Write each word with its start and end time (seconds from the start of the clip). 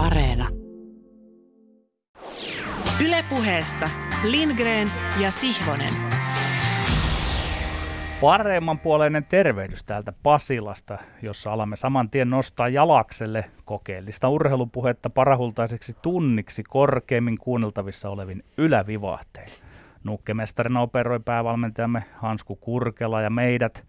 Areena. 0.00 0.48
Ylepuheessa 3.06 3.88
Lindgren 4.24 4.90
ja 5.20 5.30
Sihvonen. 5.30 5.92
Paremmanpuoleinen 8.20 9.24
tervehdys 9.24 9.82
täältä 9.82 10.12
Pasilasta, 10.22 10.98
jossa 11.22 11.52
alamme 11.52 11.76
saman 11.76 12.10
tien 12.10 12.30
nostaa 12.30 12.68
jalakselle 12.68 13.44
kokeellista 13.64 14.28
urheilupuhetta 14.28 15.10
parahultaiseksi 15.10 15.96
tunniksi 16.02 16.62
korkeimmin 16.62 17.38
kuunneltavissa 17.38 18.10
olevin 18.10 18.42
ylävivahteen. 18.58 19.48
Nukkemestarina 20.04 20.80
operoi 20.80 21.20
päävalmentajamme 21.20 22.04
Hansku 22.16 22.56
Kurkela 22.56 23.22
ja 23.22 23.30
meidät 23.30 23.84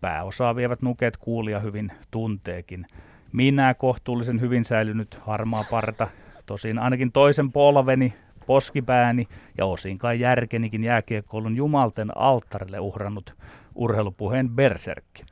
pääosaa 0.00 0.56
vievät 0.56 0.82
nukeet 0.82 1.16
kuulia 1.16 1.60
hyvin 1.60 1.92
tunteekin. 2.10 2.86
Minä 3.32 3.74
kohtuullisen 3.74 4.40
hyvin 4.40 4.64
säilynyt 4.64 5.18
harmaa 5.20 5.64
parta, 5.70 6.08
tosin 6.46 6.78
ainakin 6.78 7.12
toisen 7.12 7.52
polveni, 7.52 8.14
poskipääni 8.46 9.28
ja 9.58 9.66
osin 9.66 9.98
kai 9.98 10.20
järkenikin 10.20 10.84
jääkiekkoulun 10.84 11.56
jumalten 11.56 12.16
alttarille 12.16 12.80
uhrannut 12.80 13.34
urheilupuheen 13.74 14.50
berserkki. 14.50 15.22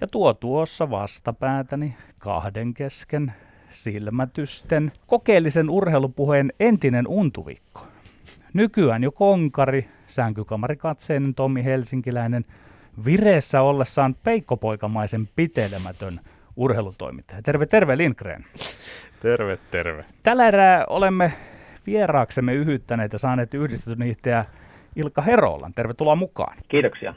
Ja 0.00 0.06
tuo 0.06 0.34
tuossa 0.34 0.90
vastapäätäni 0.90 1.96
kahden 2.18 2.74
kesken 2.74 3.32
silmätysten 3.70 4.92
kokeellisen 5.06 5.70
urheilupuheen 5.70 6.52
entinen 6.60 7.08
untuvikko. 7.08 7.86
Nykyään 8.54 9.02
jo 9.02 9.12
konkari, 9.12 9.88
sänkykamarikatseinen 10.06 11.34
Tommi 11.34 11.64
Helsinkiläinen, 11.64 12.44
vireessä 13.04 13.62
ollessaan 13.62 14.14
peikkopoikamaisen 14.14 15.28
pitelemätön 15.36 16.20
urheilutoimittaja. 16.60 17.42
Terve, 17.42 17.66
terve 17.66 17.96
Lindgren. 17.96 18.44
Terve, 19.22 19.58
terve. 19.70 20.04
Tällä 20.22 20.48
erää 20.48 20.84
olemme 20.88 21.32
vieraaksemme 21.86 22.54
yhyttäneet 22.54 23.12
ja 23.12 23.18
saaneet 23.18 23.54
yhdistetyn 23.54 24.02
itseä 24.02 24.44
Ilkka 24.96 25.22
Herolan. 25.22 25.74
Tervetuloa 25.74 26.16
mukaan. 26.16 26.56
Kiitoksia. 26.68 27.14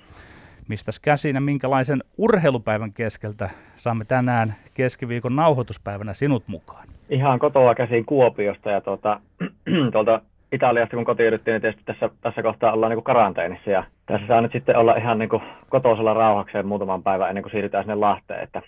Mistäs 0.68 1.00
käsin 1.00 1.36
ja 1.36 1.42
minkälaisen 1.42 2.04
urheilupäivän 2.18 2.94
keskeltä 2.94 3.50
saamme 3.76 4.06
tänään 4.06 4.56
keskiviikon 4.74 5.36
nauhoituspäivänä 5.36 6.14
sinut 6.14 6.44
mukaan? 6.48 6.88
Ihan 7.10 7.40
kotoa 7.40 7.76
käsin 7.76 8.06
Kuopiosta 8.06 8.70
ja 8.70 8.82
tuota, 8.82 9.20
tuolta 9.94 10.22
Italiasta 10.52 10.96
kun 10.96 11.06
kotiuduttiin, 11.06 11.54
niin 11.54 11.62
tietysti 11.62 11.84
tässä, 11.86 12.10
tässä 12.22 12.42
kohtaa 12.44 12.74
ollaan 12.74 12.92
niin 12.92 13.04
karanteenissa 13.04 13.70
ja 13.70 13.84
tässä 14.06 14.28
saa 14.28 14.42
nyt 14.42 14.52
sitten 14.52 14.78
olla 14.78 14.96
ihan 14.96 15.20
niin 15.20 15.30
kotoisella 15.70 16.14
rauhakseen 16.14 16.68
muutaman 16.68 17.04
päivän 17.04 17.30
ennen 17.30 17.44
kuin 17.44 17.52
siirrytään 17.52 17.84
sinne 17.84 17.96
Lahteen, 17.96 18.44
että 18.44 18.62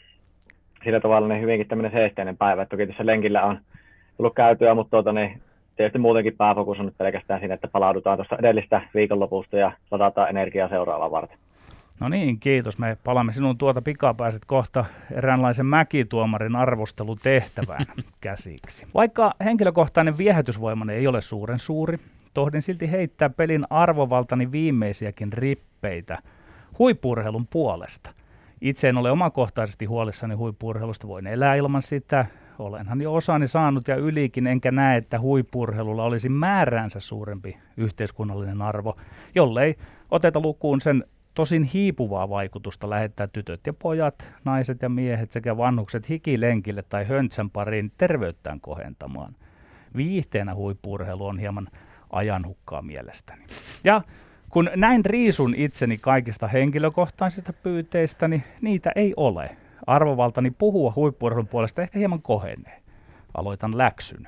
sillä 0.85 0.99
tavalla 0.99 1.27
niin 1.27 1.41
hyvinkin 1.41 1.67
tämmöinen 1.67 1.91
seesteinen 1.91 2.37
päivä. 2.37 2.65
Toki 2.65 2.87
tässä 2.87 3.05
lenkillä 3.05 3.43
on 3.43 3.59
tullut 4.17 4.35
käytyä, 4.35 4.75
mutta 4.75 4.91
tuota, 4.91 5.11
niin 5.11 5.41
tietysti 5.75 5.99
muutenkin 5.99 6.37
pääfokus 6.37 6.79
on 6.79 6.85
nyt 6.85 6.97
pelkästään 6.97 7.39
siinä, 7.39 7.53
että 7.53 7.67
palaudutaan 7.67 8.17
tuosta 8.17 8.37
edellistä 8.39 8.81
viikonlopusta 8.93 9.57
ja 9.57 9.71
ladataan 9.91 10.29
energiaa 10.29 10.69
seuraavaa 10.69 11.11
varten. 11.11 11.37
No 11.99 12.09
niin, 12.09 12.39
kiitos. 12.39 12.77
Me 12.77 12.97
palaamme 13.03 13.33
sinun 13.33 13.57
tuota 13.57 13.81
pikapääset 13.81 14.45
kohta 14.45 14.85
eräänlaisen 15.11 15.65
mäkituomarin 15.65 16.55
arvostelutehtävään 16.55 17.85
käsiksi. 18.21 18.87
Vaikka 18.93 19.31
henkilökohtainen 19.45 20.17
viehätysvoimani 20.17 20.93
ei 20.93 21.07
ole 21.07 21.21
suuren 21.21 21.59
suuri, 21.59 21.97
tohdin 22.33 22.61
silti 22.61 22.91
heittää 22.91 23.29
pelin 23.29 23.65
arvovaltani 23.69 24.51
viimeisiäkin 24.51 25.33
rippeitä 25.33 26.17
huippurheilun 26.79 27.47
puolesta. 27.47 28.09
Itse 28.65 28.89
en 28.89 28.97
ole 28.97 29.11
omakohtaisesti 29.11 29.85
huolissani 29.85 30.35
huippurheilusta, 30.35 31.07
voin 31.07 31.27
elää 31.27 31.55
ilman 31.55 31.81
sitä. 31.81 32.25
Olenhan 32.59 33.01
jo 33.01 33.13
osani 33.13 33.47
saanut 33.47 33.87
ja 33.87 33.95
ylikin, 33.95 34.47
enkä 34.47 34.71
näe, 34.71 34.97
että 34.97 35.19
huippurheilulla 35.19 36.03
olisi 36.03 36.29
määräänsä 36.29 36.99
suurempi 36.99 37.57
yhteiskunnallinen 37.77 38.61
arvo, 38.61 38.97
jollei 39.35 39.75
oteta 40.11 40.39
lukuun 40.39 40.81
sen 40.81 41.03
tosin 41.33 41.63
hiipuvaa 41.63 42.29
vaikutusta 42.29 42.89
lähettää 42.89 43.27
tytöt 43.27 43.67
ja 43.67 43.73
pojat, 43.73 44.29
naiset 44.45 44.81
ja 44.81 44.89
miehet 44.89 45.31
sekä 45.31 45.57
vanhukset 45.57 46.09
hikilenkille 46.09 46.83
tai 46.89 47.05
höntsän 47.05 47.49
pariin 47.49 47.91
terveyttään 47.97 48.61
kohentamaan. 48.61 49.35
Viihteenä 49.95 50.55
huippurheilu 50.55 51.25
on 51.25 51.39
hieman 51.39 51.67
ajanhukkaa 52.11 52.81
mielestäni. 52.81 53.45
Ja 53.83 54.01
kun 54.55 54.69
näin 54.75 55.05
riisun 55.05 55.53
itseni 55.57 55.97
kaikista 55.97 56.47
henkilökohtaisista 56.47 57.53
pyyteistäni, 57.53 58.43
niitä 58.61 58.91
ei 58.95 59.13
ole. 59.17 59.57
Arvovaltani 59.87 60.51
puhua 60.51 60.93
huippurheilun 60.95 61.47
puolesta 61.47 61.81
ehkä 61.81 61.99
hieman 61.99 62.21
kohenee. 62.21 62.81
Aloitan 63.33 63.77
läksyn. 63.77 64.27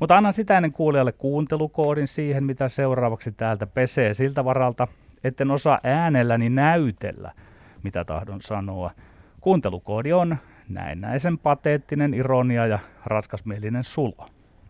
Mutta 0.00 0.16
annan 0.16 0.32
sitä 0.32 0.56
ennen 0.56 0.72
kuulijalle 0.72 1.12
kuuntelukoodin 1.12 2.06
siihen, 2.06 2.44
mitä 2.44 2.68
seuraavaksi 2.68 3.32
täältä 3.32 3.66
pesee 3.66 4.14
siltä 4.14 4.44
varalta, 4.44 4.88
etten 5.24 5.50
osaa 5.50 5.78
äänelläni 5.84 6.50
näytellä, 6.50 7.32
mitä 7.82 8.04
tahdon 8.04 8.42
sanoa. 8.42 8.90
Kuuntelukoodi 9.40 10.12
on 10.12 10.36
näennäisen 10.68 11.38
pateettinen 11.38 12.14
ironia 12.14 12.66
ja 12.66 12.78
raskasmielinen 13.06 13.84
sulo. 13.84 14.26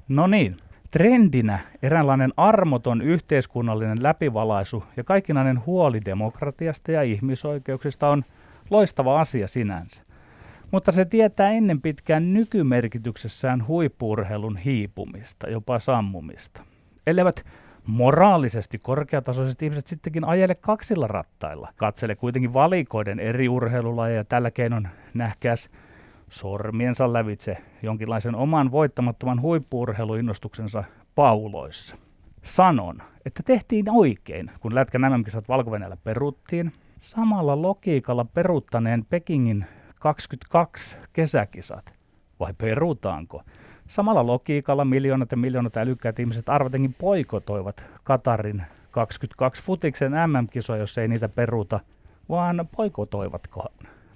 No 0.09 0.27
niin, 0.27 0.57
trendinä 0.91 1.59
eräänlainen 1.83 2.33
armoton 2.37 3.03
yhteiskunnallinen 3.03 4.03
läpivalaisu 4.03 4.85
ja 4.97 5.05
kaikkinainen 5.05 5.67
huoli 5.67 6.01
demokratiasta 6.05 6.93
ja 6.93 7.03
ihmisoikeuksista 7.03 8.09
on 8.09 8.25
loistava 8.71 9.21
asia 9.21 9.49
sinänsä. 9.49 10.03
Mutta 10.71 10.93
se 10.93 11.05
tietää 11.05 11.51
ennen 11.51 11.81
pitkään 11.81 12.35
nykymerkityksessään 12.35 13.67
huippurheilun 13.67 14.57
hiipumista, 14.57 15.51
jopa 15.51 15.79
sammumista. 15.79 16.63
Elevät 17.07 17.47
moraalisesti 17.87 18.79
korkeatasoiset 18.79 19.63
ihmiset 19.63 19.87
sittenkin 19.87 20.25
ajele 20.25 20.55
kaksilla 20.55 21.07
rattailla. 21.07 21.73
Katsele 21.77 22.17
kuitenkin 22.17 22.53
valikoiden 22.53 23.21
eri 23.21 23.49
urheilulajeja 23.49 24.25
tällä 24.25 24.51
keinon 24.51 24.89
nähkäs 25.15 25.71
sormiensa 26.31 27.13
lävitse 27.13 27.57
jonkinlaisen 27.83 28.35
oman 28.35 28.71
voittamattoman 28.71 29.41
huippuurheiluinnostuksensa 29.41 30.85
pauloissa. 31.15 31.97
Sanon, 32.43 33.03
että 33.27 33.43
tehtiin 33.43 33.91
oikein, 33.91 34.51
kun 34.61 34.75
Lätkän 34.75 35.01
MM-kisat 35.01 35.49
valko 35.49 35.71
peruttiin. 36.05 36.73
Samalla 37.01 37.63
logiikalla 37.63 38.25
peruttaneen 38.25 39.05
Pekingin 39.05 39.67
22 40.01 40.97
kesäkisat. 41.13 41.95
Vai 42.41 42.55
perutaanko? 42.59 43.43
Samalla 43.87 44.27
logiikalla 44.27 44.85
miljoonat 44.85 45.31
ja 45.31 45.37
miljoonat 45.37 45.77
älykkäät 45.77 46.19
ihmiset 46.19 46.49
arvatenkin 46.49 46.95
poikotoivat 46.99 47.85
Katarin 48.05 48.63
22 48.91 49.63
futiksen 49.63 50.13
MM-kisoja, 50.13 50.81
jos 50.81 50.99
ei 50.99 51.09
niitä 51.09 51.29
peruta, 51.29 51.81
vaan 52.29 52.69
poikotoivatko? 52.77 53.65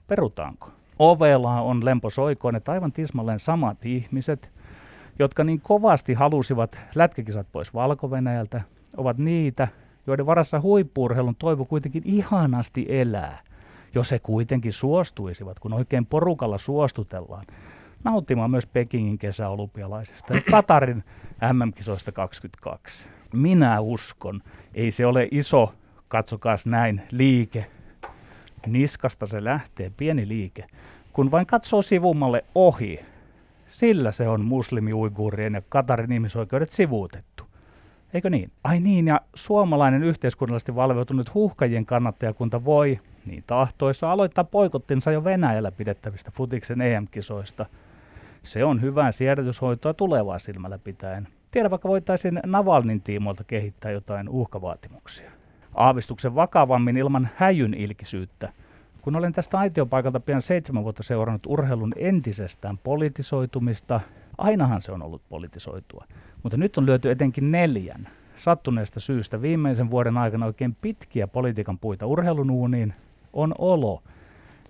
Perutaanko? 0.07 0.82
Ovella 1.03 1.61
on 1.61 1.85
Lempo 1.85 2.11
Soikoinen, 2.11 2.57
että 2.57 2.73
aivan 2.73 2.93
tismalleen 2.93 3.41
samat 3.41 3.87
ihmiset, 3.87 4.51
jotka 5.19 5.45
niin 5.45 5.61
kovasti 5.61 6.15
halusivat 6.15 6.79
lätkäkisat 6.95 7.47
pois 7.53 7.75
valko 7.75 8.11
ovat 8.97 9.19
niitä, 9.19 9.69
joiden 10.07 10.27
varassa 10.27 10.61
huippuurheilun 10.61 11.37
toivo 11.37 11.65
kuitenkin 11.65 12.03
ihanasti 12.05 12.87
elää, 12.89 13.39
jos 13.95 14.11
he 14.11 14.19
kuitenkin 14.19 14.73
suostuisivat, 14.73 15.59
kun 15.59 15.73
oikein 15.73 16.07
porukalla 16.07 16.59
suostutellaan 16.59 17.45
nauttimaan 18.05 18.51
myös 18.51 18.67
Pekingin 18.67 19.19
kesäolympialaisista 19.19 20.35
ja 20.35 20.43
Katarin 20.51 21.05
MM-kisoista 21.53 22.13
22. 22.13 23.07
Minä 23.33 23.81
uskon, 23.81 24.41
ei 24.75 24.91
se 24.91 25.07
ole 25.07 25.29
iso, 25.31 25.75
katsokaas 26.09 26.67
näin, 26.67 27.03
liike. 27.13 27.67
Niskasta 28.67 29.27
se 29.27 29.45
lähtee, 29.45 29.93
pieni 29.97 30.29
liike. 30.29 30.67
Kun 31.13 31.31
vain 31.31 31.47
katsoo 31.47 31.83
sivummalle 31.83 32.45
ohi, 32.55 33.01
sillä 33.67 34.13
se 34.13 34.29
on 34.29 34.45
muslimi-uiguurien 34.45 35.55
ja 35.55 35.63
Katarin 35.69 36.13
ihmisoikeudet 36.13 36.73
sivuutettu. 36.73 37.45
Eikö 38.15 38.31
niin? 38.31 38.51
Ai 38.65 38.81
niin, 38.81 39.07
ja 39.07 39.21
suomalainen 39.35 40.03
yhteiskunnallisesti 40.03 40.75
valveutunut 40.75 41.35
huhkajien 41.35 41.87
kannattajakunta 41.87 42.65
voi, 42.65 43.01
niin 43.27 43.45
tahtoissa, 43.47 44.13
aloittaa 44.13 44.45
poikottinsa 44.45 45.13
jo 45.13 45.25
Venäjällä 45.25 45.73
pidettävistä 45.73 46.31
futiksen 46.35 46.81
EM-kisoista– 46.81 47.67
se 48.43 48.65
on 48.65 48.81
hyvää 48.81 49.13
siedätyshoitoa 49.13 49.95
tulevaa 49.95 50.39
silmällä 50.39 50.79
pitäen. 50.79 51.29
Tiedä 51.51 51.71
vaikka 51.71 51.89
voitaisiin 51.89 52.41
Navalnin 52.47 53.03
tiimoilta 53.03 53.45
kehittää 53.45 53.93
jotain 53.93 54.29
uhkavaatimuksia. 54.29 55.31
Aavistuksen 55.75 56.35
vakavammin 56.35 56.97
ilman 56.97 57.29
häjyn 57.37 57.75
ilkisyyttä. 57.75 58.53
Kun 59.03 59.17
olen 59.17 59.33
tästä 59.33 59.59
aitiopaikalta 59.59 60.21
pian 60.21 60.43
seitsemän 60.43 60.85
vuotta 60.85 61.03
seurannut 61.03 61.47
urheilun 61.47 61.93
entisestään 61.97 62.79
politisoitumista, 62.79 64.01
ainahan 64.39 64.83
se 64.83 64.93
on 64.93 65.03
ollut 65.03 65.23
politisoitua. 65.29 66.05
Mutta 66.43 66.57
nyt 66.57 66.79
on 66.79 66.87
lyöty 66.87 67.11
etenkin 67.11 67.53
neljän 67.53 68.09
sattuneesta 68.37 69.01
syystä 69.01 69.43
viimeisen 69.43 69.91
vuoden 69.91 70.19
aikana 70.19 70.47
oikein 70.47 70.77
pitkiä 70.81 71.27
politiikan 71.27 71.79
puita 71.79 72.07
urheilun 72.07 72.51
uuniin, 72.51 72.95
on 73.33 73.55
olo, 73.59 74.03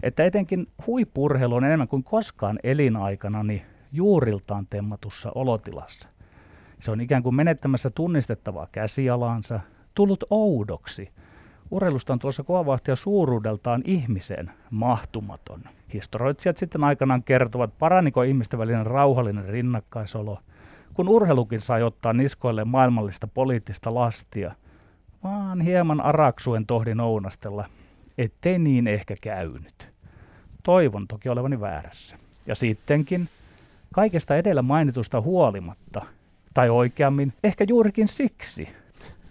että 0.02 0.24
etenkin 0.24 0.66
huippurheilu 0.86 1.54
on 1.54 1.64
enemmän 1.64 1.88
kuin 1.88 2.04
koskaan 2.04 2.58
elinaikana 2.62 3.42
niin 3.42 3.62
juuriltaan 3.92 4.66
temmatussa 4.70 5.32
olotilassa. 5.34 6.08
Se 6.78 6.90
on 6.90 7.00
ikään 7.00 7.22
kuin 7.22 7.34
menettämässä 7.34 7.90
tunnistettavaa 7.90 8.68
käsialansa, 8.72 9.60
tullut 9.94 10.24
oudoksi. 10.30 11.08
Urheilusta 11.70 12.12
on 12.12 12.18
tulossa 12.18 12.42
kovavahtia 12.42 12.96
suuruudeltaan 12.96 13.82
ihmiseen 13.84 14.50
mahtumaton. 14.70 15.60
Historioitsijat 15.94 16.56
sitten 16.56 16.84
aikanaan 16.84 17.22
kertovat, 17.22 17.78
paraniko 17.78 18.22
ihmisten 18.22 18.58
välinen 18.58 18.86
rauhallinen 18.86 19.44
rinnakkaisolo, 19.44 20.38
kun 20.94 21.08
urheilukin 21.08 21.60
sai 21.60 21.82
ottaa 21.82 22.12
niskoille 22.12 22.64
maailmallista 22.64 23.26
poliittista 23.26 23.94
lastia, 23.94 24.54
vaan 25.24 25.60
hieman 25.60 26.00
araksuen 26.00 26.66
tohdin 26.66 27.00
ounastella, 27.00 27.64
ettei 28.18 28.58
niin 28.58 28.86
ehkä 28.86 29.16
käynyt. 29.20 29.88
Toivon 30.62 31.08
toki 31.08 31.28
olevani 31.28 31.60
väärässä. 31.60 32.16
Ja 32.46 32.54
sittenkin, 32.54 33.28
kaikesta 33.94 34.36
edellä 34.36 34.62
mainitusta 34.62 35.20
huolimatta, 35.20 36.06
tai 36.54 36.70
oikeammin, 36.70 37.32
ehkä 37.44 37.64
juurikin 37.68 38.08
siksi, 38.08 38.68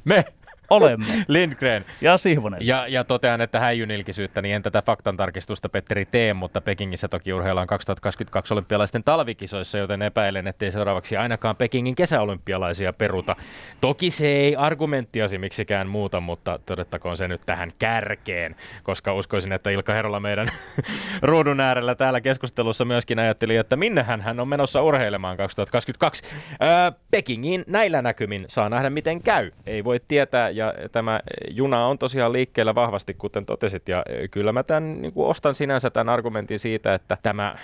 Me 0.05 0.25
olemme. 0.71 1.05
Lindgren. 1.27 1.85
Ja 2.01 2.17
Sihvonen. 2.17 2.67
Ja, 2.67 2.87
ja 2.87 3.03
totean, 3.03 3.41
että 3.41 3.59
häijynilkisyyttä, 3.59 4.41
niin 4.41 4.55
en 4.55 4.63
tätä 4.63 4.81
faktantarkistusta 4.81 5.69
Petteri 5.69 6.05
tee, 6.05 6.33
mutta 6.33 6.61
Pekingissä 6.61 7.07
toki 7.07 7.33
urheillaan 7.33 7.67
2022 7.67 8.53
olympialaisten 8.53 9.03
talvikisoissa, 9.03 9.77
joten 9.77 10.01
epäilen, 10.01 10.47
ettei 10.47 10.71
seuraavaksi 10.71 11.17
ainakaan 11.17 11.55
Pekingin 11.55 11.95
kesäolympialaisia 11.95 12.93
peruta. 12.93 13.35
Toki 13.81 14.11
se 14.11 14.27
ei 14.27 14.55
argumenttiasi 14.55 15.37
miksikään 15.37 15.87
muuta, 15.87 16.19
mutta 16.19 16.59
todettakoon 16.65 17.17
se 17.17 17.27
nyt 17.27 17.41
tähän 17.45 17.71
kärkeen, 17.79 18.55
koska 18.83 19.13
uskoisin, 19.13 19.51
että 19.51 19.69
Ilkka 19.69 19.93
Herola 19.93 20.19
meidän 20.19 20.47
ruudun 21.21 21.59
äärellä 21.59 21.95
täällä 21.95 22.21
keskustelussa 22.21 22.85
myöskin 22.85 23.19
ajatteli, 23.19 23.55
että 23.55 23.75
minnehän 23.75 24.21
hän 24.21 24.39
on 24.39 24.47
menossa 24.47 24.81
urheilemaan 24.81 25.37
2022. 25.37 26.23
Öö, 26.61 26.91
Pekingin 27.11 27.63
näillä 27.67 28.01
näkymin 28.01 28.45
saa 28.47 28.69
nähdä, 28.69 28.89
miten 28.89 29.23
käy. 29.23 29.51
Ei 29.65 29.83
voi 29.83 29.99
tietää, 30.07 30.49
ja 30.49 30.60
tämä 30.91 31.19
juna 31.49 31.87
on 31.87 31.97
tosiaan 31.97 32.33
liikkeellä 32.33 32.75
vahvasti, 32.75 33.13
kuten 33.13 33.45
totesit, 33.45 33.89
ja 33.89 34.03
kyllä 34.31 34.51
mä 34.51 34.63
tämän, 34.63 35.01
niin 35.01 35.13
kuin 35.13 35.27
ostan 35.27 35.53
sinänsä 35.53 35.89
tämän 35.89 36.13
argumentin 36.13 36.59
siitä, 36.59 36.93
että 36.93 37.17
tämä 37.23 37.55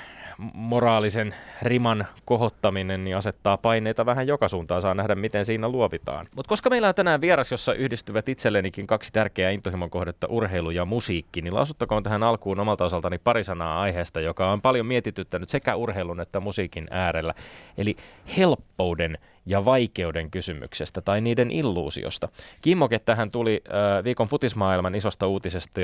moraalisen 0.53 1.35
riman 1.61 2.07
kohottaminen 2.25 3.03
niin 3.03 3.17
asettaa 3.17 3.57
paineita 3.57 4.05
vähän 4.05 4.27
joka 4.27 4.47
suuntaan. 4.47 4.81
Saa 4.81 4.93
nähdä, 4.93 5.15
miten 5.15 5.45
siinä 5.45 5.69
luovitaan. 5.69 6.27
Mutta 6.35 6.49
koska 6.49 6.69
meillä 6.69 6.87
on 6.87 6.95
tänään 6.95 7.21
vieras, 7.21 7.51
jossa 7.51 7.73
yhdistyvät 7.73 8.29
itsellenikin 8.29 8.87
kaksi 8.87 9.13
tärkeää 9.13 9.51
intohimon 9.51 9.89
kohdetta, 9.89 10.27
urheilu 10.29 10.71
ja 10.71 10.85
musiikki, 10.85 11.41
niin 11.41 11.53
lausuttakoon 11.53 12.03
tähän 12.03 12.23
alkuun 12.23 12.59
omalta 12.59 12.85
osaltani 12.85 13.17
pari 13.17 13.43
sanaa 13.43 13.81
aiheesta, 13.81 14.19
joka 14.19 14.51
on 14.51 14.61
paljon 14.61 14.85
mietityttänyt 14.85 15.49
sekä 15.49 15.75
urheilun 15.75 16.19
että 16.19 16.39
musiikin 16.39 16.87
äärellä. 16.91 17.33
Eli 17.77 17.95
helppouden 18.37 19.17
ja 19.47 19.65
vaikeuden 19.65 20.31
kysymyksestä 20.31 21.01
tai 21.01 21.21
niiden 21.21 21.51
illuusiosta. 21.51 22.29
Kimmoke 22.61 22.99
tähän 22.99 23.31
tuli 23.31 23.63
viikon 24.03 24.27
futismaailman 24.27 24.95
isosta 24.95 25.27
uutisesta, 25.27 25.81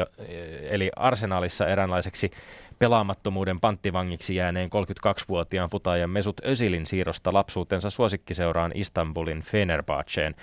eli 0.70 0.92
Arsenalissa 0.96 1.68
eräänlaiseksi 1.68 2.32
pelaamattomuuden 2.80 3.60
panttivangiksi 3.60 4.36
jääneen 4.36 4.70
32-vuotiaan 4.70 5.70
futaajan 5.70 6.10
Mesut 6.10 6.46
Özilin 6.46 6.86
siirrosta 6.86 7.34
lapsuutensa 7.34 7.90
suosikkiseuraan 7.90 8.72
Istanbulin 8.76 9.42
Fenerbahceen. 9.42 10.36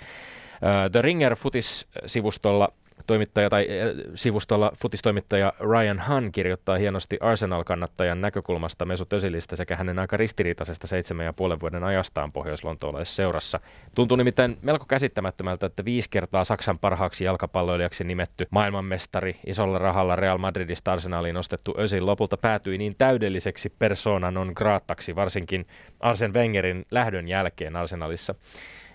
The 0.91 1.01
Ringer 1.01 1.35
Futis-sivustolla 1.35 2.73
toimittaja 3.07 3.49
tai 3.49 3.67
äh, 3.69 4.11
sivustolla 4.15 4.71
futistoimittaja 4.81 5.53
Ryan 5.59 6.03
Hunn 6.07 6.31
kirjoittaa 6.31 6.77
hienosti 6.77 7.17
Arsenal-kannattajan 7.21 8.21
näkökulmasta 8.21 8.85
Mesut 8.85 9.13
Özilistä 9.13 9.55
sekä 9.55 9.75
hänen 9.75 9.99
aika 9.99 10.17
ristiriitaisesta 10.17 10.87
seitsemän 10.87 11.25
ja 11.25 11.33
puolen 11.33 11.59
vuoden 11.59 11.83
ajastaan 11.83 12.31
pohjois-lontoolaisessa 12.31 13.15
seurassa. 13.15 13.59
Tuntuu 13.95 14.17
nimittäin 14.17 14.57
melko 14.61 14.85
käsittämättömältä, 14.85 15.65
että 15.65 15.85
viisi 15.85 16.09
kertaa 16.09 16.43
Saksan 16.43 16.79
parhaaksi 16.79 17.23
jalkapalloilijaksi 17.23 18.03
nimetty 18.03 18.47
maailmanmestari 18.49 19.39
isolla 19.45 19.77
rahalla 19.77 20.15
Real 20.15 20.37
Madridista 20.37 20.93
Arsenaliin 20.93 21.35
nostettu 21.35 21.75
Özil 21.77 22.05
lopulta 22.05 22.37
päätyi 22.37 22.77
niin 22.77 22.95
täydelliseksi 22.97 23.69
persoonan 23.79 24.37
on 24.37 24.51
graattaksi, 24.55 25.15
varsinkin 25.15 25.65
Arsen 25.99 26.33
Wengerin 26.33 26.85
lähdön 26.91 27.27
jälkeen 27.27 27.75
Arsenalissa. 27.75 28.35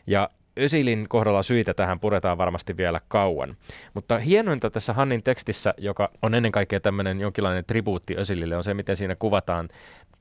Ja 0.06 0.31
Ösilin 0.58 1.06
kohdalla 1.08 1.43
syitä 1.43 1.75
tähän 1.75 2.00
puretaan 2.00 2.38
varmasti 2.38 2.76
vielä 2.76 3.00
kauan. 3.08 3.56
Mutta 3.94 4.19
hienointa 4.19 4.70
tässä 4.70 4.93
Hannin 4.93 5.23
tekstissä, 5.23 5.75
joka 5.79 6.11
on 6.23 6.35
ennen 6.35 6.53
kaikkea 6.53 6.81
tämmöinen 6.81 7.20
jonkinlainen 7.20 7.64
tribuutti 7.64 8.17
Ösilille, 8.19 8.56
on 8.56 8.64
se, 8.64 8.75
miten 8.75 8.97
siinä 8.97 9.17
kuvataan 9.17 9.69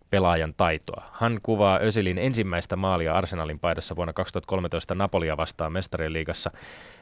pelaajan 0.10 0.54
taitoa. 0.58 1.04
Hän 1.14 1.40
kuvaa 1.44 1.80
Ösilin 1.82 2.18
ensimmäistä 2.18 2.76
maalia 2.76 3.14
Arsenalin 3.14 3.60
paidassa 3.60 3.96
vuonna 3.96 4.14
2013 4.14 4.96
Napolia 4.96 5.38
vastaan 5.38 5.72
mestarien 5.72 6.14
liigassa. 6.14 6.52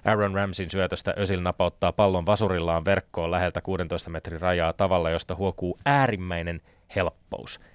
Aaron 0.05 0.35
Ramsin 0.35 0.69
syötöstä 0.69 1.13
Ösil 1.17 1.41
napauttaa 1.41 1.91
pallon 1.91 2.25
vasurillaan 2.25 2.85
verkkoon 2.85 3.31
läheltä 3.31 3.61
16 3.61 4.09
metrin 4.09 4.41
rajaa 4.41 4.73
tavalla, 4.73 5.09
josta 5.09 5.35
huokuu 5.35 5.77
äärimmäinen 5.85 6.61
helppous– 6.95 7.59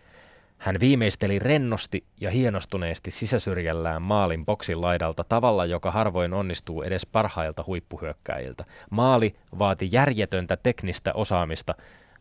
hän 0.58 0.76
viimeisteli 0.80 1.38
rennosti 1.38 2.04
ja 2.20 2.30
hienostuneesti 2.30 3.10
sisäsyrjällään 3.10 4.02
maalin 4.02 4.46
boksin 4.46 4.80
laidalta 4.80 5.24
tavalla, 5.24 5.66
joka 5.66 5.90
harvoin 5.90 6.32
onnistuu 6.32 6.82
edes 6.82 7.06
parhailta 7.06 7.64
huippuhyökkäjiltä. 7.66 8.64
Maali 8.90 9.36
vaati 9.58 9.88
järjetöntä 9.92 10.56
teknistä 10.56 11.12
osaamista, 11.12 11.74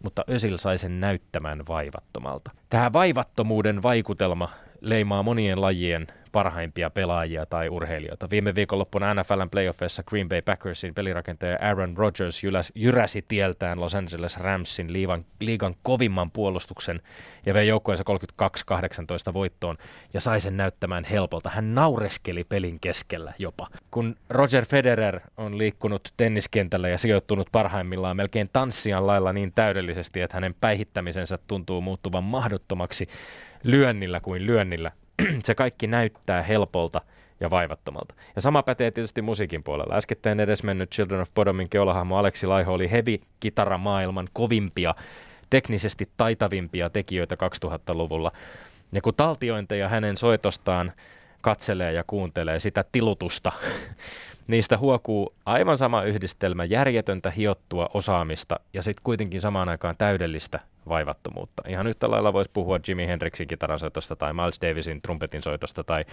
mutta 0.03 0.23
Ösil 0.29 0.57
sai 0.57 0.77
sen 0.77 0.99
näyttämään 0.99 1.67
vaivattomalta. 1.67 2.51
Tähän 2.69 2.93
vaivattomuuden 2.93 3.83
vaikutelma 3.83 4.49
leimaa 4.81 5.23
monien 5.23 5.61
lajien 5.61 6.07
parhaimpia 6.37 6.89
pelaajia 6.89 7.45
tai 7.45 7.69
urheilijoita. 7.69 8.29
Viime 8.29 8.55
viikonloppuna 8.55 9.13
NFLn 9.13 9.49
playoffeissa 9.51 10.03
Green 10.03 10.29
Bay 10.29 10.41
Packersin 10.41 10.93
pelirakentaja 10.93 11.57
Aaron 11.61 11.97
Rodgers 11.97 12.41
jyräsi 12.75 13.25
tieltään 13.27 13.79
Los 13.79 13.95
Angeles 13.95 14.37
Ramsin 14.37 14.93
liigan, 14.93 15.25
liigan 15.39 15.75
kovimman 15.83 16.31
puolustuksen 16.31 17.01
ja 17.45 17.53
vei 17.53 17.67
joukkueensa 17.67 18.03
32-18 19.29 19.33
voittoon 19.33 19.75
ja 20.13 20.21
sai 20.21 20.41
sen 20.41 20.57
näyttämään 20.57 21.03
helpolta. 21.03 21.49
Hän 21.49 21.75
naureskeli 21.75 22.43
pelin 22.43 22.79
keskellä 22.79 23.33
jopa. 23.39 23.67
Kun 23.91 24.15
Roger 24.29 24.65
Federer 24.65 25.19
on 25.37 25.57
liikkunut 25.57 26.13
tenniskentällä 26.17 26.89
ja 26.89 26.97
sijoittunut 26.97 27.49
parhaimmillaan 27.51 28.17
melkein 28.17 28.49
tanssian 28.53 29.07
lailla 29.07 29.33
niin 29.33 29.51
täydellisesti, 29.55 30.21
että 30.21 30.37
hänen 30.37 30.55
päihittämisensä 30.61 31.39
tuntuu 31.47 31.81
muuttuvan 31.81 32.23
mahdottomaksi 32.23 33.07
lyönnillä 33.63 34.19
kuin 34.19 34.45
lyönnillä, 34.45 34.91
se 35.45 35.55
kaikki 35.55 35.87
näyttää 35.87 36.41
helpolta 36.43 37.01
ja 37.39 37.49
vaivattomalta. 37.49 38.15
Ja 38.35 38.41
sama 38.41 38.63
pätee 38.63 38.91
tietysti 38.91 39.21
musiikin 39.21 39.63
puolella. 39.63 39.95
Äskettäin 39.95 40.39
edes 40.39 40.63
mennyt 40.63 40.91
Children 40.91 41.21
of 41.21 41.33
Bodomin 41.35 41.69
keulahahmo 41.69 42.17
Aleksi 42.17 42.47
Laiho 42.47 42.73
oli 42.73 42.91
heavy 42.91 43.17
maailman 43.77 44.29
kovimpia, 44.33 44.95
teknisesti 45.49 46.09
taitavimpia 46.17 46.89
tekijöitä 46.89 47.35
2000-luvulla. 47.65 48.31
Ja 48.91 49.01
kun 49.01 49.13
taltiointeja 49.17 49.89
hänen 49.89 50.17
soitostaan 50.17 50.91
katselee 51.41 51.93
ja 51.93 52.03
kuuntelee 52.07 52.59
sitä 52.59 52.85
tilutusta, 52.91 53.51
niistä 54.47 54.77
huokuu 54.77 55.33
aivan 55.45 55.77
sama 55.77 56.03
yhdistelmä 56.03 56.65
järjetöntä 56.65 57.31
hiottua 57.31 57.89
osaamista 57.93 58.59
ja 58.73 58.81
sitten 58.81 59.03
kuitenkin 59.03 59.41
samaan 59.41 59.69
aikaan 59.69 59.95
täydellistä 59.97 60.59
vaivattomuutta. 60.89 61.63
Ihan 61.67 61.87
yhtä 61.87 62.11
lailla 62.11 62.33
voisi 62.33 62.51
puhua 62.53 62.79
Jimi 62.87 63.07
Hendrixin 63.07 63.47
kitaransoitosta 63.47 64.15
tai 64.15 64.33
Miles 64.33 64.61
Davisin 64.61 65.01
trumpetin 65.01 65.41
soitosta 65.41 65.83
tai 65.83 66.05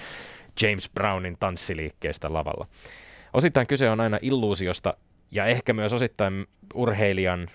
James 0.62 0.90
Brownin 0.95 1.37
tanssiliikkeestä 1.40 2.33
lavalla. 2.33 2.66
Osittain 3.33 3.66
kyse 3.66 3.90
on 3.90 4.00
aina 4.00 4.19
illuusiosta 4.23 4.95
ja 5.31 5.47
ehkä 5.47 5.73
myös 5.73 5.93
osittain 5.93 6.47
urheilijan 6.75 7.50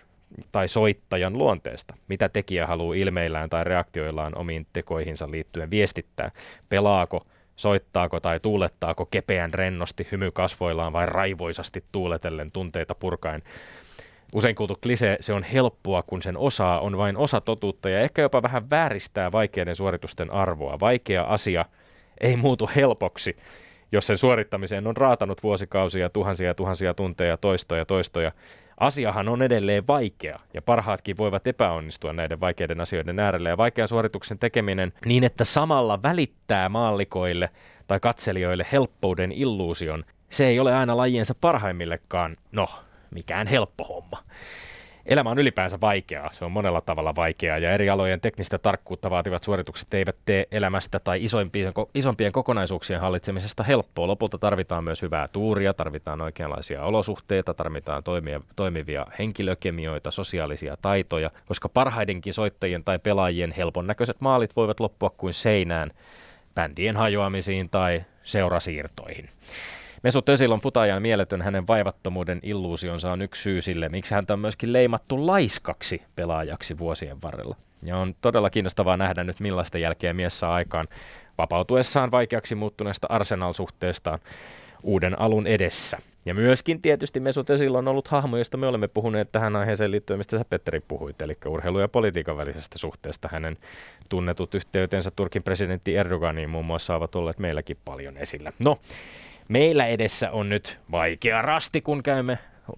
tai 0.51 0.67
soittajan 0.67 1.37
luonteesta, 1.37 1.95
mitä 2.07 2.29
tekijä 2.29 2.67
haluaa 2.67 2.95
ilmeillään 2.95 3.49
tai 3.49 3.63
reaktioillaan 3.63 4.37
omiin 4.37 4.67
tekoihinsa 4.73 5.31
liittyen 5.31 5.71
viestittää. 5.71 6.31
Pelaako, 6.69 7.25
soittaako 7.59 8.19
tai 8.19 8.39
tuulettaako 8.39 9.05
kepeän 9.05 9.53
rennosti 9.53 10.07
hymy 10.11 10.31
kasvoillaan 10.31 10.93
vai 10.93 11.05
raivoisasti 11.05 11.83
tuuletellen 11.91 12.51
tunteita 12.51 12.95
purkaen 12.95 13.43
usein 14.33 14.55
kuultu 14.55 14.77
klisee, 14.83 15.17
se 15.19 15.33
on 15.33 15.43
helppoa, 15.43 16.03
kun 16.03 16.21
sen 16.21 16.37
osaa 16.37 16.79
on 16.79 16.97
vain 16.97 17.17
osa 17.17 17.41
totuutta 17.41 17.89
ja 17.89 17.99
ehkä 17.99 18.21
jopa 18.21 18.41
vähän 18.41 18.69
vääristää 18.69 19.31
vaikeiden 19.31 19.75
suoritusten 19.75 20.31
arvoa. 20.31 20.79
Vaikea 20.79 21.23
asia 21.23 21.65
ei 22.21 22.35
muutu 22.35 22.69
helpoksi, 22.75 23.37
jos 23.91 24.07
sen 24.07 24.17
suorittamiseen 24.17 24.87
on 24.87 24.97
raatanut 24.97 25.43
vuosikausia, 25.43 26.09
tuhansia 26.09 26.47
ja 26.47 26.53
tuhansia 26.53 26.93
tunteja, 26.93 27.37
toistoja, 27.37 27.85
toistoja. 27.85 28.31
Asiahan 28.79 29.29
on 29.29 29.41
edelleen 29.41 29.87
vaikea 29.87 30.39
ja 30.53 30.61
parhaatkin 30.61 31.17
voivat 31.17 31.47
epäonnistua 31.47 32.13
näiden 32.13 32.39
vaikeiden 32.39 32.81
asioiden 32.81 33.19
äärellä. 33.19 33.49
Ja 33.49 33.57
vaikea 33.57 33.87
suorituksen 33.87 34.39
tekeminen 34.39 34.93
niin, 35.05 35.23
että 35.23 35.43
samalla 35.43 36.03
välittää 36.03 36.69
maallikoille 36.69 37.49
tai 37.87 37.99
katselijoille 37.99 38.65
helppouden 38.71 39.31
illuusion, 39.31 40.05
se 40.29 40.47
ei 40.47 40.59
ole 40.59 40.75
aina 40.75 40.97
lajiensa 40.97 41.35
parhaimmillekaan, 41.41 42.37
no, 42.51 42.67
mikään 43.11 43.47
helppo 43.47 43.83
homma. 43.83 44.17
Elämä 45.09 45.29
on 45.29 45.39
ylipäänsä 45.39 45.81
vaikeaa. 45.81 46.31
Se 46.31 46.45
on 46.45 46.51
monella 46.51 46.81
tavalla 46.81 47.15
vaikeaa 47.15 47.57
ja 47.57 47.71
eri 47.71 47.89
alojen 47.89 48.21
teknistä 48.21 48.57
tarkkuutta 48.57 49.09
vaativat 49.09 49.43
suoritukset 49.43 49.93
eivät 49.93 50.15
tee 50.25 50.47
elämästä 50.51 50.99
tai 50.99 51.23
isompien, 51.23 51.73
isompien 51.95 52.31
kokonaisuuksien 52.31 52.99
hallitsemisesta 52.99 53.63
helppoa. 53.63 54.07
Lopulta 54.07 54.37
tarvitaan 54.37 54.83
myös 54.83 55.01
hyvää 55.01 55.27
tuuria, 55.27 55.73
tarvitaan 55.73 56.21
oikeanlaisia 56.21 56.83
olosuhteita, 56.83 57.53
tarvitaan 57.53 58.03
toimia, 58.03 58.41
toimivia 58.55 59.05
henkilökemioita, 59.19 60.11
sosiaalisia 60.11 60.77
taitoja, 60.81 61.31
koska 61.45 61.69
parhaidenkin 61.69 62.33
soittajien 62.33 62.83
tai 62.83 62.99
pelaajien 62.99 63.51
helpon 63.51 63.87
näköiset 63.87 64.21
maalit 64.21 64.55
voivat 64.55 64.79
loppua 64.79 65.09
kuin 65.09 65.33
seinään 65.33 65.91
bändien 66.55 66.97
hajoamisiin 66.97 67.69
tai 67.69 68.03
seurasiirtoihin. 68.23 69.29
Mesut 70.03 70.29
Özil 70.29 70.51
on 70.51 70.59
futajan 70.59 71.01
mieletön, 71.01 71.41
hänen 71.41 71.67
vaivattomuuden 71.67 72.39
illuusionsa 72.43 73.11
on 73.11 73.21
yksi 73.21 73.41
syy 73.41 73.61
sille, 73.61 73.89
miksi 73.89 74.13
häntä 74.15 74.33
on 74.33 74.39
myöskin 74.39 74.73
leimattu 74.73 75.27
laiskaksi 75.27 76.01
pelaajaksi 76.15 76.77
vuosien 76.77 77.21
varrella. 77.21 77.55
Ja 77.83 77.97
on 77.97 78.15
todella 78.21 78.49
kiinnostavaa 78.49 78.97
nähdä 78.97 79.23
nyt 79.23 79.39
millaista 79.39 79.77
jälkeä 79.77 80.13
mies 80.13 80.39
saa 80.39 80.53
aikaan 80.53 80.87
vapautuessaan 81.37 82.11
vaikeaksi 82.11 82.55
muuttuneesta 82.55 83.07
Arsenal-suhteestaan 83.09 84.19
uuden 84.83 85.21
alun 85.21 85.47
edessä. 85.47 85.97
Ja 86.25 86.33
myöskin 86.33 86.81
tietysti 86.81 87.19
Mesut 87.19 87.49
Özil 87.49 87.75
on 87.75 87.87
ollut 87.87 88.07
hahmo, 88.07 88.37
josta 88.37 88.57
me 88.57 88.67
olemme 88.67 88.87
puhuneet 88.87 89.31
tähän 89.31 89.55
aiheeseen 89.55 89.91
liittyen, 89.91 90.17
mistä 90.17 90.37
sä 90.37 90.45
Petteri 90.49 90.79
puhuit, 90.79 91.21
eli 91.21 91.37
urheilu- 91.45 91.79
ja 91.79 91.87
politiikan 91.87 92.37
välisestä 92.37 92.77
suhteesta. 92.77 93.29
Hänen 93.31 93.57
tunnetut 94.09 94.55
yhteytensä 94.55 95.11
Turkin 95.15 95.43
presidentti 95.43 95.95
Erdoganiin 95.95 96.49
muun 96.49 96.65
muassa 96.65 96.95
ovat 96.95 97.15
olleet 97.15 97.39
meilläkin 97.39 97.77
paljon 97.85 98.17
esillä. 98.17 98.51
No, 98.65 98.77
Meillä 99.49 99.85
edessä 99.85 100.31
on 100.31 100.49
nyt 100.49 100.79
vaikea 100.91 101.41
rasti, 101.41 101.81
kun 101.81 102.03
käymme 102.03 102.37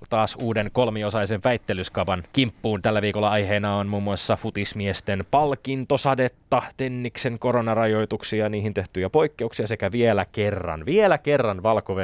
taas 0.10 0.38
uuden 0.41 0.69
kolmiosaisen 0.74 1.41
väittelyskavan 1.43 2.24
kimppuun. 2.33 2.81
Tällä 2.81 3.01
viikolla 3.01 3.29
aiheena 3.29 3.75
on 3.77 3.88
muun 3.88 4.03
muassa 4.03 4.36
futismiesten 4.36 5.25
palkintosadetta, 5.31 6.62
Tenniksen 6.77 7.39
koronarajoituksia, 7.39 8.50
niihin 8.50 8.74
tehtyjä 8.74 9.10
poikkeuksia 9.10 9.67
sekä 9.67 9.91
vielä 9.91 10.25
kerran, 10.31 10.86
vielä 10.86 11.17
kerran 11.17 11.63
valko 11.63 11.95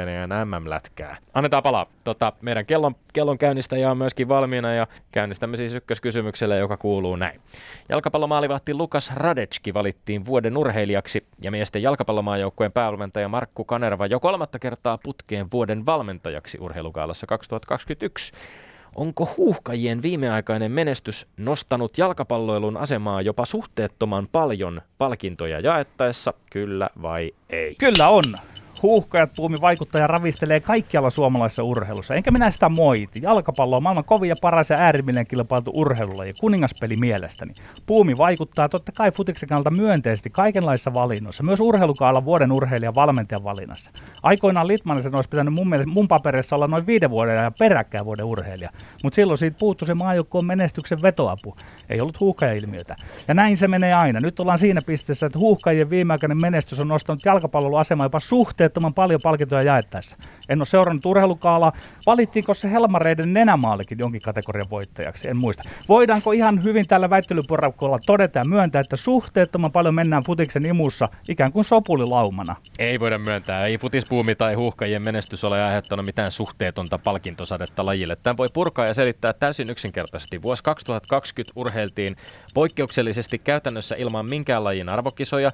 MM-lätkää. 0.44 1.16
Annetaan 1.34 1.62
palaa. 1.62 1.86
Tota, 2.04 2.32
meidän 2.40 2.66
kellon, 2.66 2.94
kellon 3.12 3.38
käynnistäjä 3.38 3.90
on 3.90 3.98
myöskin 3.98 4.28
valmiina 4.28 4.74
ja 4.74 4.86
käynnistämme 5.12 5.56
siis 5.56 5.74
ykköskysymykselle, 5.74 6.58
joka 6.58 6.76
kuuluu 6.76 7.16
näin. 7.16 7.40
Jalkapallomaalivahti 7.88 8.74
Lukas 8.74 9.12
Radecki 9.14 9.74
valittiin 9.74 10.26
vuoden 10.26 10.56
urheilijaksi 10.56 11.26
ja 11.40 11.50
miesten 11.50 11.82
jalkapallomaajoukkueen 11.82 12.72
päävalmentaja 12.72 13.28
Markku 13.28 13.64
Kanerva 13.64 14.06
jo 14.06 14.20
kolmatta 14.20 14.58
kertaa 14.58 14.98
putkeen 14.98 15.50
vuoden 15.52 15.86
valmentajaksi 15.86 16.58
urheilukaalassa 16.60 17.26
2021. 17.78 18.32
Onko 18.96 19.34
huuhkajien 19.36 20.02
viimeaikainen 20.02 20.72
menestys 20.72 21.26
nostanut 21.36 21.98
jalkapalloilun 21.98 22.76
asemaa 22.76 23.22
jopa 23.22 23.44
suhteettoman 23.44 24.28
paljon 24.32 24.82
palkintoja 24.98 25.60
jaettaessa, 25.60 26.34
kyllä 26.50 26.90
vai 27.02 27.32
ei? 27.50 27.74
Kyllä 27.74 28.08
on 28.08 28.24
huuhkajat 28.82 29.30
puumi 29.36 29.56
vaikuttaja 29.60 30.06
ravistelee 30.06 30.60
kaikkialla 30.60 31.10
suomalaisessa 31.10 31.62
urheilussa. 31.62 32.14
Enkä 32.14 32.30
minä 32.30 32.50
sitä 32.50 32.68
moiti. 32.68 33.20
Jalkapallo 33.22 33.76
on 33.76 33.82
maailman 33.82 34.04
kovin 34.04 34.28
ja 34.28 34.34
paras 34.42 34.70
ja 34.70 34.76
äärimmilleen 34.76 35.26
kilpailtu 35.26 35.72
urheilulla 35.74 36.24
ja 36.24 36.32
kuningaspeli 36.40 36.96
mielestäni. 36.96 37.52
Puumi 37.86 38.16
vaikuttaa 38.16 38.68
totta 38.68 38.92
kai 38.92 39.12
futiksen 39.12 39.48
kannalta 39.48 39.70
myönteisesti 39.70 40.30
kaikenlaisissa 40.30 40.94
valinnoissa, 40.94 41.42
myös 41.42 41.60
urheilukaalla 41.60 42.24
vuoden 42.24 42.52
urheilijan 42.52 42.94
valmentajan 42.94 43.44
valinnassa. 43.44 43.90
Aikoinaan 44.22 44.68
Litmanisen 44.68 45.14
olisi 45.14 45.30
pitänyt 45.30 45.54
mun, 45.54 45.68
mielestä, 45.68 45.92
mun 45.92 46.08
paperissa 46.08 46.56
olla 46.56 46.66
noin 46.66 46.86
viiden 46.86 47.10
vuoden 47.10 47.34
ja 47.34 47.52
peräkkäin 47.58 48.04
vuoden 48.04 48.24
urheilija, 48.24 48.70
mutta 49.02 49.14
silloin 49.14 49.38
siitä 49.38 49.56
puuttu 49.60 49.84
se 49.84 49.94
maajoukkoon 49.94 50.46
menestyksen 50.46 50.98
vetoapu. 51.02 51.56
Ei 51.88 52.00
ollut 52.00 52.20
huuhkaja-ilmiötä. 52.20 52.96
Ja 53.28 53.34
näin 53.34 53.56
se 53.56 53.68
menee 53.68 53.94
aina. 53.94 54.20
Nyt 54.22 54.40
ollaan 54.40 54.58
siinä 54.58 54.80
pisteessä, 54.86 55.26
että 55.26 55.38
huuhkajien 55.38 55.90
viimeaikainen 55.90 56.40
menestys 56.40 56.80
on 56.80 56.88
nostanut 56.88 57.24
jalkapallon 57.24 57.80
asemaa 57.80 58.06
jopa 58.06 58.20
suhteen 58.20 58.67
suhteettoman 58.68 58.94
paljon 58.94 59.20
palkintoja 59.22 59.62
jaettaessa. 59.62 60.16
En 60.48 60.58
ole 60.58 60.66
seurannut 60.66 61.06
urheilukaalaa. 61.06 61.72
Valittiinko 62.06 62.54
se 62.54 62.70
Helmareiden 62.70 63.34
nenämaalikin 63.34 63.98
jonkin 63.98 64.20
kategorian 64.20 64.70
voittajaksi? 64.70 65.28
En 65.28 65.36
muista. 65.36 65.62
Voidaanko 65.88 66.32
ihan 66.32 66.64
hyvin 66.64 66.86
tällä 66.86 67.10
väittelyporakolla 67.10 67.98
todeta 68.06 68.38
ja 68.38 68.44
myöntää, 68.44 68.80
että 68.80 68.96
suhteettoman 68.96 69.72
paljon 69.72 69.94
mennään 69.94 70.22
futiksen 70.26 70.66
imussa 70.66 71.08
ikään 71.28 71.52
kuin 71.52 71.64
sopulilaumana? 71.64 72.56
Ei 72.78 73.00
voida 73.00 73.18
myöntää. 73.18 73.64
Ei 73.64 73.78
futispuumi 73.78 74.34
tai 74.34 74.54
huuhkajien 74.54 75.02
menestys 75.02 75.44
ole 75.44 75.62
aiheuttanut 75.62 76.06
mitään 76.06 76.30
suhteetonta 76.30 76.98
palkintosadetta 76.98 77.86
lajille. 77.86 78.16
Tämän 78.16 78.36
voi 78.36 78.48
purkaa 78.52 78.86
ja 78.86 78.94
selittää 78.94 79.32
täysin 79.32 79.70
yksinkertaisesti. 79.70 80.42
Vuosi 80.42 80.62
2020 80.62 81.52
urheiltiin 81.56 82.16
poikkeuksellisesti 82.54 83.38
käytännössä 83.38 83.94
ilman 83.98 84.26
minkään 84.30 84.64
lajin 84.64 84.92
arvokisoja 84.92 85.50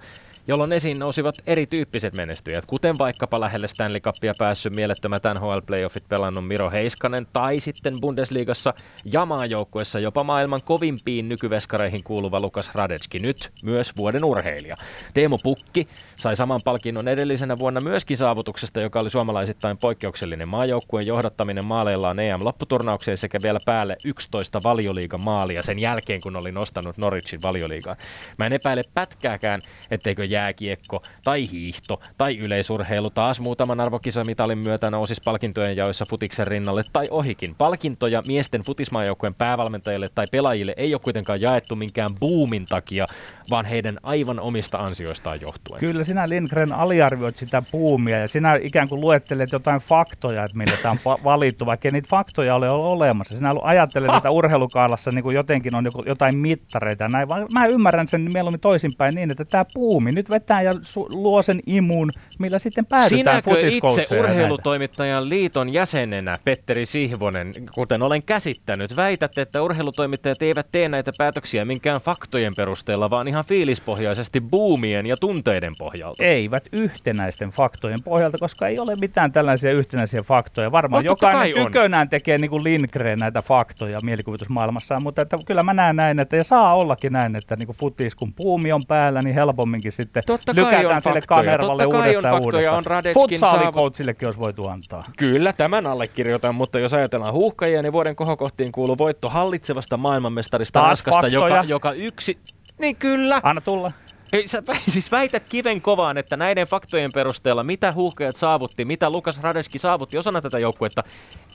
jolloin 0.46 0.72
esiin 0.72 0.98
nousivat 0.98 1.34
erityyppiset 1.46 2.16
menestyjät, 2.16 2.66
kuten 2.66 2.98
vaikkapa 3.04 3.40
lähelle 3.40 3.68
Stanley 3.68 4.00
Cupia 4.00 4.32
päässyt 4.38 4.76
mielettömät 4.76 5.22
NHL-playoffit 5.24 6.08
pelannut 6.08 6.46
Miro 6.46 6.70
Heiskanen, 6.70 7.26
tai 7.32 7.60
sitten 7.60 8.00
Bundesliigassa 8.00 8.74
jamaajoukkuessa 9.04 9.98
jopa 9.98 10.24
maailman 10.24 10.60
kovimpiin 10.64 11.28
nykyveskareihin 11.28 12.04
kuuluva 12.04 12.40
Lukas 12.40 12.70
Radecki, 12.74 13.18
nyt 13.18 13.50
myös 13.62 13.96
vuoden 13.96 14.24
urheilija. 14.24 14.76
Teemu 15.14 15.38
Pukki 15.42 15.88
sai 16.14 16.36
saman 16.36 16.60
palkinnon 16.64 17.08
edellisenä 17.08 17.58
vuonna 17.58 17.80
myöskin 17.80 18.16
saavutuksesta, 18.16 18.80
joka 18.80 19.00
oli 19.00 19.10
suomalaisittain 19.10 19.78
poikkeuksellinen 19.78 20.48
maajoukkueen 20.48 21.06
johdattaminen 21.06 21.66
maaleillaan 21.66 22.18
EM-lopputurnaukseen 22.18 23.16
sekä 23.16 23.38
vielä 23.42 23.58
päälle 23.66 23.96
11 24.04 24.60
valioliigan 24.64 25.24
maalia 25.24 25.62
sen 25.62 25.78
jälkeen, 25.78 26.20
kun 26.22 26.36
oli 26.36 26.52
nostanut 26.52 26.98
Norwichin 26.98 27.42
valioliigaan. 27.42 27.96
Mä 28.38 28.46
en 28.46 28.52
epäile 28.52 28.82
pätkääkään, 28.94 29.60
etteikö 29.90 30.24
jääkiekko 30.24 31.02
tai 31.24 31.50
hiihto 31.50 32.00
tai 32.18 32.38
yleisurheilu 32.38 32.93
taas 33.14 33.40
muutaman 33.40 33.80
arvokisamitalin 33.80 34.58
myötä 34.58 34.90
nousisi 34.90 35.20
palkintojen 35.24 35.76
jaoissa 35.76 36.06
futiksen 36.10 36.46
rinnalle 36.46 36.82
tai 36.92 37.08
ohikin. 37.10 37.54
Palkintoja 37.54 38.22
miesten 38.26 38.60
futismaajoukkueen 38.60 39.34
päävalmentajille 39.34 40.08
tai 40.14 40.26
pelaajille 40.32 40.74
ei 40.76 40.94
ole 40.94 41.00
kuitenkaan 41.00 41.40
jaettu 41.40 41.76
minkään 41.76 42.10
boomin 42.20 42.64
takia, 42.64 43.06
vaan 43.50 43.64
heidän 43.64 43.98
aivan 44.02 44.40
omista 44.40 44.78
ansioistaan 44.78 45.40
johtuen. 45.40 45.80
Kyllä 45.80 46.04
sinä 46.04 46.28
Lindgren 46.28 46.72
aliarvioit 46.72 47.36
sitä 47.36 47.62
buumia 47.72 48.18
ja 48.18 48.28
sinä 48.28 48.58
ikään 48.62 48.88
kuin 48.88 49.00
luettelet 49.00 49.52
jotain 49.52 49.80
faktoja, 49.80 50.44
että 50.44 50.58
millä 50.58 50.76
tämä 50.82 50.96
on 51.06 51.18
valittu, 51.32 51.66
vaikka 51.66 51.88
niitä 51.92 52.08
faktoja 52.10 52.54
ole 52.54 52.70
olemassa. 52.70 53.36
Sinä 53.36 53.50
ajattelet, 53.62 54.14
että 54.16 54.30
urheilukaalassa 54.30 55.10
niin 55.10 55.22
kuin 55.22 55.34
jotenkin 55.34 55.76
on 55.76 55.84
jotain 56.06 56.38
mittareita. 56.38 57.08
Näin. 57.08 57.28
Mä 57.52 57.66
ymmärrän 57.66 58.08
sen 58.08 58.28
mieluummin 58.32 58.60
toisinpäin 58.60 59.14
niin, 59.14 59.30
että 59.30 59.44
tämä 59.44 59.64
buumi 59.74 60.12
nyt 60.12 60.30
vetää 60.30 60.62
ja 60.62 60.72
su- 60.72 61.14
luo 61.14 61.42
sen 61.42 61.60
imun, 61.66 62.10
millä 62.38 62.58
sitten 62.58 62.83
päädytään 62.86 63.42
Sinäkö 63.42 63.66
itse 63.66 64.18
urheilutoimittajan 64.18 65.28
liiton 65.28 65.72
jäsenenä, 65.72 66.38
Petteri 66.44 66.86
Sihvonen, 66.86 67.52
kuten 67.74 68.02
olen 68.02 68.22
käsittänyt, 68.22 68.96
väität, 68.96 69.38
että 69.38 69.62
urheilutoimittajat 69.62 70.42
eivät 70.42 70.66
tee 70.70 70.88
näitä 70.88 71.10
päätöksiä 71.18 71.64
minkään 71.64 72.00
faktojen 72.00 72.52
perusteella, 72.56 73.10
vaan 73.10 73.28
ihan 73.28 73.44
fiilispohjaisesti 73.44 74.40
buumien 74.40 75.06
ja 75.06 75.16
tunteiden 75.16 75.72
pohjalta? 75.78 76.24
Eivät 76.24 76.68
yhtenäisten 76.72 77.50
faktojen 77.50 78.02
pohjalta, 78.04 78.38
koska 78.40 78.68
ei 78.68 78.78
ole 78.78 78.94
mitään 79.00 79.32
tällaisia 79.32 79.72
yhtenäisiä 79.72 80.22
faktoja. 80.22 80.72
Varmaan 80.72 81.04
no, 81.04 81.10
jokainen 81.10 81.64
tykönään 81.64 82.08
tekee 82.08 82.38
niin 82.38 82.50
kuin 82.50 82.64
Lindgren 82.64 83.18
näitä 83.18 83.42
faktoja 83.42 83.98
mielikuvitusmaailmassaan, 84.02 85.02
mutta 85.02 85.22
että 85.22 85.36
kyllä 85.46 85.62
mä 85.62 85.74
näen 85.74 85.96
näin, 85.96 86.20
että 86.20 86.36
ja 86.36 86.44
saa 86.44 86.74
ollakin 86.74 87.12
näin, 87.12 87.36
että 87.36 87.56
niin 87.56 87.66
kuin 87.66 87.76
futis, 87.76 88.14
kun 88.14 88.34
puumi 88.34 88.72
on 88.72 88.80
päällä, 88.88 89.20
niin 89.22 89.34
helpomminkin 89.34 89.92
sitten 89.92 90.22
Totta 90.26 90.54
lykätään 90.54 91.02
sille 91.02 91.20
Kanervalle 91.28 91.86
uudestaan 91.86 92.34
on 92.34 92.42
uudestaan. 92.42 92.73
On 92.74 92.84
Futsaalikoutsillekin 93.14 94.28
olisi 94.28 94.40
voitu 94.40 94.68
antaa. 94.68 95.02
Kyllä, 95.16 95.52
tämän 95.52 95.86
allekirjoitan, 95.86 96.54
mutta 96.54 96.78
jos 96.78 96.94
ajatellaan 96.94 97.32
huuhkajia, 97.32 97.82
niin 97.82 97.92
vuoden 97.92 98.16
kohokohtiin 98.16 98.72
kuuluu 98.72 98.98
voitto 98.98 99.28
hallitsevasta 99.28 99.96
maailmanmestarista 99.96 100.80
Taas 100.80 100.88
Ranskasta, 100.88 101.28
joka, 101.28 101.64
joka 101.68 101.92
yksi... 101.92 102.38
Niin 102.78 102.96
kyllä. 102.96 103.40
Anna 103.42 103.60
tulla. 103.60 103.90
Ei, 104.34 104.48
sä 104.48 104.62
siis 104.88 105.12
väität 105.12 105.42
kiven 105.48 105.80
kovaan, 105.80 106.18
että 106.18 106.36
näiden 106.36 106.66
faktojen 106.66 107.10
perusteella, 107.14 107.64
mitä 107.64 107.92
huuhkajat 107.92 108.36
saavutti, 108.36 108.84
mitä 108.84 109.10
Lukas 109.10 109.40
Radeski 109.40 109.78
saavutti 109.78 110.18
osana 110.18 110.40
tätä 110.40 110.58
joukkuetta, 110.58 111.04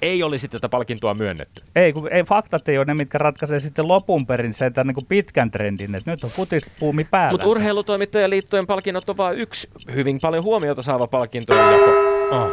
ei 0.02 0.24
olisi 0.24 0.48
tätä 0.48 0.70
palkintoa 0.70 1.14
myönnetty. 1.14 1.64
Ei, 1.76 1.94
kun 1.94 2.14
ei, 2.14 2.24
faktat 2.24 2.70
ei 2.70 2.78
ole 2.78 2.86
ne, 2.86 2.94
mitkä 2.94 3.18
ratkaisee 3.18 3.60
sitten 3.60 3.88
lopun 3.88 4.28
perin 4.28 4.54
sen 4.54 4.74
tämän 4.74 4.96
niin 4.96 5.08
pitkän 5.08 5.52
trendin, 5.52 5.96
että 5.96 6.12
nyt 6.12 6.24
on 6.24 6.30
futispuumi 6.30 7.04
päällä. 7.04 7.32
Mutta 7.32 7.48
urheilutoimittajaliittojen 7.48 8.68
palkinnot 8.68 9.10
on 9.10 9.18
vain 9.18 9.38
yksi 9.38 9.70
hyvin 9.96 10.20
paljon 10.22 10.44
huomiota 10.44 10.82
saava 10.82 11.08
palkinto. 11.08 11.54
Jako... 11.54 11.92
Oh. 12.32 12.52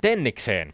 Tennikseen 0.00 0.72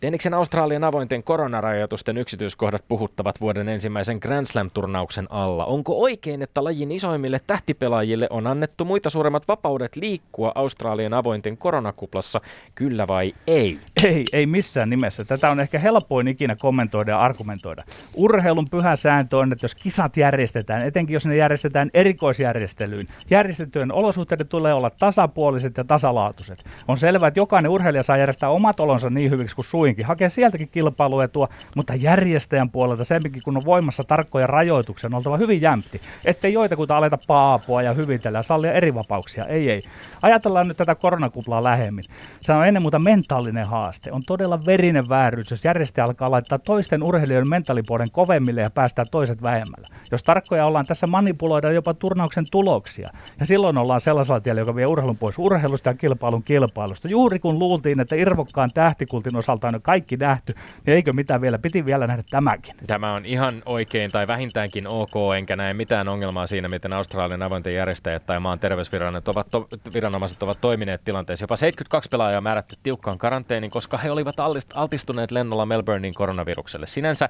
Tenniksen 0.00 0.34
Australian 0.34 0.84
avointen 0.84 1.22
koronarajoitusten 1.22 2.16
yksityiskohdat 2.16 2.84
puhuttavat 2.88 3.40
vuoden 3.40 3.68
ensimmäisen 3.68 4.18
Grand 4.18 4.46
Slam-turnauksen 4.46 5.26
alla. 5.30 5.64
Onko 5.64 6.00
oikein, 6.00 6.42
että 6.42 6.64
lajin 6.64 6.92
isoimmille 6.92 7.40
tähtipelaajille 7.46 8.26
on 8.30 8.46
annettu 8.46 8.84
muita 8.84 9.10
suuremmat 9.10 9.48
vapaudet 9.48 9.96
liikkua 9.96 10.52
Australian 10.54 11.14
avointen 11.14 11.56
koronakuplassa, 11.56 12.40
kyllä 12.74 13.06
vai 13.06 13.34
ei? 13.46 13.78
Ei, 14.04 14.24
ei 14.32 14.46
missään 14.46 14.90
nimessä. 14.90 15.24
Tätä 15.24 15.50
on 15.50 15.60
ehkä 15.60 15.78
helpoin 15.78 16.28
ikinä 16.28 16.56
kommentoida 16.60 17.10
ja 17.10 17.18
argumentoida. 17.18 17.82
Urheilun 18.16 18.66
pyhä 18.70 18.96
sääntö 18.96 19.36
on, 19.36 19.52
että 19.52 19.64
jos 19.64 19.74
kisat 19.74 20.16
järjestetään, 20.16 20.86
etenkin 20.86 21.14
jos 21.14 21.26
ne 21.26 21.36
järjestetään 21.36 21.90
erikoisjärjestelyyn, 21.94 23.06
järjestettyjen 23.30 23.92
olosuhteiden 23.92 24.48
tulee 24.48 24.74
olla 24.74 24.90
tasapuoliset 24.90 25.76
ja 25.76 25.84
tasalaatuiset. 25.84 26.64
On 26.88 26.98
selvää, 26.98 27.28
että 27.28 27.40
jokainen 27.40 27.70
urheilija 27.70 28.02
saa 28.02 28.16
järjestää 28.16 28.50
omat 28.50 28.80
olonsa 28.80 29.10
niin 29.10 29.30
hyviksi 29.30 29.56
kuin 29.56 29.64
suin 29.64 29.87
suinkin, 29.88 30.06
hakee 30.06 30.28
sieltäkin 30.28 30.68
kilpailuetua, 30.68 31.48
mutta 31.76 31.94
järjestäjän 31.94 32.70
puolelta 32.70 33.04
semminkin, 33.04 33.42
kun 33.44 33.56
on 33.56 33.62
voimassa 33.64 34.04
tarkkoja 34.04 34.46
rajoituksia, 34.46 35.08
on 35.08 35.14
oltava 35.14 35.36
hyvin 35.36 35.62
jämpti, 35.62 36.00
ettei 36.24 36.52
joitakuta 36.52 36.96
aleta 36.96 37.18
paapua 37.26 37.82
ja 37.82 37.92
hyvitellä 37.92 38.38
ja 38.38 38.42
sallia 38.42 38.72
eri 38.72 38.94
vapauksia. 38.94 39.44
Ei, 39.44 39.70
ei. 39.70 39.82
Ajatellaan 40.22 40.68
nyt 40.68 40.76
tätä 40.76 40.94
koronakuplaa 40.94 41.64
lähemmin. 41.64 42.04
Se 42.40 42.52
on 42.52 42.66
ennen 42.66 42.82
muuta 42.82 42.98
mentaalinen 42.98 43.66
haaste. 43.66 44.12
On 44.12 44.22
todella 44.26 44.60
verinen 44.66 45.08
vääryys, 45.08 45.50
jos 45.50 45.64
järjestäjä 45.64 46.04
alkaa 46.04 46.30
laittaa 46.30 46.58
toisten 46.58 47.02
urheilijoiden 47.02 47.50
mentaalipuolen 47.50 48.10
kovemmille 48.12 48.60
ja 48.60 48.70
päästää 48.70 49.04
toiset 49.10 49.42
vähemmällä. 49.42 49.88
Jos 50.10 50.22
tarkkoja 50.22 50.66
ollaan, 50.66 50.86
tässä 50.86 51.06
manipuloidaan 51.06 51.74
jopa 51.74 51.94
turnauksen 51.94 52.44
tuloksia. 52.50 53.08
Ja 53.40 53.46
silloin 53.46 53.78
ollaan 53.78 54.00
sellaisella 54.00 54.40
tiellä, 54.40 54.60
joka 54.60 54.74
vie 54.74 54.86
urheilun 54.86 55.16
pois 55.16 55.38
urheilusta 55.38 55.90
ja 55.90 55.94
kilpailun 55.94 56.42
kilpailusta. 56.42 57.08
Juuri 57.08 57.38
kun 57.38 57.58
luultiin, 57.58 58.00
että 58.00 58.16
irvokkaan 58.16 58.70
tähtikultin 58.74 59.36
osalta 59.36 59.66
on 59.66 59.77
jo 59.78 59.82
kaikki 59.82 60.16
nähty, 60.16 60.52
niin 60.86 60.94
eikö 60.94 61.12
mitään 61.12 61.40
vielä, 61.40 61.58
piti 61.58 61.86
vielä 61.86 62.06
nähdä 62.06 62.22
tämäkin. 62.30 62.74
Tämä 62.86 63.12
on 63.12 63.26
ihan 63.26 63.62
oikein 63.66 64.10
tai 64.10 64.26
vähintäänkin 64.26 64.88
ok, 64.88 65.12
enkä 65.36 65.56
näe 65.56 65.74
mitään 65.74 66.08
ongelmaa 66.08 66.46
siinä, 66.46 66.68
miten 66.68 66.94
Australian 66.94 67.42
avointen 67.42 67.74
järjestäjät 67.74 68.26
tai 68.26 68.40
maan 68.40 68.58
terveysviranomaiset 68.58 70.42
ovat 70.42 70.60
toimineet 70.60 71.04
tilanteessa. 71.04 71.42
Jopa 71.42 71.56
72 71.56 72.08
pelaajaa 72.08 72.40
määrätty 72.40 72.76
tiukkaan 72.82 73.18
karanteeniin, 73.18 73.70
koska 73.70 73.98
he 73.98 74.10
olivat 74.10 74.36
altistuneet 74.74 75.30
lennolla 75.30 75.66
Melbournein 75.66 76.14
koronavirukselle. 76.14 76.86
Sinänsä 76.86 77.28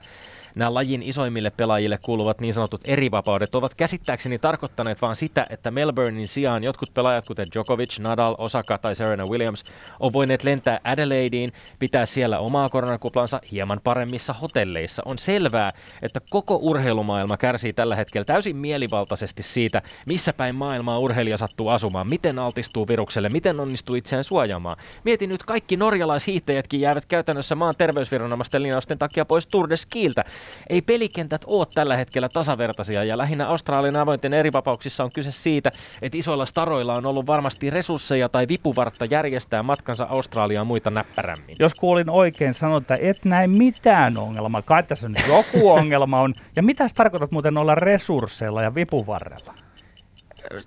nämä 0.54 0.74
lajin 0.74 1.02
isoimmille 1.02 1.50
pelaajille 1.50 1.98
kuuluvat 2.04 2.40
niin 2.40 2.54
sanotut 2.54 2.80
erivapaudet 2.84 3.54
ovat 3.54 3.74
käsittääkseni 3.74 4.38
tarkoittaneet 4.38 5.02
vain 5.02 5.16
sitä, 5.16 5.44
että 5.50 5.70
Melbournein 5.70 6.28
sijaan 6.28 6.64
jotkut 6.64 6.94
pelaajat, 6.94 7.26
kuten 7.26 7.46
Djokovic, 7.54 7.98
Nadal, 7.98 8.34
Osaka 8.38 8.78
tai 8.78 8.94
Serena 8.94 9.24
Williams, 9.30 9.62
on 10.00 10.12
voineet 10.12 10.44
lentää 10.44 10.80
Adelaideen, 10.84 11.50
pitää 11.78 12.06
siellä 12.06 12.37
omaa 12.38 12.68
koronakuplansa 12.68 13.40
hieman 13.52 13.80
paremmissa 13.84 14.32
hotelleissa. 14.32 15.02
On 15.06 15.18
selvää, 15.18 15.72
että 16.02 16.20
koko 16.30 16.58
urheilumaailma 16.62 17.36
kärsii 17.36 17.72
tällä 17.72 17.96
hetkellä 17.96 18.24
täysin 18.24 18.56
mielivaltaisesti 18.56 19.42
siitä, 19.42 19.82
missä 20.06 20.32
päin 20.32 20.54
maailmaa 20.54 20.98
urheilija 20.98 21.36
sattuu 21.36 21.68
asumaan, 21.68 22.08
miten 22.08 22.38
altistuu 22.38 22.88
virukselle, 22.88 23.28
miten 23.28 23.60
onnistuu 23.60 23.96
itseään 23.96 24.24
suojaamaan. 24.24 24.76
Mietin 25.04 25.30
nyt, 25.30 25.42
kaikki 25.42 25.76
norjalaishiihtäjätkin 25.76 26.80
jäävät 26.80 27.06
käytännössä 27.06 27.54
maan 27.54 27.74
terveysviranomaisten 27.78 28.62
linjausten 28.62 28.98
takia 28.98 29.24
pois 29.24 29.46
Tour 29.46 29.70
de 29.70 29.76
Skiltä. 29.76 30.24
Ei 30.70 30.82
pelikentät 30.82 31.42
ole 31.46 31.66
tällä 31.74 31.96
hetkellä 31.96 32.28
tasavertaisia 32.28 33.04
ja 33.04 33.18
lähinnä 33.18 33.48
Australian 33.48 33.96
avointen 33.96 34.34
erivapauksissa 34.34 35.04
on 35.04 35.10
kyse 35.14 35.32
siitä, 35.32 35.70
että 36.02 36.18
isoilla 36.18 36.46
staroilla 36.46 36.94
on 36.94 37.06
ollut 37.06 37.26
varmasti 37.26 37.70
resursseja 37.70 38.28
tai 38.28 38.48
vipuvartta 38.48 39.04
järjestää 39.04 39.62
matkansa 39.62 40.06
Australiaan 40.10 40.66
muita 40.66 40.90
näppärämmin. 40.90 41.56
Jos 41.58 41.74
kuulin 41.74 42.10
oikein, 42.10 42.27
sanoa, 42.52 42.78
että 42.78 42.96
et 43.00 43.24
näe 43.24 43.46
mitään 43.46 44.18
ongelmaa. 44.18 44.62
Kai 44.62 44.82
tässä 44.82 45.08
nyt 45.08 45.24
joku 45.28 45.70
ongelma 45.70 46.20
on. 46.20 46.34
Ja 46.56 46.62
mitä 46.62 46.86
tarkoitat 46.94 47.30
muuten 47.30 47.58
olla 47.58 47.74
resursseilla 47.74 48.62
ja 48.62 48.74
vipuvarrella? 48.74 49.54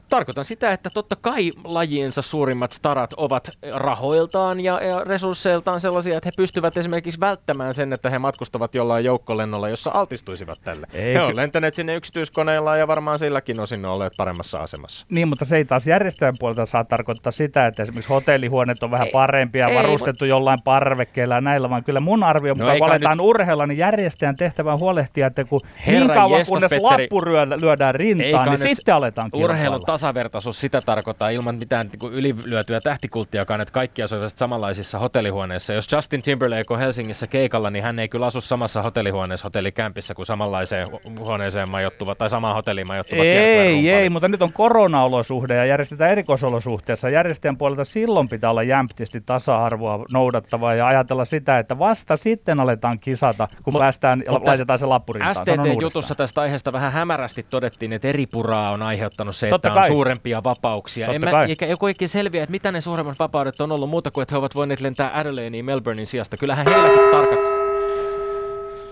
Tarkoitan 0.09 0.45
sitä, 0.45 0.71
että 0.71 0.89
totta 0.93 1.15
kai 1.15 1.51
lajiensa 1.63 2.21
suurimmat 2.21 2.71
starat 2.71 3.13
ovat 3.17 3.49
rahoiltaan 3.71 4.59
ja, 4.59 4.83
ja 4.83 5.03
resursseiltaan 5.03 5.79
sellaisia, 5.79 6.17
että 6.17 6.27
he 6.27 6.31
pystyvät 6.37 6.77
esimerkiksi 6.77 7.19
välttämään 7.19 7.73
sen, 7.73 7.93
että 7.93 8.09
he 8.09 8.19
matkustavat 8.19 8.75
jollain 8.75 9.05
joukkolennolla, 9.05 9.69
jossa 9.69 9.91
altistuisivat 9.93 10.61
tälle. 10.63 10.87
Ei, 10.93 11.13
he 11.13 11.21
ovat 11.21 11.35
lentäneet 11.35 11.73
sinne 11.73 11.95
yksityiskoneilla 11.95 12.77
ja 12.77 12.87
varmaan 12.87 13.19
silläkin 13.19 13.59
osin 13.59 13.85
olleet 13.85 14.13
paremmassa 14.17 14.57
asemassa. 14.57 15.05
Niin, 15.09 15.27
mutta 15.27 15.45
se 15.45 15.57
ei 15.57 15.65
taas 15.65 15.87
järjestäjän 15.87 16.33
puolelta 16.39 16.65
saa 16.65 16.83
tarkoittaa 16.83 17.31
sitä, 17.31 17.67
että 17.67 17.83
esimerkiksi 17.83 18.09
hotellihuoneet 18.09 18.83
on 18.83 18.91
vähän 18.91 19.07
ei, 19.07 19.11
parempia, 19.11 19.65
ei, 19.67 19.75
varustettu 19.75 20.25
ei, 20.25 20.29
jollain 20.29 20.59
parvekkeella 20.63 21.35
ja 21.35 21.41
näillä, 21.41 21.69
vaan 21.69 21.83
kyllä 21.83 21.99
mun 21.99 22.23
arvio 22.23 22.53
no 22.53 22.63
mukaan 22.63 22.79
valetaan 22.79 23.17
nyt... 23.17 23.25
urheilla, 23.25 23.67
niin 23.67 23.77
järjestäjän 23.77 24.35
tehtävä 24.35 24.73
on 24.73 24.79
huolehtia, 24.79 25.27
että 25.27 25.43
kun 25.43 25.59
Herran 25.87 26.07
niin 26.07 26.13
kauan 26.13 26.45
kunnes 26.47 26.69
Petteri, 26.69 27.01
lappu 27.01 27.21
lyödään 27.61 27.95
rintaan, 27.95 28.49
niin 28.49 28.75
sitten 28.75 28.95
aletaan 28.95 29.31
kilpailla 29.31 29.60
urheilun 29.61 29.85
tasavertaisuus 29.85 30.61
sitä 30.61 30.81
tarkoittaa 30.81 31.29
ilman 31.29 31.55
mitään 31.55 31.87
niin 31.87 32.13
ylilyötyä 32.13 32.79
tähtikulttiakaan, 32.79 33.61
että 33.61 33.71
kaikki 33.71 34.03
asuisivat 34.03 34.37
samanlaisissa 34.37 34.99
hotellihuoneissa. 34.99 35.73
Jos 35.73 35.91
Justin 35.91 36.21
Timberlake 36.21 36.73
on 36.73 36.79
Helsingissä 36.79 37.27
keikalla, 37.27 37.69
niin 37.69 37.83
hän 37.83 37.99
ei 37.99 38.09
kyllä 38.09 38.25
asu 38.25 38.41
samassa 38.41 38.81
hotellihuoneessa 38.81 39.45
hotellikämpissä 39.45 40.13
kuin 40.13 40.25
samanlaiseen 40.25 40.87
huoneeseen 41.19 41.71
majoittuva 41.71 42.15
tai 42.15 42.29
samaan 42.29 42.55
hotelliin 42.55 42.87
majoittuva 42.87 43.23
Ei, 43.23 43.91
ei, 43.91 44.09
mutta 44.09 44.27
nyt 44.27 44.41
on 44.41 44.53
koronaolosuhde 44.53 45.55
ja 45.55 45.65
järjestetään 45.65 46.11
erikoisolosuhteessa. 46.11 47.09
Järjestäjän 47.09 47.57
puolelta 47.57 47.83
silloin 47.83 48.29
pitää 48.29 48.49
olla 48.49 48.63
jämptisti 48.63 49.21
tasa-arvoa 49.21 50.05
noudattavaa 50.13 50.75
ja 50.75 50.87
ajatella 50.87 51.25
sitä, 51.25 51.59
että 51.59 51.79
vasta 51.79 52.17
sitten 52.17 52.59
aletaan 52.59 52.99
kisata, 52.99 53.47
kun 53.63 53.73
Mut, 53.73 53.79
päästään 53.79 54.23
ja 54.25 54.33
laitetaan 54.33 54.79
se 54.79 54.85
lappurintaan. 54.85 55.35
STT-jutussa 55.35 56.15
tästä 56.15 56.41
aiheesta 56.41 56.73
vähän 56.73 56.91
hämärästi 56.91 57.43
todettiin, 57.43 57.93
että 57.93 58.07
eri 58.07 58.25
puraa 58.25 58.71
on 58.71 58.81
aiheuttanut 58.81 59.35
se, 59.35 59.49
Totta 59.51 59.69
on 59.69 59.75
kai. 59.75 59.87
suurempia 59.87 60.43
vapauksia. 60.43 61.05
Totta 61.05 61.27
en 61.29 61.35
mä, 61.35 61.43
eikä 61.43 61.65
joku 61.65 61.85
oikein 61.85 62.09
selviä, 62.09 62.43
että 62.43 62.51
mitä 62.51 62.71
ne 62.71 62.81
suuremmat 62.81 63.19
vapaudet 63.19 63.61
on 63.61 63.71
ollut 63.71 63.89
muuta 63.89 64.11
kuin, 64.11 64.23
että 64.23 64.35
he 64.35 64.39
ovat 64.39 64.55
voineet 64.55 64.79
lentää 64.79 65.11
Adelaidein 65.13 65.65
Melbournein 65.65 66.07
sijasta. 66.07 66.37
Kyllähän 66.37 66.67
heilläkin 66.67 67.11
tarkat. 67.11 67.39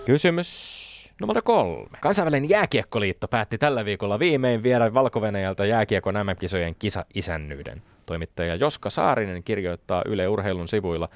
Kysymys 0.04 0.90
numero 1.20 1.42
kolme. 1.42 1.98
Kansainvälinen 2.00 2.50
jääkiekkoliitto 2.50 3.28
päätti 3.28 3.58
tällä 3.58 3.84
viikolla 3.84 4.18
viimein 4.18 4.62
viedä 4.62 4.94
valko 4.94 5.20
jääkiekon 5.68 6.14
MM-kisojen 6.14 6.74
kisa-isännyyden. 6.78 7.82
Toimittaja 8.06 8.54
Joska 8.54 8.90
Saarinen 8.90 9.42
kirjoittaa 9.42 10.02
Yle 10.06 10.28
Urheilun 10.28 10.68
sivuilla, 10.68 11.08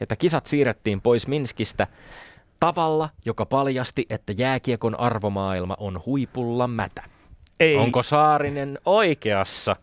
että 0.00 0.16
kisat 0.16 0.46
siirrettiin 0.46 1.00
pois 1.00 1.26
Minskistä 1.26 1.86
tavalla, 2.60 3.08
joka 3.24 3.46
paljasti, 3.46 4.06
että 4.10 4.32
jääkiekon 4.36 5.00
arvomaailma 5.00 5.76
on 5.80 6.02
huipulla 6.06 6.68
mätä. 6.68 7.19
Ei. 7.60 7.76
Onko 7.76 8.02
Saarinen 8.02 8.78
oikeassa? 8.84 9.76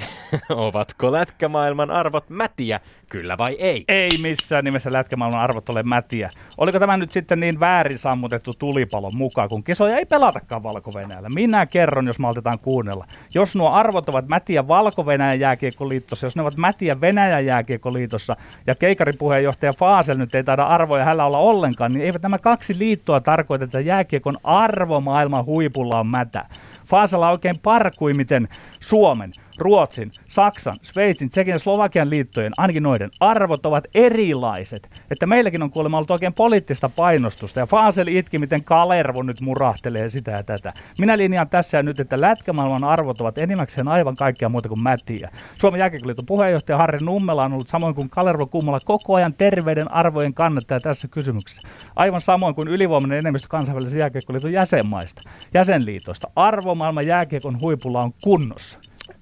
Ovatko 0.50 1.12
lätkämaailman 1.12 1.90
arvot 1.90 2.30
mätiä, 2.30 2.80
kyllä 3.08 3.38
vai 3.38 3.56
ei? 3.58 3.84
Ei 3.88 4.10
missään 4.22 4.64
nimessä 4.64 4.90
lätkämaailman 4.92 5.42
arvot 5.42 5.68
ole 5.68 5.82
mätiä. 5.82 6.30
Oliko 6.58 6.78
tämä 6.78 6.96
nyt 6.96 7.10
sitten 7.10 7.40
niin 7.40 7.60
väärin 7.60 7.98
sammutettu 7.98 8.52
tulipalon 8.58 9.16
mukaan, 9.16 9.48
kun 9.48 9.64
kisoja 9.64 9.96
ei 9.96 10.06
pelatakaan 10.06 10.62
valko 10.62 10.90
-Venäjällä? 10.90 11.34
Minä 11.34 11.66
kerron, 11.66 12.06
jos 12.06 12.18
maltetaan 12.18 12.58
kuunnella. 12.58 13.06
Jos 13.34 13.56
nuo 13.56 13.70
arvot 13.72 14.08
ovat 14.08 14.28
mätiä 14.28 14.68
valko 14.68 15.04
jääkiekkoliitossa, 15.38 16.26
jos 16.26 16.36
ne 16.36 16.42
ovat 16.42 16.56
mätiä 16.56 17.00
Venäjän 17.00 17.46
jääkiekkoliitossa 17.46 18.36
ja 18.66 18.74
keikaripuheenjohtaja 18.74 19.72
Faasel 19.78 20.18
nyt 20.18 20.34
ei 20.34 20.44
taida 20.44 20.64
arvoja 20.64 21.04
hänellä 21.04 21.24
olla 21.24 21.38
ollenkaan, 21.38 21.92
niin 21.92 22.04
eivät 22.04 22.22
nämä 22.22 22.38
kaksi 22.38 22.78
liittoa 22.78 23.20
tarkoita, 23.20 23.64
että 23.64 23.80
jääkiekon 23.80 24.36
arvo 24.44 25.00
maailman 25.00 25.44
huipulla 25.44 26.00
on 26.00 26.06
mätä. 26.06 26.44
Faasala 26.86 27.30
oikein 27.30 27.58
parkui, 27.62 28.12
miten 28.12 28.48
Suomen, 28.80 29.30
Ruotsin, 29.58 30.10
Saksan, 30.28 30.74
Sveitsin, 30.82 31.30
Tsekin 31.30 31.52
ja 31.52 31.58
Slovakian 31.58 32.10
liittojen, 32.10 32.52
ainakin 32.56 32.82
noiden, 32.82 33.10
arvot 33.20 33.66
ovat 33.66 33.84
erilaiset. 33.94 35.02
Että 35.10 35.26
meilläkin 35.26 35.62
on 35.62 35.70
kuulemma 35.70 35.96
ollut 35.96 36.10
oikein 36.10 36.32
poliittista 36.32 36.88
painostusta. 36.88 37.60
Ja 37.60 37.66
Faasel 37.66 38.06
itki, 38.06 38.38
miten 38.38 38.64
Kalervo 38.64 39.22
nyt 39.22 39.40
murahtelee 39.40 40.08
sitä 40.08 40.30
ja 40.30 40.42
tätä. 40.42 40.72
Minä 40.98 41.16
linjaan 41.16 41.48
tässä 41.48 41.76
ja 41.76 41.82
nyt, 41.82 42.00
että 42.00 42.20
lätkämaailman 42.20 42.84
arvot 42.84 43.20
ovat 43.20 43.38
enimmäkseen 43.38 43.88
aivan 43.88 44.14
kaikkea 44.14 44.48
muuta 44.48 44.68
kuin 44.68 44.82
mätiä. 44.82 45.30
Suomen 45.54 45.78
jääkiekkoliiton 45.78 46.26
puheenjohtaja 46.26 46.78
Harri 46.78 46.98
Nummela 47.02 47.44
on 47.44 47.52
ollut 47.52 47.68
samoin 47.68 47.94
kuin 47.94 48.10
Kalervo 48.10 48.46
Kummala 48.46 48.78
koko 48.84 49.14
ajan 49.14 49.34
terveyden 49.34 49.92
arvojen 49.92 50.34
kannattaja 50.34 50.80
tässä 50.80 51.08
kysymyksessä. 51.08 51.68
Aivan 51.96 52.20
samoin 52.20 52.54
kuin 52.54 52.68
ylivoimainen 52.68 53.18
enemmistö 53.18 53.48
kansainvälisen 53.48 53.98
jääkiekkoliiton 53.98 54.52
jäsenmaista, 54.52 55.22
jäsenliitoista. 55.54 56.28
Arvomaailman 56.36 57.06
jääkiekon 57.06 57.60
huipulla 57.60 58.02
on 58.02 58.12
kunnossa. 58.24 58.78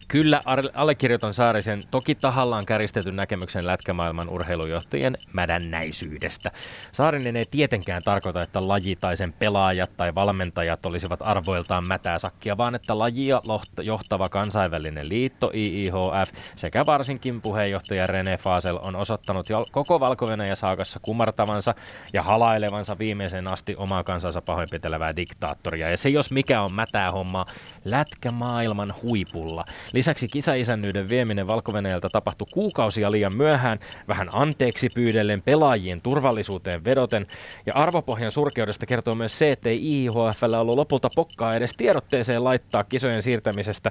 Kyllä 0.09 0.41
allekirjoitan 0.75 1.35
Saarisen 1.35 1.81
toki 1.91 2.15
tahallaan 2.15 2.67
käristetyn 2.67 3.17
näkemyksen 3.17 3.67
lätkämaailman 3.67 4.29
urheilujohtajien 4.29 5.17
mädännäisyydestä. 5.33 6.51
Saarinen 6.93 7.37
ei 7.37 7.45
tietenkään 7.51 8.03
tarkoita, 8.03 8.43
että 8.43 8.69
laji 8.69 8.97
tai 8.97 9.17
sen 9.17 9.33
pelaajat 9.33 9.97
tai 9.97 10.15
valmentajat 10.15 10.87
olisivat 10.87 11.21
arvoiltaan 11.23 11.89
mätää 11.89 12.19
sakkia, 12.19 12.57
vaan 12.57 12.75
että 12.75 12.99
lajia 12.99 13.41
johtava 13.83 14.29
kansainvälinen 14.29 15.09
liitto 15.09 15.51
IIHF 15.55 16.33
sekä 16.57 16.87
varsinkin 16.87 17.41
puheenjohtaja 17.41 18.07
René 18.07 18.39
Fasel 18.39 18.79
on 18.87 18.97
osoittanut 18.97 19.51
jo 19.51 19.65
koko 19.73 20.01
valko 20.01 20.27
saakassa 20.55 21.01
kumartavansa 21.03 21.75
ja 22.13 22.23
halailevansa 22.23 22.99
viimeisen 22.99 23.53
asti 23.53 23.77
omaa 23.77 24.05
kansansa 24.05 24.43
pahoinpitelevää 24.43 25.17
diktaattoria. 25.17 25.91
Ja 25.91 25.97
se 25.97 26.09
jos 26.09 26.31
mikä 26.33 26.63
on 26.63 26.75
mätää 26.75 27.11
hommaa 27.11 27.45
lätkämaailman 27.85 28.95
huipulla. 29.03 29.65
Lisäksi 29.95 30.29
kisaisännyyden 30.29 31.09
vieminen 31.09 31.47
valko 31.47 31.73
tapahtui 32.13 32.47
kuukausia 32.53 33.11
liian 33.11 33.37
myöhään, 33.37 33.79
vähän 34.09 34.29
anteeksi 34.33 34.89
pyydellen 34.95 35.43
pelaajien 35.43 36.01
turvallisuuteen 36.01 36.85
vedoten. 36.85 37.27
Ja 37.67 37.73
arvopohjan 37.75 38.33
surkeudesta 38.33 38.87
kertoo 38.87 39.15
myös 39.15 39.39
se, 39.39 39.51
että 39.51 39.69
ei 39.69 39.81
IHFllä 39.83 40.61
ollut 40.61 40.77
lopulta 40.77 41.09
pokkaa 41.15 41.55
edes 41.55 41.73
tiedotteeseen 41.77 42.45
laittaa 42.45 42.85
kisojen 42.85 43.23
siirtämisestä 43.23 43.91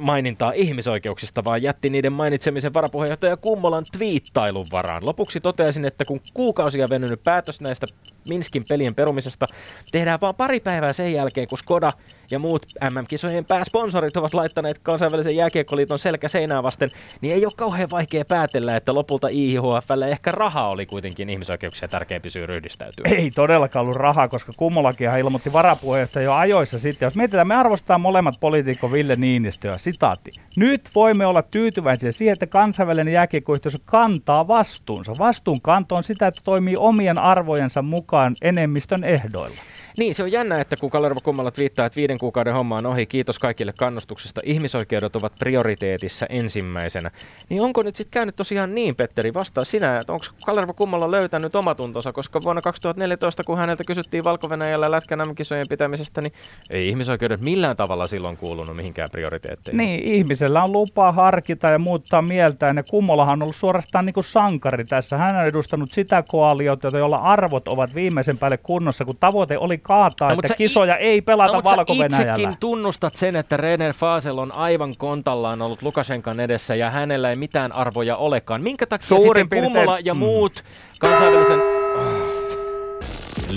mainintaa 0.00 0.52
ihmisoikeuksista, 0.54 1.44
vaan 1.44 1.62
jätti 1.62 1.90
niiden 1.90 2.12
mainitsemisen 2.12 2.74
varapuheenjohtaja 2.74 3.36
Kummolan 3.36 3.84
twiittailun 3.92 4.66
varaan. 4.72 5.06
Lopuksi 5.06 5.40
toteaisin, 5.40 5.84
että 5.84 6.04
kun 6.04 6.20
kuukausia 6.34 6.88
venynyt 6.90 7.22
päätös 7.22 7.60
näistä 7.60 7.86
Minskin 8.28 8.64
pelien 8.68 8.94
perumisesta 8.94 9.46
tehdään 9.92 10.20
vaan 10.20 10.34
pari 10.34 10.60
päivää 10.60 10.92
sen 10.92 11.12
jälkeen, 11.12 11.48
kun 11.48 11.58
Skoda 11.58 11.92
ja 12.30 12.38
muut 12.38 12.66
MM-kisojen 12.90 13.44
pääsponsorit 13.44 14.16
ovat 14.16 14.34
laittaneet 14.34 14.78
kansainvälisen 14.78 15.36
jääkiekkoliiton 15.36 15.98
selkä 15.98 16.28
seinää 16.28 16.62
vasten, 16.62 16.90
niin 17.20 17.34
ei 17.34 17.44
ole 17.44 17.52
kauhean 17.56 17.88
vaikea 17.90 18.24
päätellä, 18.28 18.76
että 18.76 18.94
lopulta 18.94 19.28
IHFlle 19.30 20.08
ehkä 20.08 20.30
raha 20.30 20.68
oli 20.68 20.86
kuitenkin 20.86 21.30
ihmisoikeuksia 21.30 21.88
tärkeämpi 21.88 22.30
syy 22.30 22.46
ryhdistäytyä. 22.46 23.06
Ei 23.16 23.30
todellakaan 23.30 23.82
ollut 23.82 23.96
rahaa, 23.96 24.28
koska 24.28 24.52
Kummolakinhan 24.56 25.20
ilmoitti 25.20 25.52
varapuheenjohtaja 25.52 26.24
jo 26.24 26.32
ajoissa 26.32 26.78
sitten. 26.78 27.06
Jos 27.06 27.16
mietitään, 27.16 27.46
me 27.46 27.54
arvostetaan 27.54 28.00
molemmat 28.00 28.34
poliitikko 28.40 28.92
Ville 28.92 29.16
Niinistöä. 29.16 29.78
Sitaatti. 29.78 30.30
Nyt 30.56 30.90
voimme 30.94 31.26
olla 31.26 31.42
tyytyväisiä 31.42 32.12
siihen, 32.12 32.32
että 32.32 32.46
kansainvälinen 32.46 33.14
jääkiekkoyhteisö 33.14 33.78
kantaa 33.84 34.48
vastuunsa. 34.48 35.12
Vastuunkanto 35.18 35.94
on 35.94 36.04
sitä, 36.04 36.26
että 36.26 36.40
toimii 36.44 36.76
omien 36.76 37.18
arvojensa 37.18 37.82
mukaan 37.82 38.34
enemmistön 38.42 39.04
ehdoilla. 39.04 39.56
Niin, 39.98 40.14
se 40.14 40.22
on 40.22 40.32
jännä, 40.32 40.58
että 40.58 40.76
kun 40.76 40.90
Kalervo 40.90 41.20
Kummalla 41.24 41.52
viittaa, 41.58 41.86
että 41.86 41.96
viiden 41.96 42.18
kuukauden 42.18 42.54
homma 42.54 42.76
on 42.76 42.86
ohi, 42.86 43.06
kiitos 43.06 43.38
kaikille 43.38 43.72
kannustuksesta, 43.78 44.40
ihmisoikeudet 44.44 45.16
ovat 45.16 45.32
prioriteetissa 45.38 46.26
ensimmäisenä. 46.28 47.10
Niin 47.48 47.62
onko 47.62 47.82
nyt 47.82 47.96
sitten 47.96 48.12
käynyt 48.12 48.36
tosiaan 48.36 48.74
niin, 48.74 48.96
Petteri, 48.96 49.34
vastaa 49.34 49.64
sinä, 49.64 49.96
että 49.96 50.12
onko 50.12 50.24
Kalervo 50.46 50.74
Kummalla 50.74 51.10
löytänyt 51.10 51.56
omatuntonsa, 51.56 52.12
koska 52.12 52.40
vuonna 52.42 52.62
2014, 52.62 53.44
kun 53.44 53.58
häneltä 53.58 53.84
kysyttiin 53.86 54.24
valko 54.24 54.48
lätkän 54.88 55.34
kisojen 55.34 55.66
pitämisestä, 55.68 56.20
niin 56.20 56.32
ei 56.70 56.88
ihmisoikeudet 56.88 57.40
millään 57.40 57.76
tavalla 57.76 58.06
silloin 58.06 58.36
kuulunut 58.36 58.76
mihinkään 58.76 59.08
prioriteetteihin. 59.12 59.76
Niin, 59.76 60.04
ihmisellä 60.04 60.64
on 60.64 60.72
lupa 60.72 61.12
harkita 61.12 61.66
ja 61.66 61.78
muuttaa 61.78 62.22
mieltään, 62.22 62.76
ja 62.76 62.82
Kummolahan 62.82 63.32
on 63.32 63.42
ollut 63.42 63.56
suorastaan 63.56 64.04
niin 64.04 64.14
kuin 64.14 64.24
sankari 64.24 64.84
tässä. 64.84 65.16
Hän 65.16 65.36
on 65.36 65.46
edustanut 65.46 65.90
sitä 65.90 66.24
koaliota, 66.28 66.98
jolla 66.98 67.16
arvot 67.16 67.68
ovat 67.68 67.94
viimeisen 67.94 68.38
päälle 68.38 68.56
kunnossa, 68.56 69.04
kun 69.04 69.16
tavoite 69.20 69.58
oli 69.58 69.78
kaataa, 69.86 70.28
no, 70.28 70.40
että 70.42 70.54
kisoja 70.54 70.94
i- 70.94 70.98
ei 70.98 71.22
pelata 71.22 71.56
no, 71.56 71.64
valko 71.64 71.92
itsekin 71.92 72.52
tunnustat 72.60 73.14
sen, 73.14 73.36
että 73.36 73.56
René 73.56 73.92
Fasel 73.92 74.38
on 74.38 74.56
aivan 74.56 74.92
kontallaan 74.98 75.62
ollut 75.62 75.82
Lukashenkan 75.82 76.40
edessä 76.40 76.74
ja 76.74 76.90
hänellä 76.90 77.30
ei 77.30 77.36
mitään 77.36 77.76
arvoja 77.76 78.16
olekaan. 78.16 78.62
Minkä 78.62 78.86
takia 78.86 79.08
Suurin 79.08 79.24
sitten 79.24 79.48
piirtein... 79.48 79.72
Kummola 79.72 79.98
ja 80.04 80.14
mm. 80.14 80.20
muut 80.20 80.64
kansainvälisen... 81.00 81.60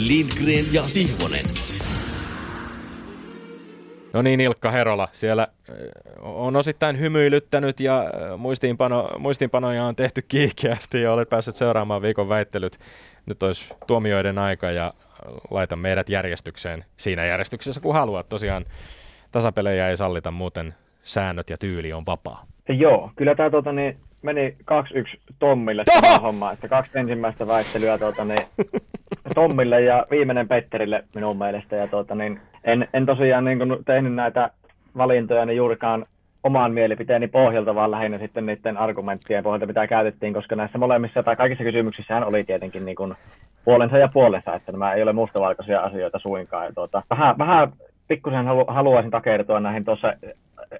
Lindgren 0.08 0.74
ja 0.74 0.84
Sihvonen. 0.84 1.46
No 4.14 4.22
niin, 4.22 4.42
Ilkka 4.42 4.72
Herola, 4.72 5.08
siellä 5.12 5.48
on 6.22 6.56
osittain 6.56 7.00
hymyilyttänyt 7.00 7.80
ja 7.80 8.04
muistiinpano, 8.38 9.10
muistiinpanoja 9.18 9.86
on 9.86 9.96
tehty 9.96 10.22
kiihkeästi 10.22 11.02
ja 11.02 11.14
olet 11.14 11.30
päässyt 11.30 11.56
seuraamaan 11.56 12.02
viikon 12.02 12.30
väittelyt. 12.30 12.80
Nyt 13.26 13.44
olisi 13.44 13.66
tuomioiden 13.88 14.38
aika 14.38 14.72
ja 14.72 14.94
laita 15.52 15.76
meidät 15.76 16.10
järjestykseen 16.10 16.86
siinä 16.98 17.26
järjestyksessä, 17.26 17.82
kun 17.82 17.94
haluat. 17.94 18.30
Tosiaan 18.30 18.66
tasapelejä 19.32 19.90
ei 19.90 19.98
sallita, 19.98 20.32
muuten 20.32 20.74
säännöt 21.04 21.50
ja 21.50 21.58
tyyli 21.58 21.94
on 21.94 22.06
vapaa. 22.06 22.46
Joo, 22.70 23.12
kyllä 23.16 23.36
tämä 23.36 23.50
tota, 23.50 23.72
niin, 23.72 23.98
meni 24.22 24.56
2-1 25.16 25.20
Tommille 25.40 25.84
tämä 26.02 26.20
homma, 26.20 26.52
että 26.52 26.68
kaksi 26.68 27.00
ensimmäistä 27.00 27.48
väittelyä 27.48 27.98
tota, 27.98 28.26
niin, 28.26 28.48
Tommille 29.36 29.82
ja 29.82 30.06
viimeinen 30.12 30.48
Petterille 30.48 31.04
minun 31.16 31.38
mielestä. 31.38 31.76
Ja, 31.76 31.88
tota, 31.88 32.16
niin, 32.16 32.42
en, 32.64 32.88
en 32.94 33.06
tosiaan 33.06 33.46
niin 33.46 33.60
kun, 33.60 33.84
tehnyt 33.86 34.14
näitä 34.14 34.50
valintoja 34.98 35.46
niin 35.46 35.58
juurikaan 35.58 36.06
oman 36.44 36.74
mielipiteeni 36.74 37.28
pohjalta, 37.28 37.76
vaan 37.76 37.92
lähinnä 37.92 38.18
sitten 38.18 38.46
niiden 38.46 38.78
argumenttien 38.78 39.44
pohjalta, 39.44 39.66
mitä 39.66 39.88
käytettiin, 39.88 40.34
koska 40.34 40.56
näissä 40.56 40.78
molemmissa 40.78 41.24
tai 41.24 41.36
kaikissa 41.36 41.64
kysymyksissä 41.64 42.26
oli 42.26 42.44
tietenkin 42.44 42.86
niin 42.86 42.96
kuin 42.96 43.16
puolensa 43.66 43.98
ja 43.98 44.08
puolensa, 44.08 44.56
että 44.56 44.72
nämä 44.72 44.94
ei 44.94 45.04
ole 45.04 45.14
mustavalkoisia 45.14 45.82
asioita 45.82 46.20
suinkaan. 46.20 46.66
Ja 46.66 46.74
tuota, 46.74 47.02
vähän, 47.10 47.38
vähän 47.38 47.74
pikkusen 48.08 48.46
halu, 48.46 48.66
haluaisin 48.68 49.12
takertua 49.12 49.60
näihin 49.60 49.86
tuossa 49.86 50.14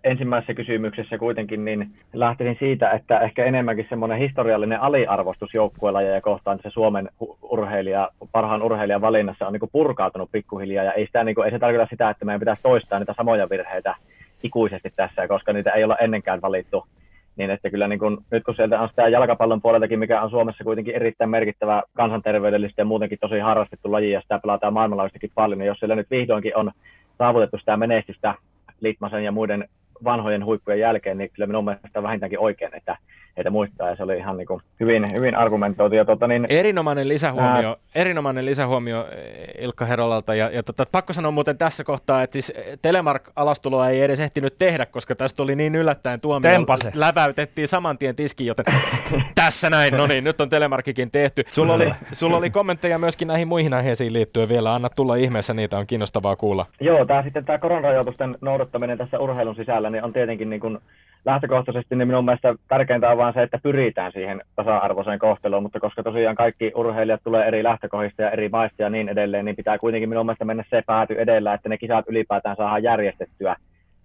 ensimmäisessä 0.04 0.54
kysymyksessä 0.54 1.18
kuitenkin, 1.18 1.66
niin 1.66 1.92
lähtisin 2.14 2.56
siitä, 2.60 2.92
että 2.92 3.20
ehkä 3.20 3.46
enemmänkin 3.46 3.86
semmoinen 3.90 4.18
historiallinen 4.18 4.82
aliarvostus 4.82 5.54
ja 5.54 6.22
kohtaan, 6.22 6.60
se 6.64 6.70
Suomen 6.70 7.10
urheilija, 7.42 8.10
parhaan 8.32 8.62
urheilijan 8.62 9.02
valinnassa 9.02 9.48
on 9.48 9.54
niin 9.54 9.60
kuin 9.60 9.70
purkautunut 9.72 10.32
pikkuhiljaa, 10.32 10.84
ja 10.86 10.94
ei, 10.94 11.06
sitä, 11.06 11.24
niin 11.24 11.36
kuin, 11.36 11.46
ei 11.46 11.52
se 11.52 11.60
tarkoita 11.60 11.90
sitä, 11.90 12.10
että 12.10 12.26
meidän 12.26 12.40
pitäisi 12.40 12.64
toistaa 12.64 13.00
niitä 13.00 13.14
samoja 13.18 13.50
virheitä 13.50 13.96
ikuisesti 14.44 14.94
tässä, 14.96 15.28
koska 15.28 15.54
niitä 15.54 15.72
ei 15.72 15.84
olla 15.84 15.98
ennenkään 15.98 16.42
valittu. 16.42 16.88
Niin 17.36 17.50
että 17.50 17.70
kyllä 17.70 17.88
niin 17.88 18.00
kun, 18.00 18.24
nyt 18.32 18.44
kun 18.44 18.56
sieltä 18.56 18.82
on 18.82 18.90
sitä 18.90 19.08
jalkapallon 19.08 19.62
puoleltakin, 19.62 20.00
mikä 20.00 20.22
on 20.22 20.30
Suomessa 20.30 20.64
kuitenkin 20.64 20.96
erittäin 20.96 21.30
merkittävä 21.30 21.84
kansanterveydellisesti 21.94 22.82
ja 22.82 22.86
muutenkin 22.86 23.18
tosi 23.22 23.40
harrastettu 23.40 23.92
laji 23.92 24.12
ja 24.12 24.22
sitä 24.22 24.40
pelataan 24.40 24.74
maailmanlaajuisestikin 24.74 25.32
paljon, 25.36 25.60
niin 25.60 25.68
jos 25.68 25.80
siellä 25.80 25.96
nyt 25.96 26.12
vihdoinkin 26.12 26.58
on 26.58 26.72
saavutettu 27.18 27.58
sitä 27.58 27.78
menestystä 27.78 28.36
Litmasen 28.82 29.24
ja 29.24 29.32
muiden 29.32 29.70
vanhojen 30.04 30.46
huippujen 30.46 30.80
jälkeen, 30.80 31.18
niin 31.18 31.30
kyllä 31.34 31.48
minun 31.48 31.66
mielestä 31.66 32.04
vähintäänkin 32.04 32.40
oikein, 32.40 32.76
että 32.76 32.98
heitä 33.38 33.50
muistaa, 33.50 33.90
ja 33.90 33.96
se 33.96 34.04
oli 34.04 34.18
ihan 34.18 34.38
niin 34.38 34.48
kuin 34.48 34.62
hyvin, 34.80 35.14
hyvin 35.14 35.36
argumentoitu. 35.36 35.96
Ja 35.96 36.06
tota, 36.06 36.28
niin, 36.28 36.46
erinomainen, 36.50 37.08
lisähuomio, 37.08 37.70
ää... 37.70 37.76
erinomainen 37.96 38.46
lisähuomio 38.46 39.08
eh, 39.12 39.64
Ilkka 39.64 39.86
Herolalta, 39.86 40.36
ja, 40.36 40.50
ja 40.50 40.64
tota, 40.64 40.86
pakko 40.92 41.14
sanoa 41.14 41.32
muuten 41.32 41.58
tässä 41.58 41.84
kohtaa, 41.84 42.24
että 42.24 42.34
siis 42.34 42.54
Telemark-alastuloa 42.82 43.90
ei 43.90 44.02
edes 44.02 44.20
ehtinyt 44.20 44.58
tehdä, 44.58 44.86
koska 44.86 45.16
tästä 45.16 45.38
tuli 45.38 45.56
niin 45.56 45.76
yllättäen 45.76 46.22
tuomio, 46.22 46.52
Tempase. 46.52 46.92
läväytettiin 46.96 47.68
saman 47.68 47.98
tien 47.98 48.16
tiski, 48.16 48.46
joten 48.46 48.66
tässä 49.36 49.70
näin, 49.70 49.94
no 49.94 50.08
niin, 50.08 50.24
nyt 50.24 50.42
on 50.42 50.50
Telemarkikin 50.50 51.12
tehty. 51.12 51.44
Sulla 51.50 51.74
oli, 51.74 51.92
sulla 52.12 52.38
oli 52.38 52.50
kommentteja 52.50 53.00
myöskin 53.00 53.28
näihin 53.28 53.48
muihin 53.48 53.74
aiheisiin 53.74 54.14
liittyen 54.14 54.50
vielä, 54.50 54.74
anna 54.74 54.90
tulla 54.90 55.16
ihmeessä, 55.16 55.54
niitä 55.54 55.78
on 55.78 55.88
kiinnostavaa 55.88 56.36
kuulla. 56.36 56.66
Joo, 56.82 57.06
tämä 57.06 57.24
sitten 57.24 57.46
tämä 57.46 57.58
koronarajoitusten 57.58 58.38
noudattaminen 58.42 58.98
tässä 58.98 59.20
urheilun 59.20 59.56
sisällä 59.56 59.90
niin 59.90 60.04
on 60.04 60.14
tietenkin 60.14 60.50
niin 60.50 60.60
kuin 60.62 60.80
lähtökohtaisesti 61.26 61.96
niin 61.96 62.08
minun 62.08 62.26
mielestä 62.26 62.56
tärkeintä 62.68 63.10
on 63.10 63.18
vain 63.18 63.34
se, 63.34 63.44
että 63.44 63.60
pyritään 63.64 64.12
siihen 64.12 64.42
tasa-arvoiseen 64.56 65.20
kohteluun, 65.20 65.64
mutta 65.64 65.80
koska 65.80 66.04
tosiaan 66.04 66.36
kaikki 66.36 66.72
urheilijat 66.76 67.22
tulee 67.24 67.48
eri 67.48 67.64
lähtökohdista 67.64 68.22
ja 68.22 68.32
eri 68.32 68.50
maista 68.50 68.82
ja 68.82 68.90
niin 68.90 69.10
edelleen, 69.10 69.46
niin 69.46 69.56
pitää 69.56 69.78
kuitenkin 69.78 70.10
minun 70.10 70.26
mielestä 70.26 70.46
mennä 70.46 70.64
se 70.70 70.84
pääty 70.86 71.16
edellä, 71.20 71.54
että 71.54 71.70
ne 71.70 71.78
kisat 71.78 72.06
ylipäätään 72.08 72.56
saadaan 72.56 72.84
järjestettyä. 72.84 73.56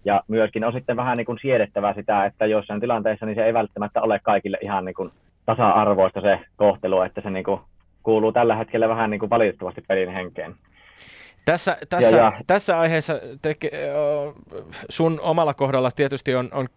Ja 0.05 0.23
myöskin 0.29 0.65
on 0.65 0.73
sitten 0.73 0.97
vähän 0.97 1.17
niin 1.17 1.27
kuin 1.27 1.39
siedettävä 1.43 1.95
sitä, 1.95 2.25
että 2.25 2.47
jossain 2.47 2.81
tilanteessa 2.81 3.27
niin 3.27 3.37
se 3.37 3.45
ei 3.45 3.55
välttämättä 3.55 4.03
ole 4.03 4.21
kaikille 4.23 4.59
ihan 4.61 4.85
niin 4.85 4.95
kuin 4.95 5.11
tasa-arvoista 5.47 6.21
se 6.21 6.41
kohtelu, 6.57 7.03
että 7.03 7.21
se 7.21 7.31
niin 7.31 7.45
kuin 7.45 7.61
kuuluu 8.03 8.33
tällä 8.33 8.57
hetkellä 8.57 8.89
vähän 8.89 9.11
niin 9.11 9.21
kuin 9.21 9.31
valitettavasti 9.31 9.85
pelin 9.89 10.13
henkeen. 10.13 10.55
Tässä, 11.45 11.79
tässä, 11.89 12.17
ja, 12.17 12.25
ja. 12.25 12.33
tässä 12.47 12.81
aiheessa 12.81 13.21
teke, 13.43 13.71
sun 14.89 15.21
omalla 15.21 15.55
kohdalla 15.55 15.91
tietysti 15.91 16.35
on, 16.35 16.49
on 16.53 16.69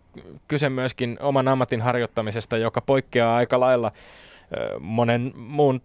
kyse 0.48 0.70
myöskin 0.70 1.18
oman 1.22 1.48
ammatin 1.48 1.82
harjoittamisesta, 1.82 2.58
joka 2.58 2.82
poikkeaa 2.82 3.36
aika 3.36 3.60
lailla 3.60 3.92
monen 4.80 5.32
muun 5.36 5.82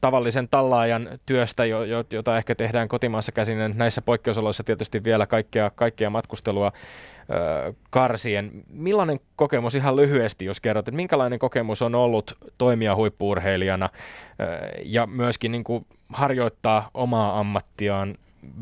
tavallisen 0.00 0.48
tallaajan 0.48 1.08
työstä, 1.26 1.64
jota 2.10 2.36
ehkä 2.36 2.54
tehdään 2.54 2.88
kotimaassa 2.88 3.32
käsin. 3.32 3.58
Näissä 3.74 4.02
poikkeusoloissa 4.02 4.64
tietysti 4.64 5.04
vielä 5.04 5.26
kaikkea, 5.26 5.70
kaikkea 5.70 6.10
matkustelua 6.10 6.72
karsien. 7.90 8.50
Millainen 8.68 9.20
kokemus 9.36 9.74
ihan 9.74 9.96
lyhyesti, 9.96 10.44
jos 10.44 10.60
kerrot, 10.60 10.88
että 10.88 10.96
minkälainen 10.96 11.38
kokemus 11.38 11.82
on 11.82 11.94
ollut 11.94 12.38
toimia 12.58 12.96
huippuurheilijana 12.96 13.88
ja 14.84 15.06
myöskin 15.06 15.52
niin 15.52 15.64
kuin 15.64 15.86
harjoittaa 16.12 16.90
omaa 16.94 17.40
ammattiaan 17.40 18.14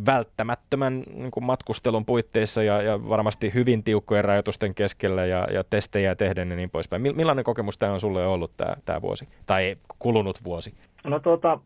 välttämättömän 0.07 1.03
niin 1.15 1.31
matkustelun 1.41 2.05
puitteissa 2.05 2.63
ja, 2.63 2.83
ja 2.83 3.09
varmasti 3.09 3.55
hyvin 3.55 3.83
tiukkojen 3.83 4.25
rajoitusten 4.25 4.75
keskellä 4.75 5.27
ja, 5.27 5.49
ja 5.53 5.65
testejä 5.65 6.15
tehden 6.15 6.51
ja 6.51 6.57
niin 6.57 6.71
poispäin. 6.71 7.03
Millainen 7.03 7.45
kokemus 7.45 7.79
tämä 7.79 7.93
on 7.93 8.01
sulle 8.01 8.27
ollut 8.27 8.57
tämä, 8.57 8.77
tämä 8.85 9.03
vuosi 9.03 9.29
tai 9.47 9.77
kulunut 9.99 10.45
vuosi? 10.45 10.75
No 11.05 11.21
tuota, 11.21 11.59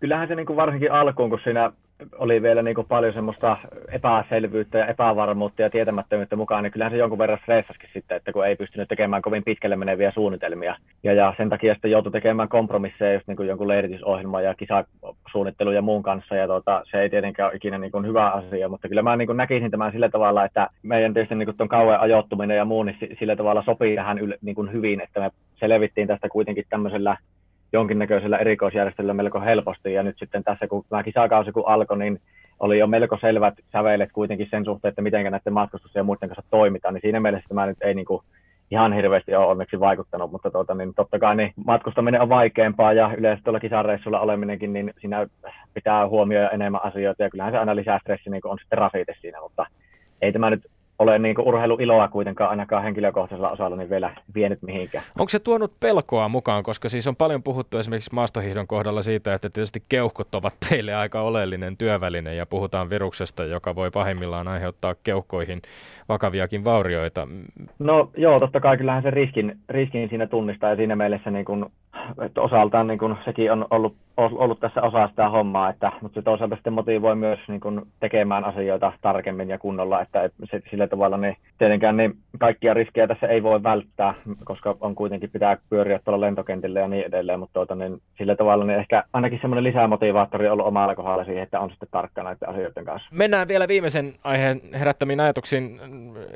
kyllähän 0.00 0.28
se 0.28 0.34
niin 0.34 0.46
kuin 0.46 0.56
varsinkin 0.56 0.92
alkuun, 0.92 1.30
kun 1.30 1.40
siinä 1.44 1.72
oli 2.18 2.42
vielä 2.42 2.62
niin 2.62 2.74
kuin 2.74 2.86
paljon 2.86 3.12
semmoista 3.12 3.56
epäselvyyttä 3.92 4.78
ja 4.78 4.86
epävarmuutta 4.86 5.62
ja 5.62 5.70
tietämättömyyttä 5.70 6.36
mukaan, 6.36 6.62
niin 6.62 6.72
kyllähän 6.72 6.92
se 6.92 6.98
jonkun 6.98 7.18
verran 7.18 7.38
stressaskin 7.42 7.90
sitten, 7.92 8.16
että 8.16 8.32
kun 8.32 8.46
ei 8.46 8.56
pystynyt 8.56 8.88
tekemään 8.88 9.22
kovin 9.22 9.44
pitkälle 9.44 9.76
meneviä 9.76 10.10
suunnitelmia. 10.10 10.76
Ja, 11.02 11.12
ja 11.12 11.34
sen 11.36 11.48
takia 11.48 11.74
sitten 11.74 11.90
joutui 11.90 12.12
tekemään 12.12 12.48
kompromisseja 12.48 13.14
just 13.14 13.26
niin 13.26 13.36
kuin 13.36 13.48
jonkun 13.48 13.68
leiritysohjelman 13.68 14.44
ja 14.44 14.54
kisasuunnittelun 14.54 15.74
ja 15.74 15.82
muun 15.82 16.02
kanssa. 16.02 16.34
Ja 16.34 16.46
tuota, 16.46 16.82
se 16.90 17.00
ei 17.00 17.10
tietenkään 17.10 17.46
ole 17.46 17.56
ikinä 17.56 17.78
niin 17.78 17.92
kuin 17.92 18.06
hyvä 18.06 18.30
asia, 18.30 18.68
mutta 18.68 18.88
kyllä 18.88 19.02
mä 19.02 19.16
niin 19.16 19.28
kuin 19.28 19.36
näkisin 19.36 19.70
tämän 19.70 19.92
sillä 19.92 20.08
tavalla, 20.08 20.44
että 20.44 20.68
meidän 20.82 21.14
tietysti 21.14 21.34
niin 21.34 21.46
kuin 21.46 21.56
tuon 21.56 21.68
kauan 21.68 22.00
ajoittuminen 22.00 22.56
ja 22.56 22.64
muu, 22.64 22.82
niin 22.82 22.96
sillä 23.18 23.36
tavalla 23.36 23.62
sopii 23.62 23.96
tähän 23.96 24.18
niin 24.42 24.54
kuin 24.54 24.72
hyvin, 24.72 25.00
että 25.00 25.20
me 25.20 25.30
selvittiin 25.54 26.08
tästä 26.08 26.28
kuitenkin 26.28 26.64
tämmöisellä 26.70 27.16
jonkinnäköisellä 27.74 28.38
erikoisjärjestelyllä 28.38 29.14
melko 29.14 29.40
helposti. 29.40 29.92
Ja 29.92 30.02
nyt 30.02 30.18
sitten 30.18 30.44
tässä, 30.44 30.68
kun 30.68 30.84
tämä 30.88 31.02
kisakausi 31.02 31.52
kun 31.52 31.68
alkoi, 31.68 31.98
niin 31.98 32.20
oli 32.60 32.78
jo 32.78 32.86
melko 32.86 33.18
selvät 33.20 33.54
sävelet 33.72 34.12
kuitenkin 34.12 34.48
sen 34.50 34.64
suhteen, 34.64 34.88
että 34.88 35.02
miten 35.02 35.24
näiden 35.24 35.52
matkustus- 35.52 35.94
ja 35.94 36.04
muiden 36.04 36.28
kanssa 36.28 36.50
toimitaan. 36.50 36.94
Niin 36.94 37.02
siinä 37.02 37.20
mielessä 37.20 37.48
tämä 37.48 37.66
nyt 37.66 37.82
ei 37.82 37.94
niin 37.94 38.06
kuin 38.06 38.22
ihan 38.70 38.92
hirveästi 38.92 39.34
ole 39.34 39.46
onneksi 39.46 39.80
vaikuttanut, 39.80 40.30
mutta 40.30 40.50
tuota, 40.50 40.74
niin 40.74 40.94
totta 40.94 41.18
kai 41.18 41.36
niin 41.36 41.52
matkustaminen 41.66 42.20
on 42.20 42.28
vaikeampaa 42.28 42.92
ja 42.92 43.10
yleensä 43.16 43.42
tuolla 43.44 43.60
kisareissulla 43.60 44.20
oleminenkin, 44.20 44.72
niin 44.72 44.92
siinä 45.00 45.26
pitää 45.74 46.08
huomioida 46.08 46.50
enemmän 46.50 46.84
asioita 46.84 47.22
ja 47.22 47.30
kyllähän 47.30 47.52
se 47.52 47.58
aina 47.58 47.76
lisää 47.76 47.98
stressi 47.98 48.30
niin 48.30 48.46
on 48.46 48.58
sitten 48.58 48.78
rasite 48.78 49.14
siinä, 49.20 49.40
mutta 49.40 49.66
ei 50.22 50.32
tämä 50.32 50.50
nyt 50.50 50.66
ole 50.98 51.18
niin 51.18 51.40
urheiluiloa 51.40 52.08
kuitenkaan 52.08 52.50
ainakaan 52.50 52.82
henkilökohtaisella 52.82 53.50
osalla 53.50 53.76
niin 53.76 53.90
vielä 53.90 54.10
vienyt 54.34 54.62
mihinkään. 54.62 55.04
Onko 55.18 55.28
se 55.28 55.38
tuonut 55.38 55.72
pelkoa 55.80 56.28
mukaan, 56.28 56.62
koska 56.62 56.88
siis 56.88 57.06
on 57.06 57.16
paljon 57.16 57.42
puhuttu 57.42 57.78
esimerkiksi 57.78 58.14
maastohihdon 58.14 58.66
kohdalla 58.66 59.02
siitä, 59.02 59.34
että 59.34 59.50
tietysti 59.50 59.82
keuhkot 59.88 60.34
ovat 60.34 60.54
teille 60.68 60.94
aika 60.94 61.20
oleellinen 61.20 61.76
työväline 61.76 62.34
ja 62.34 62.46
puhutaan 62.46 62.90
viruksesta, 62.90 63.44
joka 63.44 63.74
voi 63.74 63.90
pahimmillaan 63.90 64.48
aiheuttaa 64.48 64.94
keuhkoihin 65.02 65.62
vakaviakin 66.08 66.64
vaurioita. 66.64 67.28
No 67.78 68.10
joo, 68.16 68.38
totta 68.38 68.60
kai 68.60 68.76
kyllähän 68.76 69.02
se 69.02 69.10
riskin, 69.10 69.58
riskin 69.68 70.08
siinä 70.08 70.26
tunnistaa 70.26 70.70
ja 70.70 70.76
siinä 70.76 70.96
mielessä 70.96 71.30
niin 71.30 71.44
kun 71.44 71.70
että 72.22 72.40
osaltaan 72.40 72.86
niin 72.86 72.98
kun, 72.98 73.16
sekin 73.24 73.52
on 73.52 73.66
ollut, 73.70 73.96
ollut 74.16 74.60
tässä 74.60 74.82
osa 74.82 75.08
sitä 75.08 75.28
hommaa, 75.28 75.70
että, 75.70 75.92
mutta 76.00 76.20
se 76.20 76.24
toisaalta 76.24 76.56
sitten 76.56 76.72
motivoi 76.72 77.16
myös 77.16 77.38
niin 77.48 77.60
kun, 77.60 77.86
tekemään 78.00 78.44
asioita 78.44 78.92
tarkemmin 79.00 79.48
ja 79.48 79.58
kunnolla, 79.58 80.02
että 80.02 80.30
se, 80.50 80.62
sillä 80.70 80.86
tavalla 80.86 81.16
niin 81.16 81.36
tietenkään 81.58 81.96
niin 81.96 82.14
kaikkia 82.38 82.74
riskejä 82.74 83.06
tässä 83.06 83.26
ei 83.26 83.42
voi 83.42 83.62
välttää, 83.62 84.14
koska 84.44 84.76
on 84.80 84.94
kuitenkin 84.94 85.30
pitää 85.30 85.56
pyöriä 85.70 86.00
tuolla 86.04 86.20
lentokentillä 86.20 86.80
ja 86.80 86.88
niin 86.88 87.06
edelleen, 87.06 87.38
mutta 87.38 87.52
tuota, 87.52 87.74
niin, 87.74 88.00
sillä 88.18 88.36
tavalla 88.36 88.64
niin 88.64 88.78
ehkä 88.78 89.04
ainakin 89.12 89.38
semmoinen 89.40 89.64
lisämotivaattori 89.64 90.46
on 90.46 90.52
ollut 90.52 90.66
omalla 90.66 90.94
kohdalla 90.94 91.24
siihen, 91.24 91.42
että 91.42 91.60
on 91.60 91.70
sitten 91.70 91.88
tarkka 91.90 92.22
näiden 92.22 92.48
asioiden 92.48 92.84
kanssa. 92.84 93.08
Mennään 93.12 93.48
vielä 93.48 93.68
viimeisen 93.68 94.14
aiheen 94.24 94.60
herättämiin 94.78 95.20
ajatuksiin. 95.20 95.80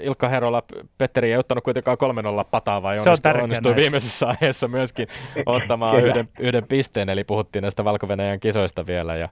Ilkka 0.00 0.28
Herola, 0.28 0.62
Petteri 0.98 1.32
ei 1.32 1.38
ottanut 1.38 1.64
kuitenkaan 1.64 1.98
3-0 2.42 2.48
pataa, 2.50 2.82
vai 2.82 2.98
onnistui, 2.98 3.42
onnistui 3.42 3.76
viimeisessä 3.76 4.26
aiheessa 4.28 4.68
myöskin 4.68 5.08
ottamaan 5.48 6.04
yhden, 6.04 6.28
yhden 6.38 6.64
pisteen, 6.68 7.08
eli 7.08 7.24
puhuttiin 7.24 7.62
näistä 7.62 7.84
valko 7.84 8.06
kisoista 8.40 8.86
vielä, 8.86 9.16
ja 9.16 9.28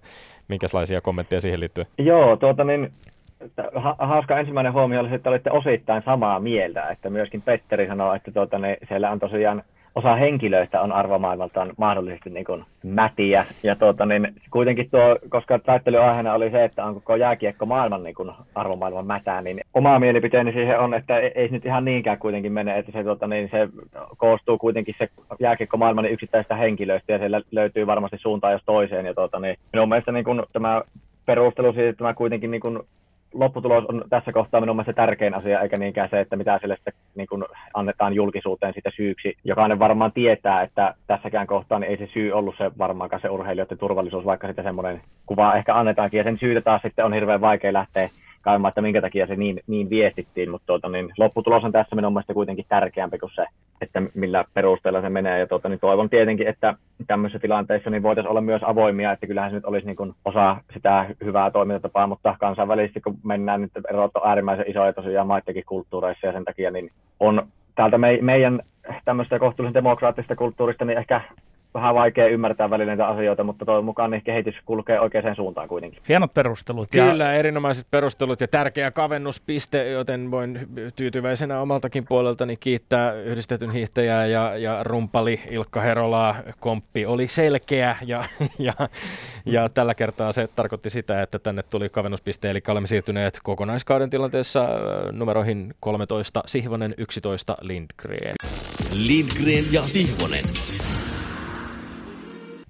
minkälaisia 0.49 1.01
kommentteja 1.01 1.41
siihen 1.41 1.61
liittyy? 1.61 1.85
Joo, 1.99 2.37
tuota 2.37 2.65
niin, 2.65 2.91
hauska 3.99 4.39
ensimmäinen 4.39 4.73
huomio 4.73 5.01
oli, 5.01 5.15
että 5.15 5.31
olitte 5.31 5.51
osittain 5.51 6.03
samaa 6.03 6.41
mieltä, 6.41 6.89
että 6.89 7.11
myöskin 7.11 7.43
Petteri 7.43 7.87
sanoi, 7.87 8.17
että 8.17 8.33
tuota, 8.33 8.59
niin 8.59 8.77
siellä 8.89 9.11
on 9.11 9.19
tosiaan 9.19 9.63
osa 9.97 10.17
henkilöistä 10.17 10.81
on 10.81 10.93
arvomaailmaltaan 10.93 11.73
mahdollisesti 11.79 12.31
niin 12.31 12.45
kuin 12.45 12.65
mätiä. 12.83 13.45
Ja 13.63 13.77
tuota, 13.77 14.07
niin 14.07 14.35
kuitenkin 14.51 14.91
tuo, 14.91 15.19
koska 15.29 15.59
taitteluaiheena 15.59 16.35
oli 16.35 16.51
se, 16.51 16.65
että 16.65 16.85
on 16.85 16.95
koko 16.95 17.17
jääkiekko 17.17 17.67
maailman 17.67 18.03
niin 18.03 18.15
kuin 18.15 18.31
arvomaailman 18.55 19.07
mätää, 19.07 19.43
niin 19.43 19.61
oma 19.75 19.99
mielipiteeni 19.99 20.53
siihen 20.53 20.81
on, 20.81 20.95
että 20.95 21.19
ei, 21.19 21.33
ei 21.35 21.49
se 21.49 21.55
nyt 21.55 21.67
ihan 21.67 21.85
niinkään 21.85 22.19
kuitenkin 22.19 22.53
mene, 22.53 22.79
että 22.79 22.93
se, 22.93 23.05
tuota, 23.05 23.27
niin 23.27 23.49
se 23.51 23.69
koostuu 24.17 24.59
kuitenkin 24.59 24.95
se 24.99 25.09
jääkiekko 25.41 25.77
maailman 25.77 26.05
niin 26.05 26.15
yksittäistä 26.15 26.57
henkilöistä 26.57 27.13
ja 27.13 27.19
siellä 27.19 27.41
löytyy 27.51 27.87
varmasti 27.87 28.19
suuntaan 28.19 28.53
jos 28.53 28.63
toiseen. 28.67 29.07
Ja 29.07 29.15
tuota, 29.15 29.41
niin 29.41 29.57
minun 29.73 29.89
mielestä 29.89 30.13
niin 30.13 30.25
kuin 30.25 30.43
tämä 30.53 30.83
perustelu 31.27 31.73
siitä, 31.73 31.89
että 31.89 32.05
mä 32.05 32.15
kuitenkin 32.15 32.51
niin 32.51 32.61
kuin 32.61 32.79
lopputulos 33.35 33.85
on 33.85 34.05
tässä 34.11 34.33
kohtaa 34.33 34.61
minun 34.61 34.77
mielestä 34.77 34.93
tärkein 34.93 35.35
asia, 35.35 35.61
eikä 35.61 35.77
niinkään 35.77 36.09
se, 36.11 36.21
että 36.21 36.37
mitä 36.37 36.59
sille 36.59 36.77
sitten 36.77 36.95
niin 37.15 37.27
kuin 37.27 37.45
annetaan 37.75 38.15
julkisuuteen 38.15 38.75
sitä 38.75 38.91
syyksi. 38.97 39.35
Jokainen 39.45 39.79
varmaan 39.79 40.13
tietää, 40.13 40.63
että 40.63 40.95
tässäkään 41.07 41.47
kohtaa 41.47 41.79
niin 41.79 41.91
ei 41.91 41.97
se 41.97 42.09
syy 42.13 42.33
ollut 42.33 42.55
se 42.59 42.71
varmaankaan 42.79 43.23
se 43.23 43.29
urheilijoiden 43.29 43.79
turvallisuus, 43.79 44.25
vaikka 44.25 44.47
sitten 44.47 44.65
semmoinen 44.65 45.01
kuva 45.27 45.55
ehkä 45.55 45.75
annetaankin. 45.75 46.19
Ja 46.19 46.25
sen 46.25 46.39
syytä 46.39 46.61
taas 46.61 46.83
sitten 46.83 47.05
on 47.05 47.13
hirveän 47.13 47.41
vaikea 47.41 47.73
lähteä 47.73 48.09
kaivamaan, 48.47 48.71
että 48.71 48.83
minkä 48.83 49.01
takia 49.01 49.27
se 49.27 49.37
niin, 49.37 49.61
niin 49.67 49.91
viestittiin, 49.91 50.51
mutta 50.51 50.67
tuota, 50.67 50.89
niin 50.89 51.13
lopputulos 51.19 51.65
on 51.65 51.73
tässä 51.73 51.97
minun 51.97 52.13
mielestä 52.13 52.35
kuitenkin 52.35 52.65
tärkeämpi 52.69 53.19
kuin 53.19 53.33
se, 53.35 53.45
että 53.81 54.03
millä 54.15 54.45
perusteella 54.55 55.01
se 55.01 55.09
menee. 55.09 55.39
Ja 55.39 55.47
tuota, 55.47 55.69
niin 55.69 55.81
toivon 55.81 56.11
tietenkin, 56.11 56.49
että 56.49 56.75
tämmöisissä 57.07 57.39
tilanteissa 57.39 57.91
niin 57.91 58.03
voitaisiin 58.03 58.31
olla 58.31 58.41
myös 58.41 58.63
avoimia, 58.65 59.13
että 59.13 59.27
kyllähän 59.27 59.51
se 59.51 59.55
nyt 59.55 59.65
olisi 59.65 59.87
niin 59.87 59.97
kuin 59.97 60.13
osa 60.25 60.57
sitä 60.75 61.07
hyvää 61.25 61.51
toimintatapaa, 61.51 62.07
mutta 62.07 62.37
kansainvälisesti 62.41 63.01
kun 63.01 63.19
mennään, 63.25 63.61
niin 63.61 63.71
erot 63.91 64.17
on 64.17 64.29
äärimmäisen 64.29 64.71
isoja 64.71 64.93
tosiaan 64.93 65.27
maittekin 65.27 65.65
kulttuureissa 65.67 66.27
ja 66.27 66.33
sen 66.33 66.45
takia 66.45 66.71
niin 66.71 66.91
on 67.21 67.47
täältä 67.75 67.99
me, 67.99 68.19
meidän 68.21 68.61
tämmöistä 69.05 69.39
kohtuullisen 69.39 69.75
demokraattista 69.75 70.37
kulttuurista, 70.37 70.85
niin 70.85 70.99
ehkä 70.99 71.21
vähän 71.77 71.95
vaikea 71.95 72.27
ymmärtää 72.27 72.71
välillä 72.71 72.91
näitä 72.91 73.07
asioita, 73.07 73.45
mutta 73.45 73.65
toivon 73.65 73.85
mukaan 73.85 74.11
niin 74.11 74.23
kehitys 74.23 74.55
kulkee 74.65 75.01
oikeaan 75.01 75.37
suuntaan 75.37 75.69
kuitenkin. 75.69 76.03
Hienot 76.09 76.35
perustelut. 76.35 76.89
Kyllä, 76.91 77.25
ja... 77.25 77.33
erinomaiset 77.33 77.87
perustelut 77.91 78.41
ja 78.41 78.49
tärkeä 78.49 78.91
kavennuspiste, 78.91 79.91
joten 79.91 80.31
voin 80.31 80.69
tyytyväisenä 80.97 81.61
omaltakin 81.61 82.05
puoleltani 82.09 82.57
kiittää 82.57 83.13
yhdistetyn 83.13 83.71
hiihtäjää 83.71 84.27
ja, 84.27 84.57
ja 84.57 84.83
rumpali 84.83 85.41
Ilkka 85.51 85.81
Herolaa. 85.81 86.35
Komppi 86.61 87.07
oli 87.07 87.29
selkeä 87.29 87.97
ja, 88.07 88.25
ja, 88.59 88.75
ja 89.47 89.69
tällä 89.69 89.95
kertaa 89.95 90.33
se 90.33 90.49
tarkoitti 90.57 90.91
sitä, 90.91 91.23
että 91.23 91.39
tänne 91.39 91.63
tuli 91.63 91.89
kavennuspiste, 91.89 92.51
eli 92.51 92.61
olemme 92.69 92.87
siirtyneet 92.87 93.41
kokonaiskauden 93.43 94.11
tilanteessa 94.11 94.65
äh, 94.65 94.69
numeroihin 95.13 95.75
13 95.81 96.43
Sihvonen, 96.47 96.95
11 96.99 97.57
Lindgren. 97.61 98.35
Lindgren 98.93 99.73
ja 99.73 99.83
Sihvonen. 99.83 100.45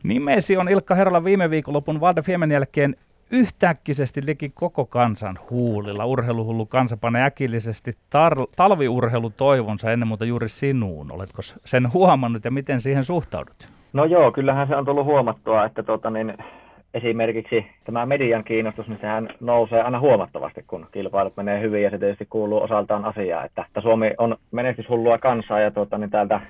Nimesi 0.06 0.56
on 0.56 0.68
Ilkka 0.68 0.94
Herola 0.94 1.24
viime 1.24 1.50
viikonlopun 1.50 2.00
Valde 2.00 2.22
Fiemen 2.22 2.50
jälkeen 2.50 2.96
yhtäkkisesti 3.30 4.20
liki 4.26 4.50
koko 4.54 4.84
kansan 4.84 5.38
huulilla. 5.50 6.06
Urheiluhullu 6.06 6.66
kansa 6.66 6.96
panee 6.96 7.24
äkillisesti 7.24 7.90
tar- 7.92 8.46
talviurheilu 8.56 9.30
toivonsa 9.30 9.90
ennen 9.92 10.08
muuta 10.08 10.24
juuri 10.24 10.48
sinuun. 10.48 11.12
Oletko 11.12 11.42
sen 11.64 11.92
huomannut 11.92 12.44
ja 12.44 12.50
miten 12.50 12.80
siihen 12.80 13.04
suhtaudut? 13.04 13.68
No 13.92 14.04
joo, 14.04 14.32
kyllähän 14.32 14.68
se 14.68 14.76
on 14.76 14.84
tullut 14.84 15.06
huomattua, 15.06 15.64
että 15.64 15.82
tota 15.82 16.10
niin, 16.10 16.34
esimerkiksi 16.94 17.66
tämä 17.84 18.06
median 18.06 18.44
kiinnostus, 18.44 18.88
niin 18.88 19.00
sehän 19.00 19.28
nousee 19.40 19.82
aina 19.82 20.00
huomattavasti, 20.00 20.64
kun 20.66 20.86
kilpailut 20.92 21.36
menee 21.36 21.60
hyvin 21.60 21.82
ja 21.82 21.90
se 21.90 21.98
tietysti 21.98 22.26
kuuluu 22.30 22.62
osaltaan 22.62 23.04
asiaa, 23.04 23.44
että, 23.44 23.64
että 23.66 23.80
Suomi 23.80 24.10
on 24.18 24.36
menestyshullua 24.50 25.18
kansaa 25.18 25.60
ja 25.60 25.70
tuota, 25.70 25.98
niin 25.98 26.10
täältä 26.10 26.40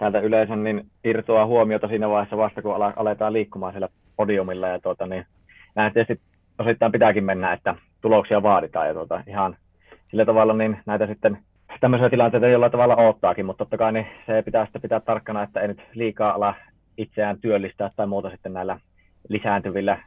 täältä 0.00 0.20
yleensä 0.20 0.56
niin 0.56 0.86
irtoaa 1.04 1.46
huomiota 1.46 1.88
siinä 1.88 2.08
vaiheessa 2.08 2.36
vasta, 2.36 2.62
kun 2.62 2.74
aletaan 2.96 3.32
liikkumaan 3.32 3.72
siellä 3.72 3.88
podiumilla. 4.16 4.68
Ja 4.68 4.80
tuota, 4.80 5.06
niin, 5.06 5.26
näin 5.74 5.92
tietysti 5.92 6.24
osittain 6.58 6.92
pitääkin 6.92 7.24
mennä, 7.24 7.52
että 7.52 7.74
tuloksia 8.00 8.42
vaaditaan. 8.42 8.88
Ja 8.88 8.94
tuota, 8.94 9.22
ihan 9.26 9.56
sillä 10.10 10.24
tavalla 10.24 10.52
niin 10.52 10.78
näitä 10.86 11.06
sitten 11.06 11.38
tämmöisiä 11.80 12.10
tilanteita 12.10 12.48
jollain 12.48 12.72
tavalla 12.72 12.96
odottaakin, 12.96 13.46
mutta 13.46 13.64
totta 13.64 13.78
kai 13.78 13.92
niin 13.92 14.06
se 14.26 14.42
pitää 14.42 14.64
sitten 14.64 14.82
pitää 14.82 15.00
tarkkana, 15.00 15.42
että 15.42 15.60
ei 15.60 15.68
nyt 15.68 15.82
liikaa 15.94 16.32
ala 16.32 16.54
itseään 16.96 17.40
työllistää 17.40 17.90
tai 17.96 18.06
muuta 18.06 18.30
sitten 18.30 18.52
näillä 18.52 18.80
lisääntyvillä 19.28 19.98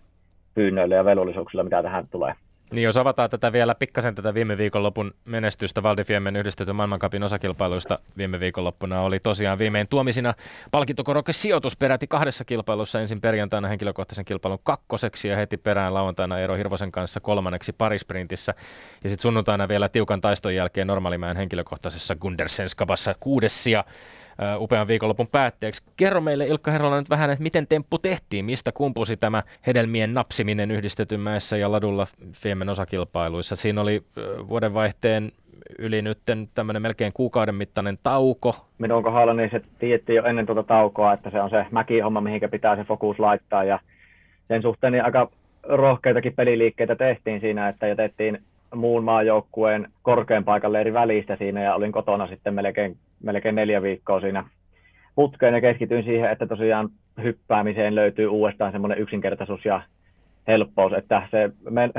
pyynnöillä 0.53 0.95
ja 0.95 1.05
velvollisuuksilla, 1.05 1.63
mitä 1.63 1.83
tähän 1.83 2.07
tulee. 2.11 2.33
Niin 2.73 2.83
jos 2.83 2.97
avataan 2.97 3.29
tätä 3.29 3.53
vielä 3.53 3.75
pikkasen 3.75 4.15
tätä 4.15 4.33
viime 4.33 4.57
viikonlopun 4.57 5.11
menestystä 5.25 5.83
Valdifiemen 5.83 6.35
yhdistetyn 6.35 6.75
maailmankapin 6.75 7.23
osakilpailuista 7.23 7.99
viime 8.17 8.39
viikonloppuna 8.39 9.01
oli 9.01 9.19
tosiaan 9.19 9.57
viimein 9.57 9.87
tuomisina 9.87 10.33
palkintokoroke 10.71 11.33
sijoitus 11.33 11.77
peräti 11.77 12.07
kahdessa 12.07 12.45
kilpailussa. 12.45 13.01
Ensin 13.01 13.21
perjantaina 13.21 13.67
henkilökohtaisen 13.67 14.25
kilpailun 14.25 14.59
kakkoseksi 14.63 15.27
ja 15.27 15.35
heti 15.35 15.57
perään 15.57 15.93
lauantaina 15.93 16.39
Eero 16.39 16.55
Hirvosen 16.55 16.91
kanssa 16.91 17.19
kolmanneksi 17.19 17.73
parisprintissä. 17.73 18.53
Ja 19.03 19.09
sitten 19.09 19.21
sunnuntaina 19.21 19.67
vielä 19.67 19.89
tiukan 19.89 20.21
taiston 20.21 20.55
jälkeen 20.55 20.87
normaalimäen 20.87 21.37
henkilökohtaisessa 21.37 22.15
Gundersenskabassa 22.15 23.15
kuudessia 23.19 23.83
upean 24.59 24.87
viikonlopun 24.87 25.27
päätteeksi. 25.27 25.83
Kerro 25.97 26.21
meille 26.21 26.47
Ilkka 26.47 26.71
Herola 26.71 26.99
nyt 26.99 27.09
vähän, 27.09 27.29
että 27.29 27.43
miten 27.43 27.67
temppu 27.67 27.97
tehtiin, 27.97 28.45
mistä 28.45 28.71
kumpusi 28.71 29.17
tämä 29.17 29.43
hedelmien 29.67 30.13
napsiminen 30.13 30.71
yhdistetynmäessä 30.71 31.57
ja 31.57 31.71
ladulla 31.71 32.07
Fiemen 32.33 32.69
osakilpailuissa. 32.69 33.55
Siinä 33.55 33.81
oli 33.81 34.03
vuodenvaihteen 34.49 35.31
yli 35.79 36.01
nytten 36.01 36.49
tämmöinen 36.55 36.81
melkein 36.81 37.13
kuukauden 37.13 37.55
mittainen 37.55 37.97
tauko. 38.03 38.55
Minun 38.77 39.03
kohdalla 39.03 39.33
niin 39.33 39.49
se 39.51 39.61
tiedettiin 39.79 40.15
jo 40.15 40.25
ennen 40.25 40.45
tuota 40.45 40.63
taukoa, 40.63 41.13
että 41.13 41.29
se 41.29 41.41
on 41.41 41.49
se 41.49 41.65
mäkihomma, 41.71 42.21
mihinkä 42.21 42.47
pitää 42.47 42.75
se 42.75 42.83
fokus 42.83 43.19
laittaa 43.19 43.63
ja 43.63 43.79
sen 44.47 44.61
suhteen 44.61 44.93
niin 44.93 45.05
aika 45.05 45.29
rohkeitakin 45.63 46.33
peliliikkeitä 46.33 46.95
tehtiin 46.95 47.41
siinä, 47.41 47.69
että 47.69 47.87
jätettiin 47.87 48.41
muun 48.75 49.03
maajoukkueen 49.03 49.87
korkean 50.01 50.43
paikalle 50.43 50.81
eri 50.81 50.93
välistä 50.93 51.35
siinä 51.35 51.63
ja 51.63 51.75
olin 51.75 51.91
kotona 51.91 52.27
sitten 52.27 52.53
melkein, 52.53 52.97
melkein 53.23 53.55
neljä 53.55 53.81
viikkoa 53.81 54.19
siinä 54.19 54.43
putkeen 55.15 55.53
ja 55.53 55.61
keskityin 55.61 56.03
siihen, 56.03 56.31
että 56.31 56.47
tosiaan 56.47 56.89
hyppäämiseen 57.23 57.95
löytyy 57.95 58.27
uudestaan 58.27 58.71
semmoinen 58.71 58.99
yksinkertaisuus 58.99 59.65
ja 59.65 59.81
helppous, 60.47 60.93
että 60.93 61.27
se 61.31 61.51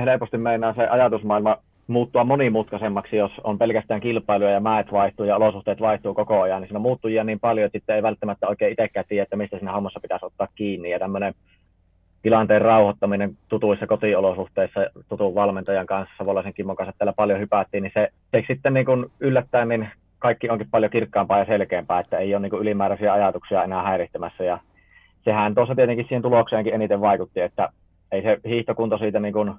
helposti 0.07 0.39
meinaa 0.39 0.73
se 0.73 0.87
ajatusmaailma 0.89 1.57
muuttua 1.87 2.25
monimutkaisemmaksi, 2.25 3.17
jos 3.17 3.33
on 3.45 3.59
pelkästään 3.59 4.01
kilpailuja 4.01 4.51
ja 4.51 4.61
mäet 4.61 4.93
vaihtuu 4.93 5.27
ja 5.27 5.37
olosuhteet 5.37 5.81
vaihtuu 5.81 6.15
koko 6.15 6.41
ajan, 6.41 6.61
niin 6.61 6.69
siinä 6.69 6.79
muuttuu 6.79 7.11
niin 7.25 7.41
paljon, 7.41 7.67
että 7.67 7.79
sitten 7.79 7.97
ei 7.97 8.03
välttämättä 8.03 8.49
oikein 8.49 8.73
itsekään 8.73 9.07
tiedä, 9.09 9.23
että 9.23 9.37
mistä 9.37 9.59
siinä 9.59 9.73
hommassa 9.73 10.01
pitäisi 10.01 10.27
ottaa 10.27 10.49
kiinni. 10.55 10.91
Ja 10.91 10.99
tämmöinen 10.99 11.35
tilanteen 12.25 12.63
rauhoittaminen 12.63 13.37
tutuissa 13.49 13.87
kotiolosuhteissa 13.87 14.81
tutun 15.09 15.35
valmentajan 15.35 15.87
kanssa, 15.87 16.15
Savolaisen 16.19 16.55
Kimmon 16.55 16.77
kanssa 16.77 16.95
täällä 16.99 17.13
paljon 17.13 17.41
hypättiin, 17.41 17.83
niin 17.83 17.91
se, 17.95 18.09
se 18.31 18.45
sitten 18.47 18.75
niin 18.75 18.87
kuin 18.87 19.07
yllättäen 19.21 19.69
niin 19.69 19.89
kaikki 20.19 20.51
onkin 20.51 20.71
paljon 20.71 20.91
kirkkaampaa 20.91 21.39
ja 21.39 21.45
selkeämpää, 21.45 22.01
että 22.01 22.19
ei 22.19 22.35
ole 22.35 22.43
niin 22.43 22.51
kuin 22.51 22.63
ylimääräisiä 22.63 23.13
ajatuksia 23.13 23.65
enää 23.65 23.83
häirittämässä. 23.83 24.45
Ja 24.45 24.59
sehän 25.25 25.55
tuossa 25.55 25.75
tietenkin 25.75 26.07
siihen 26.09 26.23
tulokseenkin 26.23 26.75
eniten 26.75 27.01
vaikutti, 27.01 27.41
että 27.41 27.69
ei 28.13 28.23
se 28.23 28.41
hiihtokunto 28.49 28.99
siitä 28.99 29.21
niin 29.21 29.33
kuin 29.33 29.55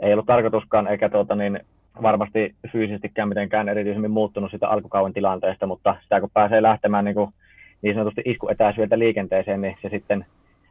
ei 0.00 0.12
ollut 0.12 0.26
tarkoituskaan, 0.26 0.86
eikä 0.86 1.08
tuota, 1.08 1.34
niin 1.34 1.60
varmasti 2.02 2.54
fyysisestikään 2.72 3.28
mitenkään 3.28 3.68
erityisemmin 3.68 4.10
muuttunut 4.10 4.50
sitä 4.50 4.68
alkukauden 4.68 5.12
tilanteesta, 5.12 5.66
mutta 5.66 5.96
sitä 6.02 6.20
kun 6.20 6.30
pääsee 6.34 6.62
lähtemään 6.62 7.04
niin, 7.04 7.14
kuin 7.14 7.30
niin 7.82 7.94
sanotusti 7.94 8.22
iskuetäisyydeltä 8.24 8.98
liikenteeseen, 8.98 9.60
niin 9.60 9.76
se 9.82 9.88
sitten 9.88 10.26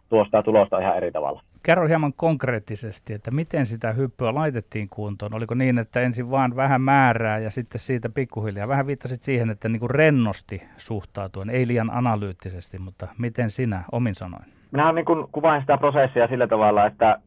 tuostaa 0.09 0.43
tulosta 0.43 0.79
ihan 0.79 0.97
eri 0.97 1.11
tavalla. 1.11 1.41
Kerro 1.63 1.87
hieman 1.87 2.13
konkreettisesti, 2.13 3.13
että 3.13 3.31
miten 3.31 3.65
sitä 3.65 3.91
hyppyä 3.93 4.35
laitettiin 4.35 4.87
kuntoon. 4.89 5.33
Oliko 5.33 5.55
niin, 5.55 5.77
että 5.79 6.01
ensin 6.01 6.31
vaan 6.31 6.55
vähän 6.55 6.81
määrää 6.81 7.39
ja 7.39 7.51
sitten 7.51 7.79
siitä 7.79 8.09
pikkuhiljaa. 8.09 8.67
Vähän 8.67 8.87
viittasit 8.87 9.23
siihen, 9.23 9.49
että 9.49 9.69
niin 9.69 9.79
kuin 9.79 9.89
rennosti 9.89 10.61
suhtautuen, 10.77 11.49
ei 11.49 11.67
liian 11.67 11.89
analyyttisesti, 11.89 12.79
mutta 12.79 13.07
miten 13.17 13.49
sinä 13.49 13.83
omin 13.91 14.15
sanoin? 14.15 14.45
Minä 14.71 14.91
niin 14.91 15.05
kuin 15.05 15.27
kuvain 15.31 15.61
sitä 15.61 15.77
prosessia 15.77 16.27
sillä 16.27 16.47
tavalla, 16.47 16.85
että 16.85 17.19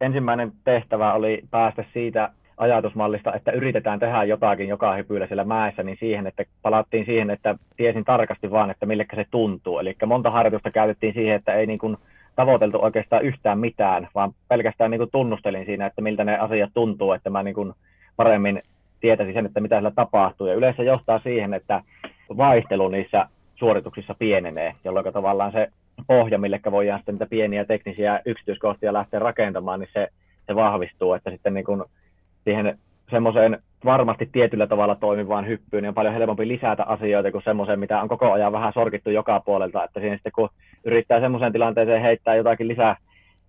ensimmäinen 0.00 0.52
tehtävä 0.64 1.12
oli 1.12 1.42
päästä 1.50 1.84
siitä 1.92 2.30
ajatusmallista, 2.56 3.32
että 3.32 3.52
yritetään 3.52 3.98
tehdä 3.98 4.24
jotakin 4.24 4.68
joka 4.68 4.94
hypyllä 4.94 5.26
siellä 5.26 5.44
mäessä, 5.44 5.82
niin 5.82 5.96
siihen, 6.00 6.26
että 6.26 6.44
palattiin 6.62 7.06
siihen, 7.06 7.30
että 7.30 7.58
tiesin 7.76 8.04
tarkasti 8.04 8.50
vaan, 8.50 8.70
että 8.70 8.86
millekä 8.86 9.16
se 9.16 9.26
tuntuu. 9.30 9.78
Eli 9.78 9.96
monta 10.06 10.30
harjoitusta 10.30 10.70
käytettiin 10.70 11.14
siihen, 11.14 11.36
että 11.36 11.54
ei 11.54 11.66
niin 11.66 11.78
kuin 11.78 11.96
tavoiteltu 12.36 12.78
oikeastaan 12.82 13.24
yhtään 13.24 13.58
mitään, 13.58 14.08
vaan 14.14 14.32
pelkästään 14.48 14.90
niin 14.90 14.98
kuin 14.98 15.10
tunnustelin 15.10 15.66
siinä, 15.66 15.86
että 15.86 16.02
miltä 16.02 16.24
ne 16.24 16.38
asiat 16.38 16.70
tuntuu, 16.74 17.12
että 17.12 17.30
mä 17.30 17.42
niin 17.42 17.54
kuin 17.54 17.72
paremmin 18.16 18.62
tietäisin 19.00 19.34
sen, 19.34 19.46
että 19.46 19.60
mitä 19.60 19.74
siellä 19.74 19.90
tapahtuu. 19.90 20.46
Ja 20.46 20.54
yleensä 20.54 20.82
johtaa 20.82 21.18
siihen, 21.18 21.54
että 21.54 21.82
vaihtelu 22.36 22.88
niissä 22.88 23.26
suorituksissa 23.54 24.14
pienenee, 24.18 24.74
jolloin 24.84 25.12
tavallaan 25.12 25.52
se 25.52 25.68
pohja, 26.06 26.38
mille 26.38 26.60
voidaan 26.70 26.98
sitten 26.98 27.14
niitä 27.14 27.26
pieniä 27.26 27.64
teknisiä 27.64 28.20
yksityiskohtia 28.24 28.92
lähteä 28.92 29.20
rakentamaan, 29.20 29.80
niin 29.80 29.90
se, 29.92 30.08
se 30.46 30.54
vahvistuu, 30.54 31.12
että 31.12 31.30
sitten 31.30 31.54
niin 31.54 31.64
kuin 31.64 31.82
siihen 32.44 32.78
semmoiseen 33.10 33.58
varmasti 33.84 34.28
tietyllä 34.32 34.66
tavalla 34.66 34.94
toimivaan 34.94 35.46
hyppyyn, 35.46 35.82
niin 35.82 35.88
on 35.88 35.94
paljon 35.94 36.14
helpompi 36.14 36.48
lisätä 36.48 36.84
asioita 36.84 37.32
kuin 37.32 37.44
semmoiseen, 37.44 37.80
mitä 37.80 38.02
on 38.02 38.08
koko 38.08 38.32
ajan 38.32 38.52
vähän 38.52 38.72
sorkittu 38.72 39.10
joka 39.10 39.40
puolelta, 39.40 39.84
että 39.84 40.00
siinä 40.00 40.16
sitten 40.16 40.32
kun 40.32 40.48
yrittää 40.84 41.20
semmoiseen 41.20 41.52
tilanteeseen 41.52 42.02
heittää 42.02 42.34
jotakin 42.34 42.68
lisää, 42.68 42.96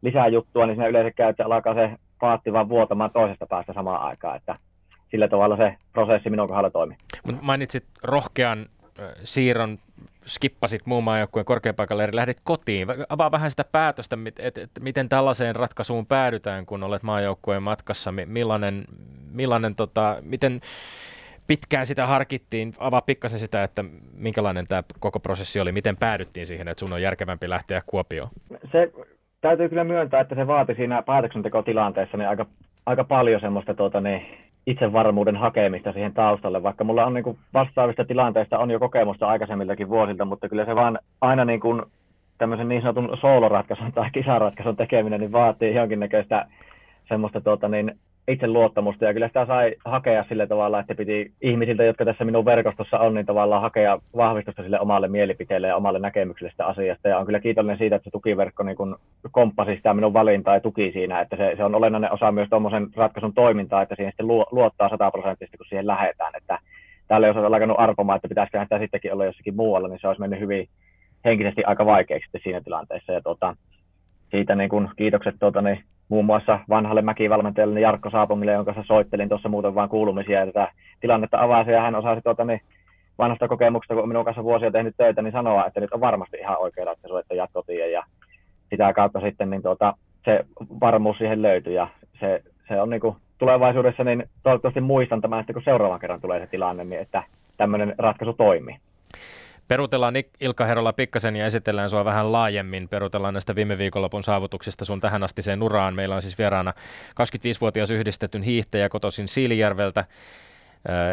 lisää 0.02 0.28
juttua, 0.28 0.66
niin 0.66 0.76
siinä 0.76 0.88
yleensä 0.88 1.12
käy, 1.12 1.30
että 1.30 1.46
alkaa 1.46 1.74
se 1.74 1.90
paatti 2.20 2.54
vaan 2.54 2.70
vuotamaan 2.70 3.12
toisesta 3.14 3.46
päästä 3.46 3.74
samaan 3.74 4.02
aikaan, 4.02 4.38
että 4.38 4.56
sillä 5.12 5.28
tavalla 5.28 5.58
se 5.58 5.76
prosessi 5.94 6.30
minun 6.30 6.48
kohdalla 6.48 6.70
toimii. 6.70 6.98
Mainitsit 7.42 7.86
rohkean 8.04 8.66
siirron 9.24 9.78
skippasit 10.26 10.86
muun 10.86 11.04
maajoukkueen 11.04 11.46
korkeapaikalle 11.46 12.04
ja 12.04 12.10
lähdit 12.14 12.38
kotiin. 12.44 12.88
Avaa 13.10 13.32
vähän 13.32 13.50
sitä 13.50 13.64
päätöstä, 13.64 14.18
että 14.40 14.62
et, 14.62 14.72
miten 14.80 15.10
tällaiseen 15.10 15.56
ratkaisuun 15.56 16.06
päädytään, 16.06 16.66
kun 16.66 16.84
olet 16.84 17.04
maajoukkueen 17.04 17.64
matkassa. 17.64 18.14
Millainen, 18.26 18.86
millainen 19.32 19.76
tota, 19.76 20.18
miten 20.22 20.62
pitkään 21.48 21.86
sitä 21.86 22.08
harkittiin. 22.08 22.74
Avaa 22.80 23.02
pikkasen 23.02 23.40
sitä, 23.40 23.64
että 23.64 23.84
minkälainen 24.18 24.68
tämä 24.68 24.84
koko 25.00 25.20
prosessi 25.20 25.60
oli. 25.60 25.72
Miten 25.72 25.98
päädyttiin 25.98 26.46
siihen, 26.46 26.68
että 26.68 26.80
sun 26.80 26.94
on 26.94 27.02
järkevämpi 27.02 27.50
lähteä 27.50 27.82
Kuopioon? 27.86 28.30
Se 28.72 28.92
täytyy 29.42 29.70
kyllä 29.70 29.84
myöntää, 29.84 30.22
että 30.22 30.36
se 30.36 30.48
vaati 30.48 30.76
siinä 30.76 31.02
päätöksentekotilanteessa 31.02 32.18
niin 32.18 32.30
aika, 32.30 32.46
aika 32.86 33.04
paljon 33.04 33.42
semmoista 33.42 33.74
tuota, 33.74 34.02
niin, 34.02 34.22
itsevarmuuden 34.68 35.36
hakemista 35.36 35.94
siihen 35.94 36.14
taustalle, 36.14 36.64
vaikka 36.64 36.84
mulla 36.84 37.06
on 37.06 37.14
niin 37.14 37.24
kuin 37.24 37.38
vastaavista 37.54 38.06
tilanteista 38.06 38.60
on 38.60 38.72
jo 38.72 38.80
kokemusta 38.80 39.28
aikaisemmiltakin 39.28 39.90
vuosilta, 39.90 40.26
mutta 40.26 40.50
kyllä 40.50 40.66
se 40.66 40.76
vaan 40.76 41.00
aina 41.22 41.46
niin 41.46 41.60
kuin 41.60 41.82
tämmöisen 42.38 42.68
niin 42.68 42.82
sanotun 42.82 43.18
sooloratkaisun 43.22 43.92
tai 43.92 44.10
kisaratkaisun 44.12 44.76
tekeminen 44.76 45.20
niin 45.20 45.32
vaatii 45.32 45.76
jonkinnäköistä 45.76 46.46
semmoista 47.08 47.42
tuota, 47.42 47.68
niin 47.68 48.00
itseluottamusta 48.28 49.06
ja 49.06 49.14
kyllä 49.14 49.28
sitä 49.28 49.46
sai 49.46 49.76
hakea 49.86 50.26
sillä 50.30 50.48
tavalla, 50.48 50.80
että 50.80 50.96
piti 50.96 51.32
ihmisiltä, 51.42 51.84
jotka 51.84 52.06
tässä 52.06 52.26
minun 52.26 52.46
verkostossa 52.46 53.00
on, 53.00 53.14
niin 53.14 53.26
tavallaan 53.26 53.62
hakea 53.62 54.00
vahvistusta 54.16 54.64
sille 54.64 54.80
omalle 54.80 55.08
mielipiteelle 55.08 55.68
ja 55.68 55.76
omalle 55.76 56.00
näkemykselle 56.00 56.52
sitä 56.52 56.66
asiasta. 56.66 57.08
Ja 57.08 57.18
on 57.18 57.26
kyllä 57.26 57.40
kiitollinen 57.40 57.78
siitä, 57.78 57.96
että 57.96 58.04
se 58.04 58.12
tukiverkko 58.12 58.64
niin 58.64 58.78
kun 58.78 59.00
komppasi 59.32 59.76
sitä 59.76 59.94
minun 59.94 60.14
valintaa 60.14 60.54
ja 60.54 60.62
tuki 60.62 60.92
siinä, 60.92 61.22
että 61.22 61.36
se, 61.36 61.54
se 61.58 61.64
on 61.64 61.76
olennainen 61.76 62.12
osa 62.12 62.32
myös 62.32 62.50
tuommoisen 62.50 62.88
ratkaisun 62.96 63.34
toimintaa, 63.34 63.82
että 63.82 63.96
siihen 63.96 64.12
sitten 64.12 64.28
luottaa 64.28 64.90
sataprosenttisesti, 64.90 65.58
kun 65.58 65.66
siihen 65.70 65.88
lähdetään. 65.88 66.34
Että 66.36 66.60
täällä 67.08 67.28
jos 67.28 67.38
olisi 67.38 67.48
alkanut 67.48 67.80
arpomaan, 67.80 68.16
että 68.16 68.28
pitäisikö 68.28 68.64
sitä 68.64 68.80
sittenkin 68.80 69.14
olla 69.14 69.26
jossakin 69.26 69.56
muualla, 69.56 69.88
niin 69.88 70.00
se 70.00 70.08
olisi 70.08 70.22
mennyt 70.22 70.40
hyvin 70.40 70.68
henkisesti 71.26 71.64
aika 71.64 71.86
vaikeaksi 71.86 72.30
siinä 72.44 72.62
tilanteessa. 72.62 73.14
Ja 73.14 73.22
tuota, 73.22 73.56
siitä 74.32 74.56
niin 74.56 74.70
kun 74.70 74.90
kiitokset 74.96 75.36
tuota, 75.40 75.62
niin 75.62 75.84
muun 76.10 76.26
muassa 76.26 76.60
vanhalle 76.70 77.02
mäkivalmentajalle 77.02 77.80
Jarkko 77.80 78.10
Saapomille, 78.10 78.52
jonka 78.52 78.74
kanssa 78.74 78.94
soittelin 78.94 79.30
tuossa 79.30 79.50
muuten 79.50 79.76
vain 79.76 79.90
kuulumisia, 79.90 80.40
ja 80.40 80.46
tätä 80.46 80.72
tilannetta 81.00 81.42
avasi, 81.42 81.72
ja 81.72 81.82
hän 81.82 81.96
osasi 81.96 82.22
tuota, 82.22 82.46
niin 82.46 82.62
vanhasta 83.18 83.48
kokemuksesta, 83.48 83.96
kun 83.96 84.08
minun 84.08 84.26
kanssa 84.26 84.44
vuosia 84.44 84.72
tehnyt 84.72 84.98
töitä, 84.98 85.22
niin 85.22 85.32
sanoa, 85.32 85.66
että 85.66 85.80
nyt 85.80 85.94
on 85.94 86.02
varmasti 86.02 86.38
ihan 86.38 86.58
oikea 86.60 86.86
ratkaisu, 86.86 87.18
että 87.18 87.36
jatkotie, 87.36 87.92
ja 87.92 88.04
sitä 88.70 88.94
kautta 88.94 89.20
sitten 89.20 89.50
niin 89.50 89.62
tuota, 89.62 89.94
se 90.26 90.46
varmuus 90.82 91.18
siihen 91.18 91.42
löytyi, 91.42 91.74
ja 91.74 91.88
se, 92.20 92.44
se 92.68 92.82
on 92.82 92.90
niin 92.90 93.02
kuin 93.02 93.16
tulevaisuudessa, 93.38 94.04
niin 94.04 94.24
toivottavasti 94.44 94.82
muistan 94.82 95.22
tämän, 95.22 95.40
että 95.40 95.54
kun 95.54 95.62
seuraavan 95.66 96.00
kerran 96.00 96.22
tulee 96.22 96.40
se 96.40 96.48
tilanne, 96.48 96.84
niin 96.84 97.02
että 97.02 97.24
tämmöinen 97.58 97.96
ratkaisu 97.98 98.34
toimii. 98.34 98.76
Perutellaan 99.68 100.14
Ilkka 100.40 100.66
Herola 100.66 100.94
pikkasen 100.94 101.36
ja 101.36 101.46
esitellään 101.46 101.90
sua 101.90 102.06
vähän 102.06 102.32
laajemmin. 102.32 102.90
Perutellaan 102.90 103.34
näistä 103.34 103.56
viime 103.56 103.78
viikonlopun 103.78 104.24
saavutuksista 104.24 104.86
sun 104.86 105.02
tähän 105.02 105.24
asti 105.24 105.42
sen 105.42 105.64
uraan. 105.64 105.96
Meillä 105.96 106.16
on 106.16 106.22
siis 106.22 106.38
vieraana 106.38 106.74
25-vuotias 107.12 107.92
yhdistetyn 107.92 108.44
hiihtäjä 108.44 108.90
kotoisin 108.90 109.28
Siilijärveltä. 109.28 110.06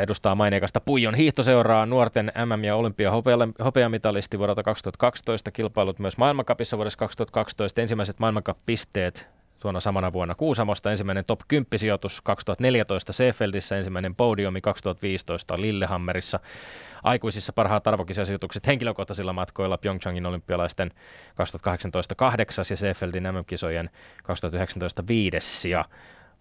Edustaa 0.03 0.35
maineikasta 0.35 0.81
Puijon 0.81 1.15
hiihtoseuraa, 1.15 1.87
nuorten 1.87 2.33
MM- 2.47 2.65
ja 2.65 2.77
olympia 2.77 3.13
hopeamitalisti 3.65 4.39
vuodelta 4.39 4.63
2012, 4.63 5.51
kilpailut 5.51 5.99
myös 5.99 6.19
maailmankapissa 6.19 6.77
vuodessa 6.77 6.99
2012, 6.99 7.81
ensimmäiset 7.81 8.19
maailmankap-pisteet 8.19 9.29
tuona 9.63 9.81
samana 9.81 10.13
vuonna 10.13 10.35
Kuusamosta, 10.35 10.91
ensimmäinen 10.91 11.25
top 11.25 11.41
10 11.49 11.67
sijoitus 11.77 12.21
2014 12.21 13.13
Seefeldissä, 13.13 13.77
ensimmäinen 13.77 14.15
podiumi 14.15 14.61
2015 14.61 15.61
Lillehammerissa, 15.61 16.41
aikuisissa 17.03 17.53
parhaat 17.53 17.87
arvokisasijoitukset 17.87 18.67
henkilökohtaisilla 18.67 19.33
matkoilla 19.33 19.79
Pyeongchangin 19.79 20.27
olympialaisten 20.27 20.91
2018 21.35 22.15
8 22.15 22.65
ja 22.71 22.77
Seefeldin 22.77 23.23
MM-kisojen 23.23 23.91
2019 24.23 25.05
5 25.09 25.71
ja 25.71 25.85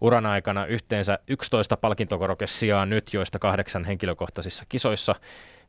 Uran 0.01 0.25
aikana 0.25 0.65
yhteensä 0.65 1.19
11 1.27 1.77
palkintokorokessia 1.77 2.85
nyt, 2.85 3.13
joista 3.13 3.39
kahdeksan 3.39 3.85
henkilökohtaisissa 3.85 4.65
kisoissa. 4.69 5.15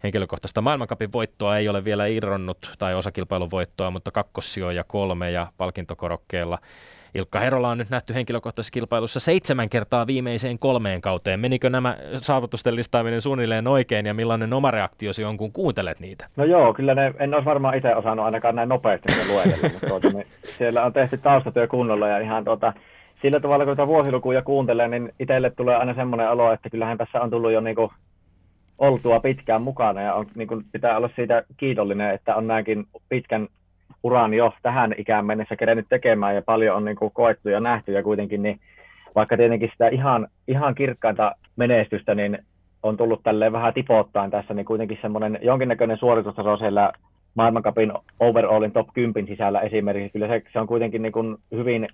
Henkilökohtaista 0.02 0.60
maailmankapin 0.60 1.12
voittoa 1.12 1.58
ei 1.58 1.68
ole 1.68 1.84
vielä 1.84 2.06
irronnut 2.06 2.70
tai 2.78 2.94
osakilpailun 2.94 3.50
voittoa, 3.50 3.90
mutta 3.90 4.10
kakkossijoja 4.10 4.84
kolme 4.84 5.30
ja 5.30 5.46
palkintokorokkeella 5.56 6.58
Ilkka 7.14 7.40
Herola 7.40 7.68
on 7.68 7.78
nyt 7.78 7.90
nähty 7.90 8.14
henkilökohtaisessa 8.14 8.72
kilpailussa 8.72 9.20
seitsemän 9.20 9.68
kertaa 9.68 10.06
viimeiseen 10.06 10.58
kolmeen 10.58 11.00
kauteen. 11.00 11.40
Menikö 11.40 11.70
nämä 11.70 11.96
saavutusten 12.16 12.76
listaaminen 12.76 13.20
suunnilleen 13.20 13.66
oikein 13.66 14.06
ja 14.06 14.14
millainen 14.14 14.52
oma 14.52 14.70
reaktiosi 14.70 15.24
on, 15.24 15.36
kun 15.36 15.52
kuuntelet 15.52 16.00
niitä? 16.00 16.28
No 16.36 16.44
joo, 16.44 16.74
kyllä 16.74 16.94
ne, 16.94 17.14
en 17.18 17.34
olisi 17.34 17.44
varmaan 17.44 17.76
itse 17.76 17.96
osannut 17.96 18.24
ainakaan 18.24 18.54
näin 18.54 18.68
nopeasti 18.68 19.08
luetella, 19.32 19.68
mutta 19.72 19.86
tuota, 19.86 20.10
niin 20.10 20.26
siellä 20.44 20.84
on 20.84 20.92
tehty 20.92 21.18
taustatyö 21.18 21.66
kunnolla 21.66 22.08
ja 22.08 22.18
ihan 22.18 22.44
tuota, 22.44 22.72
sillä 23.22 23.40
tavalla, 23.40 23.64
kun 23.64 23.76
tätä 23.76 23.86
vuosilukuja 23.86 24.42
kuuntelee, 24.42 24.88
niin 24.88 25.12
itselle 25.20 25.50
tulee 25.50 25.76
aina 25.76 25.94
semmoinen 25.94 26.30
olo, 26.30 26.52
että 26.52 26.70
kyllähän 26.70 26.98
tässä 26.98 27.20
on 27.20 27.30
tullut 27.30 27.52
jo 27.52 27.60
niin 27.60 27.76
kuin 27.76 27.90
oltua 28.78 29.20
pitkään 29.20 29.62
mukana 29.62 30.02
ja 30.02 30.14
on, 30.14 30.26
niin 30.34 30.48
kuin 30.48 30.64
pitää 30.72 30.96
olla 30.96 31.10
siitä 31.16 31.44
kiitollinen, 31.56 32.14
että 32.14 32.34
on 32.36 32.46
näinkin 32.46 32.86
pitkän 33.08 33.48
uran 34.02 34.34
jo 34.34 34.52
tähän 34.62 34.94
ikään 34.98 35.26
mennessä 35.26 35.56
kerennyt 35.56 35.86
tekemään 35.88 36.34
ja 36.34 36.42
paljon 36.42 36.76
on 36.76 36.84
niin 36.84 36.96
kuin 36.96 37.12
koettu 37.14 37.48
ja 37.48 37.60
nähty 37.60 37.92
ja 37.92 38.02
kuitenkin 38.02 38.42
niin 38.42 38.60
vaikka 39.14 39.36
tietenkin 39.36 39.68
sitä 39.72 39.88
ihan, 39.88 40.28
ihan 40.48 40.74
kirkkainta 40.74 41.34
menestystä, 41.56 42.14
niin 42.14 42.38
on 42.82 42.96
tullut 42.96 43.22
tälleen 43.22 43.52
vähän 43.52 43.74
tipottaan 43.74 44.30
tässä, 44.30 44.54
niin 44.54 44.66
kuitenkin 44.66 44.98
semmoinen 45.02 45.38
jonkinnäköinen 45.42 45.98
suoritustaso 45.98 46.56
siellä 46.56 46.92
maailmankapin 47.34 47.92
overallin 48.20 48.72
top 48.72 48.88
10 48.94 49.26
sisällä 49.26 49.60
esimerkiksi. 49.60 50.12
Kyllä 50.12 50.28
se, 50.28 50.42
se 50.52 50.60
on 50.60 50.66
kuitenkin 50.66 51.02
niin 51.02 51.12
kuin 51.12 51.36
hyvin 51.52 51.88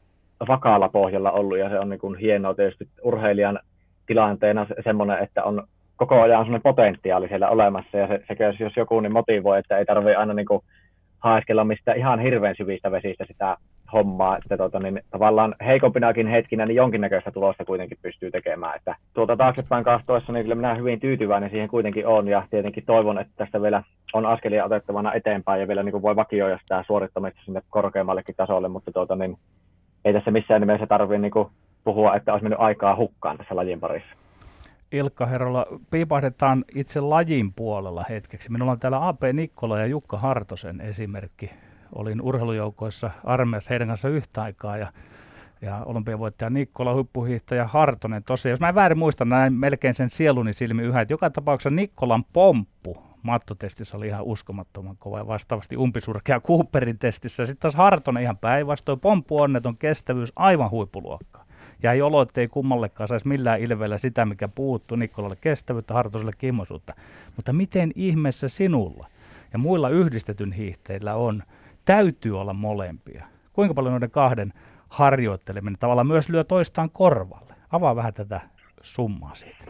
vakaalla 0.48 0.88
pohjalla 0.88 1.30
ollut 1.30 1.58
ja 1.58 1.68
se 1.68 1.78
on 1.78 1.88
niin 1.88 2.00
kuin 2.00 2.18
hienoa 2.18 2.54
tietysti 2.54 2.88
urheilijan 3.02 3.58
tilanteena 4.06 4.66
semmoinen, 4.84 5.18
että 5.18 5.44
on 5.44 5.62
koko 5.96 6.20
ajan 6.22 6.44
semmoinen 6.44 6.62
potentiaali 6.62 7.28
siellä 7.28 7.48
olemassa 7.48 7.96
ja 7.96 8.06
se, 8.06 8.20
se 8.28 8.64
jos 8.64 8.76
joku 8.76 9.00
niin 9.00 9.12
motivoi, 9.12 9.58
että 9.58 9.78
ei 9.78 9.84
tarvitse 9.84 10.16
aina 10.16 10.34
niin 10.34 10.46
kuin 10.46 10.62
haeskella 11.18 11.64
mistään 11.64 11.98
ihan 11.98 12.20
hirveän 12.20 12.54
syvistä 12.56 12.90
vesistä 12.90 13.24
sitä 13.28 13.56
hommaa, 13.92 14.36
että 14.36 14.56
tota, 14.56 14.80
niin, 14.80 15.02
tavallaan 15.10 15.54
heikompinakin 15.66 16.26
hetkinä 16.26 16.66
niin 16.66 16.76
jonkinnäköistä 16.76 17.30
tulosta 17.30 17.64
kuitenkin 17.64 17.98
pystyy 18.02 18.30
tekemään. 18.30 18.76
Että 18.76 18.96
tuota 19.14 19.36
taaksepäin 19.36 19.84
kahtoessa 19.84 20.32
niin 20.32 20.42
kyllä 20.42 20.54
minä 20.54 20.74
hyvin 20.74 21.00
tyytyväinen 21.00 21.50
siihen 21.50 21.68
kuitenkin 21.68 22.06
on 22.06 22.28
ja 22.28 22.46
tietenkin 22.50 22.84
toivon, 22.86 23.18
että 23.18 23.32
tästä 23.36 23.62
vielä 23.62 23.82
on 24.12 24.26
askelia 24.26 24.64
otettavana 24.64 25.12
eteenpäin 25.12 25.60
ja 25.60 25.68
vielä 25.68 25.82
niin 25.82 25.92
kuin 25.92 26.02
voi 26.02 26.16
vakioida 26.16 26.58
sitä 26.58 26.84
suorittamista 26.86 27.40
sinne 27.44 27.62
korkeammallekin 27.70 28.34
tasolle, 28.36 28.68
mutta 28.68 28.92
tuota, 28.92 29.16
niin, 29.16 29.38
ei 30.04 30.12
tässä 30.12 30.30
missään 30.30 30.60
nimessä 30.60 30.86
tarvitse 30.86 31.18
niin 31.18 31.46
puhua, 31.84 32.16
että 32.16 32.32
olisi 32.32 32.44
mennyt 32.44 32.60
aikaa 32.60 32.96
hukkaan 32.96 33.38
tässä 33.38 33.56
lajin 33.56 33.80
parissa. 33.80 34.27
Ilkka 34.92 35.26
Herola, 35.26 35.66
piipahdetaan 35.90 36.64
itse 36.74 37.00
lajin 37.00 37.52
puolella 37.52 38.04
hetkeksi. 38.08 38.52
Minulla 38.52 38.72
on 38.72 38.78
täällä 38.78 39.08
AP 39.08 39.22
Nikkola 39.32 39.78
ja 39.78 39.86
Jukka 39.86 40.18
Hartosen 40.18 40.80
esimerkki. 40.80 41.50
Olin 41.94 42.20
urheilujoukoissa 42.20 43.10
armeijassa 43.24 43.70
heidän 43.70 43.88
kanssa 43.88 44.08
yhtä 44.08 44.42
aikaa 44.42 44.76
ja, 44.76 44.92
ja 45.62 45.82
olympiavoittaja 45.86 46.50
Nikkola, 46.50 46.94
huippuhiihtäjä 46.94 47.66
Hartonen. 47.66 48.24
Tosiaan, 48.24 48.52
jos 48.52 48.60
mä 48.60 48.68
en 48.68 48.74
väärin 48.74 48.98
muista, 48.98 49.24
näin 49.24 49.52
melkein 49.52 49.94
sen 49.94 50.10
sieluni 50.10 50.52
silmi 50.52 50.82
yhä, 50.82 51.00
että 51.00 51.14
joka 51.14 51.30
tapauksessa 51.30 51.76
Nikkolan 51.76 52.24
pomppu 52.24 52.96
mattotestissä 53.22 53.96
oli 53.96 54.06
ihan 54.06 54.24
uskomattoman 54.24 54.96
kova 54.96 55.18
ja 55.18 55.26
vastaavasti 55.26 55.76
umpisurkea 55.76 56.40
Cooperin 56.40 56.98
testissä. 56.98 57.46
Sitten 57.46 57.60
taas 57.60 57.76
Hartonen 57.76 58.22
ihan 58.22 58.38
päinvastoin, 58.38 59.00
pomppu 59.00 59.40
onneton 59.40 59.76
kestävyys 59.76 60.32
aivan 60.36 60.70
huippuluokkaa. 60.70 61.47
Ja 61.82 61.92
ei 61.92 62.02
olo, 62.02 62.22
että 62.22 62.40
ei 62.40 62.48
kummallekaan 62.48 63.08
saisi 63.08 63.28
millään 63.28 63.60
ilveellä 63.60 63.98
sitä, 63.98 64.24
mikä 64.24 64.48
puuttuu 64.48 64.96
Nikkolalle 64.96 65.36
kestävyyttä, 65.40 65.94
Hartoselle 65.94 66.32
kimmosuutta. 66.38 66.94
Mutta 67.36 67.52
miten 67.52 67.92
ihmeessä 67.94 68.48
sinulla 68.48 69.06
ja 69.52 69.58
muilla 69.58 69.88
yhdistetyn 69.88 70.52
hiihteillä 70.52 71.14
on, 71.14 71.42
täytyy 71.84 72.40
olla 72.40 72.52
molempia. 72.52 73.24
Kuinka 73.52 73.74
paljon 73.74 73.92
noiden 73.92 74.10
kahden 74.10 74.52
harjoitteleminen 74.88 75.78
tavallaan 75.80 76.06
myös 76.06 76.28
lyö 76.28 76.44
toistaan 76.44 76.90
korvalle? 76.90 77.54
Avaa 77.72 77.96
vähän 77.96 78.14
tätä 78.14 78.40
summaa 78.80 79.34
siitä. 79.34 79.64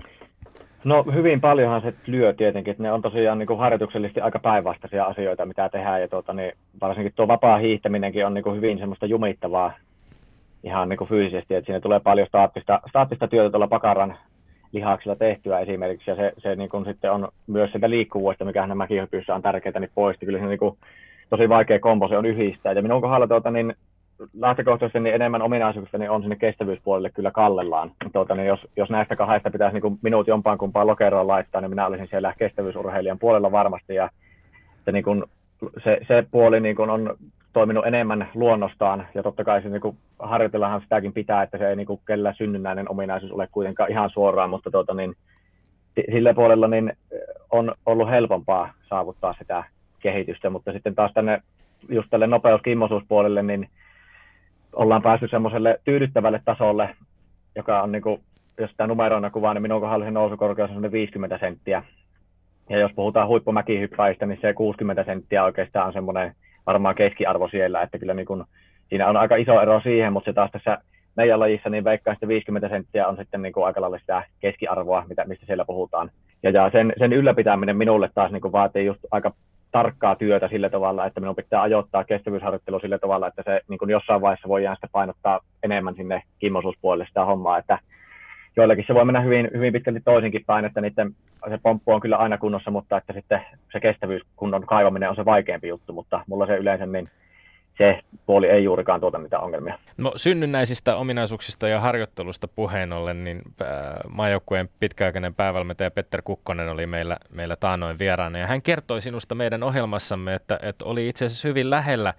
No 0.85 1.05
hyvin 1.15 1.41
paljonhan 1.41 1.83
se 1.83 1.95
lyö 2.07 2.33
tietenkin, 2.33 2.71
että 2.71 2.83
ne 2.83 2.93
on 2.93 3.03
tosiaan 3.03 3.39
niin 3.39 3.47
kuin 3.47 3.59
harjoituksellisesti 3.59 4.21
aika 4.21 4.39
päinvastaisia 4.39 5.05
asioita, 5.05 5.47
mitä 5.47 5.69
tehdään, 5.69 6.01
ja 6.01 6.09
tuota, 6.09 6.33
niin 6.33 6.53
varsinkin 6.81 7.13
tuo 7.17 7.29
vapaa 7.29 7.59
hiihtäminenkin 7.59 8.27
on 8.27 8.35
niin 8.35 8.45
kuin 8.45 8.57
hyvin 8.57 8.79
semmoista 8.79 9.07
jumittavaa 9.07 9.73
ihan 10.69 10.89
niin 10.89 10.97
kuin 10.99 11.09
fyysisesti, 11.09 11.55
että 11.55 11.67
siinä 11.67 11.81
tulee 11.81 12.01
paljon 12.01 12.27
staattista, 12.27 12.81
staattista 12.89 13.29
työtä 13.29 13.51
tuolla 13.51 13.69
pakaran 13.69 14.17
lihaksilla 14.73 15.17
tehtyä 15.17 15.61
esimerkiksi, 15.61 16.11
ja 16.11 16.17
se, 16.17 16.33
se 16.39 16.57
niin 16.57 16.69
kuin 16.69 16.85
sitten 16.85 17.13
on 17.13 17.29
myös 17.47 17.73
sitä 17.73 17.91
liikkuvuutta, 17.91 18.45
mikä 18.45 18.67
nämä 18.67 18.87
kiihokyvyssä 18.87 19.35
on 19.35 19.43
tärkeää, 19.43 19.81
niin 19.81 19.91
poisti. 19.95 20.27
Kyllä 20.27 20.39
se 20.39 20.47
niin 20.47 20.59
kuin, 20.59 20.77
tosi 21.31 21.49
vaikea 21.49 21.81
kombo 21.81 22.09
se 22.09 22.17
on 22.17 22.27
yhdistää, 22.27 22.73
ja 22.73 22.83
minun 22.83 23.01
kohdalla 23.01 23.27
tuota, 23.27 23.51
niin 23.51 23.75
lähtökohtaisesti 24.41 25.01
niin 25.01 25.15
enemmän 25.15 25.43
ominaisuuksista 25.43 25.99
niin 25.99 26.11
on 26.11 26.23
sinne 26.23 26.37
kestävyyspuolelle 26.37 27.11
kyllä 27.11 27.31
kallellaan. 27.31 27.91
Tuota, 28.13 28.35
niin 28.35 28.47
jos, 28.47 28.67
jos 28.77 28.91
näistä 28.91 29.17
kahdesta 29.17 29.51
pitäisi 29.51 29.75
niin 29.75 29.83
kuin 29.83 29.99
minut 30.03 30.27
jompaan 30.27 30.59
kumpaan 30.59 30.87
lokeroon 30.87 31.29
laittaa, 31.29 31.61
niin 31.61 31.71
minä 31.71 31.87
olisin 31.87 32.09
siellä 32.09 32.35
kestävyysurheilijan 32.39 33.19
puolella 33.19 33.53
varmasti. 33.53 33.95
Ja 33.95 34.11
se, 34.85 34.93
niin 34.93 35.05
kuin, 35.05 35.25
se, 35.85 36.01
se 36.09 36.25
puoli 36.31 36.61
niin 36.61 36.77
kuin 36.77 36.91
on 36.91 37.17
toiminut 37.53 37.87
enemmän 37.87 38.29
luonnostaan, 38.35 39.07
ja 39.15 39.23
totta 39.23 39.45
kai 39.45 39.63
se 39.63 39.69
niin 39.69 39.81
kuin, 39.81 39.97
harjoitellahan 40.19 40.81
sitäkin 40.81 41.13
pitää, 41.13 41.43
että 41.43 41.59
se 41.59 41.69
ei 41.69 41.77
niin 41.77 42.01
kellä 42.07 42.33
synnynnäinen 42.33 42.91
ominaisuus 42.91 43.33
ole 43.33 43.49
kuitenkaan 43.53 43.91
ihan 43.91 44.11
suoraan, 44.11 44.51
mutta 44.51 44.71
tuota, 44.71 44.95
niin, 44.95 45.15
sillä 46.11 46.35
puolella 46.35 46.69
niin 46.69 46.93
on 47.51 47.75
ollut 47.87 48.11
helpompaa 48.11 48.73
saavuttaa 48.89 49.35
sitä 49.39 49.65
kehitystä, 50.01 50.51
mutta 50.51 50.73
sitten 50.73 50.95
taas 50.95 51.13
tänne 51.15 51.43
just 51.89 52.11
tälle 52.11 52.27
nopeuskimmosuuspuolelle, 52.27 53.43
niin 53.43 53.69
ollaan 54.73 55.03
päässyt 55.03 55.31
semmoiselle 55.31 55.81
tyydyttävälle 55.85 56.41
tasolle, 56.45 56.97
joka 57.57 57.83
on, 57.83 57.93
niin 57.93 58.03
kuin, 58.03 58.21
jos 58.59 58.71
sitä 58.71 58.87
numeroina 58.87 59.31
kuvaa, 59.31 59.55
niin 59.55 59.63
minun 59.63 59.81
kohdalla 59.81 60.05
se 60.05 60.11
nousukorkeus 60.11 60.71
on 60.71 60.93
50 60.93 61.39
senttiä. 61.39 61.83
Ja 62.69 62.79
jos 62.79 62.93
puhutaan 62.95 63.29
huippumäkihyppäistä, 63.29 64.27
niin 64.27 64.39
se 64.41 64.55
60 64.55 65.05
senttiä 65.05 65.45
oikeastaan 65.45 65.87
on 65.87 65.93
semmoinen 65.93 66.35
varmaan 66.69 66.95
keskiarvo 66.95 67.49
siellä, 67.49 67.83
että 67.83 67.99
kyllä 67.99 68.15
niin 68.15 68.27
kuin, 68.27 68.45
siinä 68.89 69.09
on 69.09 69.17
aika 69.17 69.37
iso 69.37 69.63
ero 69.63 69.81
siihen, 69.81 70.13
mutta 70.13 70.31
se 70.31 70.33
taas 70.33 70.51
tässä 70.51 70.79
meidän 71.17 71.41
lajissa, 71.41 71.71
niin 71.71 71.85
veikkaa 71.85 72.13
että 72.13 72.29
50 72.29 72.69
senttiä 72.69 73.09
on 73.09 73.17
sitten 73.17 73.43
niin 73.43 73.53
kuin 73.53 73.67
aika 73.67 73.81
lailla 73.81 73.99
sitä 73.99 74.23
keskiarvoa, 74.41 75.05
mitä, 75.09 75.25
mistä 75.25 75.47
siellä 75.47 75.65
puhutaan. 75.65 76.11
Ja, 76.43 76.51
ja 76.51 76.71
sen, 76.71 76.93
sen 76.99 77.13
ylläpitäminen 77.13 77.77
minulle 77.77 78.11
taas 78.15 78.33
niin 78.33 78.41
kuin 78.41 78.53
vaatii 78.53 78.87
just 78.87 79.01
aika 79.11 79.33
tarkkaa 79.73 80.17
työtä 80.17 80.49
sillä 80.49 80.71
tavalla, 80.71 81.07
että 81.07 81.21
minun 81.21 81.37
pitää 81.37 81.63
ajoittaa 81.63 82.05
kestävyysharjoittelu 82.05 82.81
sillä 82.81 82.99
tavalla, 82.99 83.27
että 83.27 83.43
se 83.45 83.61
niin 83.69 83.79
kuin 83.79 83.91
jossain 83.91 84.21
vaiheessa 84.21 84.49
voi 84.49 84.63
sitä 84.75 84.89
painottaa 84.93 85.41
enemmän 85.63 85.95
sinne 85.95 86.23
kimmosuuspuolelle 86.39 87.07
sitä 87.07 87.25
hommaa, 87.25 87.59
että 87.59 87.79
joillakin 88.59 88.85
se 88.87 88.95
voi 88.95 89.05
mennä 89.05 89.21
hyvin, 89.21 89.51
hyvin 89.55 89.73
pitkälti 89.73 90.01
toisinkin 90.01 90.45
päin, 90.47 90.65
että 90.65 90.81
niiden, 90.81 91.15
se 91.49 91.59
pomppu 91.63 91.93
on 91.93 92.01
kyllä 92.01 92.17
aina 92.17 92.39
kunnossa, 92.39 92.71
mutta 92.71 92.97
että 92.97 93.13
sitten 93.13 93.41
se 93.73 93.81
kestävyyskunnon 93.81 94.67
kaivaminen 94.67 95.11
on 95.11 95.17
se 95.17 95.25
vaikeampi 95.25 95.69
juttu, 95.69 95.93
mutta 95.93 96.25
mulla 96.27 96.47
se 96.47 96.57
yleensä 96.57 96.87
niin 96.87 97.09
se 97.79 98.01
puoli 98.27 98.47
ei 98.47 98.65
juurikaan 98.65 99.01
tuota 99.01 99.19
mitään 99.19 99.43
ongelmia. 99.43 99.79
No 99.97 100.13
synnynnäisistä 100.17 100.97
ominaisuuksista 100.97 101.69
ja 101.69 101.81
harjoittelusta 101.81 102.49
puheen 102.49 102.93
ollen, 102.93 103.25
niin 103.25 103.43
äh, 103.63 103.69
maajoukkueen 104.09 104.69
pitkäaikainen 104.81 105.35
päävalmentaja 105.35 105.91
Petter 105.91 106.23
Kukkonen 106.23 106.69
oli 106.69 106.87
meillä, 106.87 107.17
meillä 107.31 107.57
taanoin 107.57 107.99
vieraana 107.99 108.39
ja 108.39 108.47
hän 108.47 108.63
kertoi 108.63 109.01
sinusta 109.01 109.35
meidän 109.35 109.63
ohjelmassamme, 109.63 110.35
että, 110.35 110.59
että 110.63 110.85
oli 110.85 111.09
itse 111.09 111.25
asiassa 111.25 111.49
hyvin 111.49 111.71
lähellä 111.71 112.15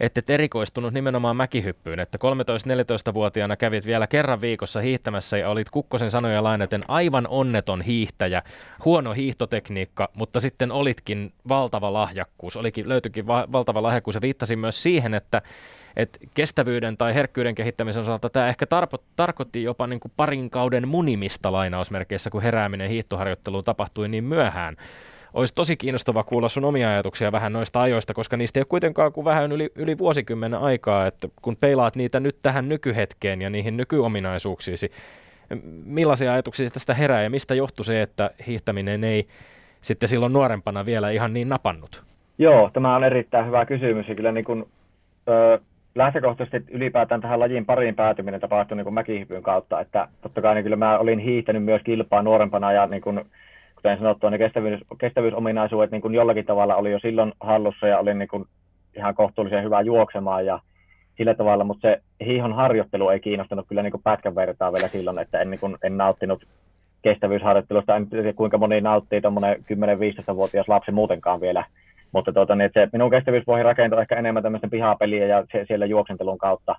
että 0.00 0.18
et 0.18 0.30
erikoistunut 0.30 0.92
nimenomaan 0.92 1.36
mäkihyppyyn, 1.36 2.00
että 2.00 2.18
13-14-vuotiaana 3.10 3.56
kävit 3.56 3.86
vielä 3.86 4.06
kerran 4.06 4.40
viikossa 4.40 4.80
hiihtämässä 4.80 5.38
ja 5.38 5.48
olit 5.48 5.70
Kukkosen 5.70 6.10
sanoja 6.10 6.42
lainaten 6.42 6.84
aivan 6.88 7.26
onneton 7.26 7.82
hiihtäjä, 7.82 8.42
huono 8.84 9.12
hiihtotekniikka, 9.12 10.08
mutta 10.14 10.40
sitten 10.40 10.72
olitkin 10.72 11.32
valtava 11.48 11.92
lahjakkuus, 11.92 12.56
olikin, 12.56 12.88
löytyikin 12.88 13.26
va- 13.26 13.48
valtava 13.52 13.82
lahjakkuus. 13.82 14.14
Ja 14.14 14.20
viittasin 14.20 14.58
myös 14.58 14.82
siihen, 14.82 15.14
että 15.14 15.42
et 15.96 16.18
kestävyyden 16.34 16.96
tai 16.96 17.14
herkkyyden 17.14 17.54
kehittämisen 17.54 18.02
osalta 18.02 18.30
tämä 18.30 18.48
ehkä 18.48 18.66
tarpo, 18.66 18.98
tarkoitti 19.16 19.62
jopa 19.62 19.86
niin 19.86 20.00
kuin 20.00 20.12
parin 20.16 20.50
kauden 20.50 20.88
munimista 20.88 21.52
lainausmerkeissä, 21.52 22.30
kun 22.30 22.42
herääminen 22.42 22.90
hiihtoharjoitteluun 22.90 23.64
tapahtui 23.64 24.08
niin 24.08 24.24
myöhään 24.24 24.76
olisi 25.36 25.54
tosi 25.54 25.76
kiinnostava 25.76 26.24
kuulla 26.24 26.48
sun 26.48 26.64
omia 26.64 26.90
ajatuksia 26.90 27.32
vähän 27.32 27.52
noista 27.52 27.80
ajoista, 27.80 28.14
koska 28.14 28.36
niistä 28.36 28.58
ei 28.58 28.60
ole 28.60 28.66
kuitenkaan 28.68 29.12
kuin 29.12 29.24
vähän 29.24 29.52
yli, 29.52 29.70
yli 29.74 29.98
vuosikymmenen 29.98 30.60
aikaa, 30.60 31.06
että 31.06 31.28
kun 31.42 31.56
peilaat 31.56 31.96
niitä 31.96 32.20
nyt 32.20 32.36
tähän 32.42 32.68
nykyhetkeen 32.68 33.42
ja 33.42 33.50
niihin 33.50 33.76
nykyominaisuuksiisi, 33.76 34.90
millaisia 35.84 36.32
ajatuksia 36.32 36.70
tästä 36.70 36.94
herää 36.94 37.22
ja 37.22 37.30
mistä 37.30 37.54
johtui 37.54 37.84
se, 37.84 38.02
että 38.02 38.30
hiihtäminen 38.46 39.04
ei 39.04 39.26
sitten 39.80 40.08
silloin 40.08 40.32
nuorempana 40.32 40.86
vielä 40.86 41.10
ihan 41.10 41.32
niin 41.32 41.48
napannut? 41.48 42.02
Joo, 42.38 42.70
tämä 42.72 42.96
on 42.96 43.04
erittäin 43.04 43.46
hyvä 43.46 43.66
kysymys 43.66 44.08
ja 44.08 44.14
kyllä 44.14 44.32
niin 44.32 44.44
kuin, 44.44 44.64
ö, 45.28 45.58
lähtökohtaisesti 45.94 46.72
ylipäätään 46.74 47.20
tähän 47.20 47.40
lajin 47.40 47.66
pariin 47.66 47.94
päätyminen 47.94 48.40
tapahtui 48.40 48.76
niin 48.76 48.94
mäkihypyn 48.94 49.42
kautta, 49.42 49.80
että 49.80 50.08
totta 50.20 50.42
kai 50.42 50.54
niin 50.54 50.64
kyllä 50.64 50.76
mä 50.76 50.98
olin 50.98 51.18
hiihtänyt 51.18 51.64
myös 51.64 51.82
kilpaa 51.84 52.22
nuorempana 52.22 52.72
ja 52.72 52.86
niin 52.86 53.02
kuin, 53.02 53.24
kuten 53.86 53.98
sanottua, 53.98 54.30
ne 54.30 54.38
kestävyys, 54.38 54.80
kestävyysominaisuudet 54.98 55.90
niin 55.90 56.02
kuin 56.02 56.14
jollakin 56.14 56.46
tavalla 56.46 56.76
oli 56.76 56.92
jo 56.92 56.98
silloin 56.98 57.32
hallussa 57.40 57.86
ja 57.86 57.98
oli 57.98 58.14
niin 58.14 58.28
kuin 58.28 58.44
ihan 58.96 59.14
kohtuullisen 59.14 59.64
hyvä 59.64 59.80
juoksemaan. 59.80 60.46
Ja 60.46 60.58
sillä 61.16 61.34
tavalla, 61.34 61.64
mutta 61.64 61.88
se 61.88 62.02
hiihon 62.24 62.52
harjoittelu 62.52 63.08
ei 63.08 63.20
kiinnostanut 63.20 63.66
kyllä 63.68 63.82
niin 63.82 63.90
kuin 63.90 64.02
pätkän 64.02 64.34
vertaa 64.34 64.72
vielä 64.72 64.88
silloin, 64.88 65.18
että 65.18 65.40
en, 65.40 65.50
niin 65.50 65.60
kuin, 65.60 65.76
en 65.82 65.96
nauttinut 65.96 66.46
kestävyysharjoittelusta, 67.02 67.96
en 67.96 68.10
tiedä 68.10 68.32
kuinka 68.32 68.58
moni 68.58 68.80
nauttii 68.80 69.20
tuommoinen 69.20 69.56
10-15-vuotias 69.56 70.68
lapsi 70.68 70.92
muutenkaan 70.92 71.40
vielä, 71.40 71.64
mutta 72.12 72.32
tuota, 72.32 72.54
niin, 72.54 72.66
että 72.66 72.80
se 72.80 72.88
minun 72.92 73.10
kestävyyspohja 73.10 73.64
rakentui 73.64 74.00
ehkä 74.00 74.16
enemmän 74.16 74.42
tämmöistä 74.42 74.68
pihapeliä 74.68 75.26
ja 75.26 75.44
se, 75.52 75.64
siellä 75.66 75.86
juoksentelun 75.86 76.38
kautta 76.38 76.74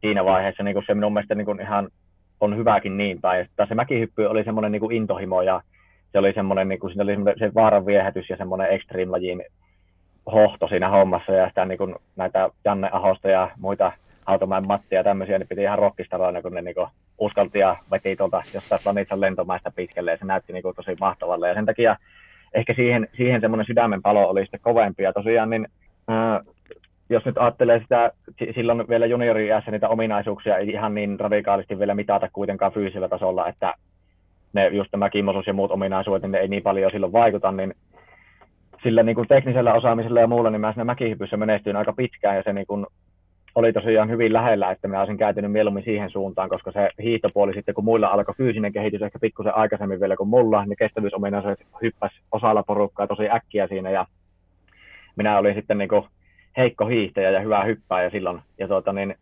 siinä 0.00 0.24
vaiheessa, 0.24 0.62
niin 0.62 0.74
kuin 0.74 0.84
se 0.86 0.94
minun 0.94 1.12
mielestä 1.12 1.34
niin 1.34 1.46
kuin 1.46 1.60
ihan 1.60 1.88
on 2.40 2.56
hyväkin 2.56 2.96
niin 2.96 3.20
päin. 3.20 3.48
Se 3.68 3.74
mäkihyppy 3.74 4.26
oli 4.26 4.44
semmoinen 4.44 4.72
niin 4.72 4.80
kuin 4.80 4.96
intohimo 4.96 5.42
ja 5.42 5.60
se 6.12 6.18
oli 6.18 6.32
semmoinen, 6.32 6.68
niin 6.68 6.78
kuin, 6.78 6.90
siinä 6.90 7.04
oli 7.04 7.16
se 7.38 7.54
vaaran 7.54 7.86
viehätys 7.86 8.30
ja 8.30 8.36
semmoinen 8.36 8.70
extreme-lajin 8.70 9.44
hohto 10.32 10.68
siinä 10.68 10.88
hommassa 10.88 11.32
ja 11.32 11.48
sitä 11.48 11.64
niin 11.64 11.78
kuin 11.78 11.94
näitä 12.16 12.50
Janne 12.64 12.88
Ahosta 12.92 13.28
ja 13.28 13.50
muita 13.58 13.92
Automäen 14.26 14.66
Mattia 14.66 14.98
ja 14.98 15.04
tämmöisiä, 15.04 15.38
niin 15.38 15.48
piti 15.48 15.62
ihan 15.62 15.78
rockistarana, 15.78 16.42
kun 16.42 16.54
ne 16.54 16.62
niin 16.62 16.74
kuin 16.74 16.88
uskalti 17.18 17.58
ja 17.58 17.76
veti 17.90 18.16
tuolta 18.16 18.42
jostain 18.54 18.80
Planitsan 18.84 19.20
lentomaista 19.20 19.70
pitkälle 19.76 20.10
ja 20.10 20.16
se 20.16 20.24
näytti 20.24 20.52
niin 20.52 20.62
kuin 20.62 20.76
tosi 20.76 20.96
mahtavalle. 21.00 21.48
Ja 21.48 21.54
sen 21.54 21.66
takia 21.66 21.96
ehkä 22.54 22.74
siihen, 22.74 23.08
siihen 23.16 23.40
semmoinen 23.40 23.66
sydämen 23.66 24.02
palo 24.02 24.28
oli 24.28 24.42
sitten 24.42 24.60
kovempi. 24.60 25.02
Ja 25.02 25.12
tosiaan 25.12 25.50
niin 25.50 25.68
ää, 26.08 26.40
jos 27.10 27.24
nyt 27.24 27.38
ajattelee 27.38 27.78
sitä, 27.80 28.12
silloin 28.54 28.88
vielä 28.88 29.06
juniori 29.06 29.48
niitä 29.70 29.88
ominaisuuksia 29.88 30.58
ei 30.58 30.68
ihan 30.68 30.94
niin 30.94 31.20
radikaalisti 31.20 31.78
vielä 31.78 31.94
mitata 31.94 32.28
kuitenkaan 32.32 32.72
fyysisellä 32.72 33.08
tasolla, 33.08 33.48
että 33.48 33.74
ne 34.52 34.68
just 34.68 34.90
tämä 34.90 35.10
kimmosuus 35.10 35.46
ja 35.46 35.52
muut 35.52 35.70
ominaisuudet, 35.70 36.22
niin 36.22 36.32
ne 36.32 36.38
ei 36.38 36.48
niin 36.48 36.62
paljon 36.62 36.90
silloin 36.90 37.12
vaikuta, 37.12 37.52
niin 37.52 37.74
sillä 38.82 39.02
niin 39.02 39.14
kuin 39.14 39.28
teknisellä 39.28 39.74
osaamisella 39.74 40.20
ja 40.20 40.26
muulla, 40.26 40.50
niin 40.50 40.60
mä 40.60 40.72
siinä 40.72 40.84
mäkihypyssä 40.84 41.36
menestyin 41.36 41.76
aika 41.76 41.92
pitkään 41.92 42.36
ja 42.36 42.42
se 42.42 42.52
niin 42.52 42.66
kuin 42.66 42.86
oli 43.54 43.72
tosiaan 43.72 44.10
hyvin 44.10 44.32
lähellä, 44.32 44.70
että 44.70 44.88
mä 44.88 45.00
olisin 45.00 45.16
käytynyt 45.16 45.52
mieluummin 45.52 45.84
siihen 45.84 46.10
suuntaan, 46.10 46.48
koska 46.48 46.72
se 46.72 46.90
hiihtopuoli 47.02 47.54
sitten, 47.54 47.74
kun 47.74 47.84
muilla 47.84 48.06
alkoi 48.08 48.34
fyysinen 48.34 48.72
kehitys 48.72 49.02
ehkä 49.02 49.18
pikkusen 49.18 49.56
aikaisemmin 49.56 50.00
vielä 50.00 50.16
kuin 50.16 50.28
mulla, 50.28 50.66
niin 50.66 50.76
kestävyysominaisuudet 50.76 51.66
hyppäsi 51.82 52.20
osalla 52.32 52.62
porukkaa 52.62 53.06
tosi 53.06 53.30
äkkiä 53.30 53.66
siinä 53.66 53.90
ja 53.90 54.06
minä 55.16 55.38
olin 55.38 55.54
sitten 55.54 55.78
niin 55.78 55.88
kuin 55.88 56.04
heikko 56.56 56.86
hiihtäjä 56.86 57.30
ja 57.30 57.40
hyvä 57.40 57.64
hyppääjä 57.64 58.10
silloin. 58.10 58.40
Ja 58.58 58.68
tuota, 58.68 58.92
niin, 58.92 59.14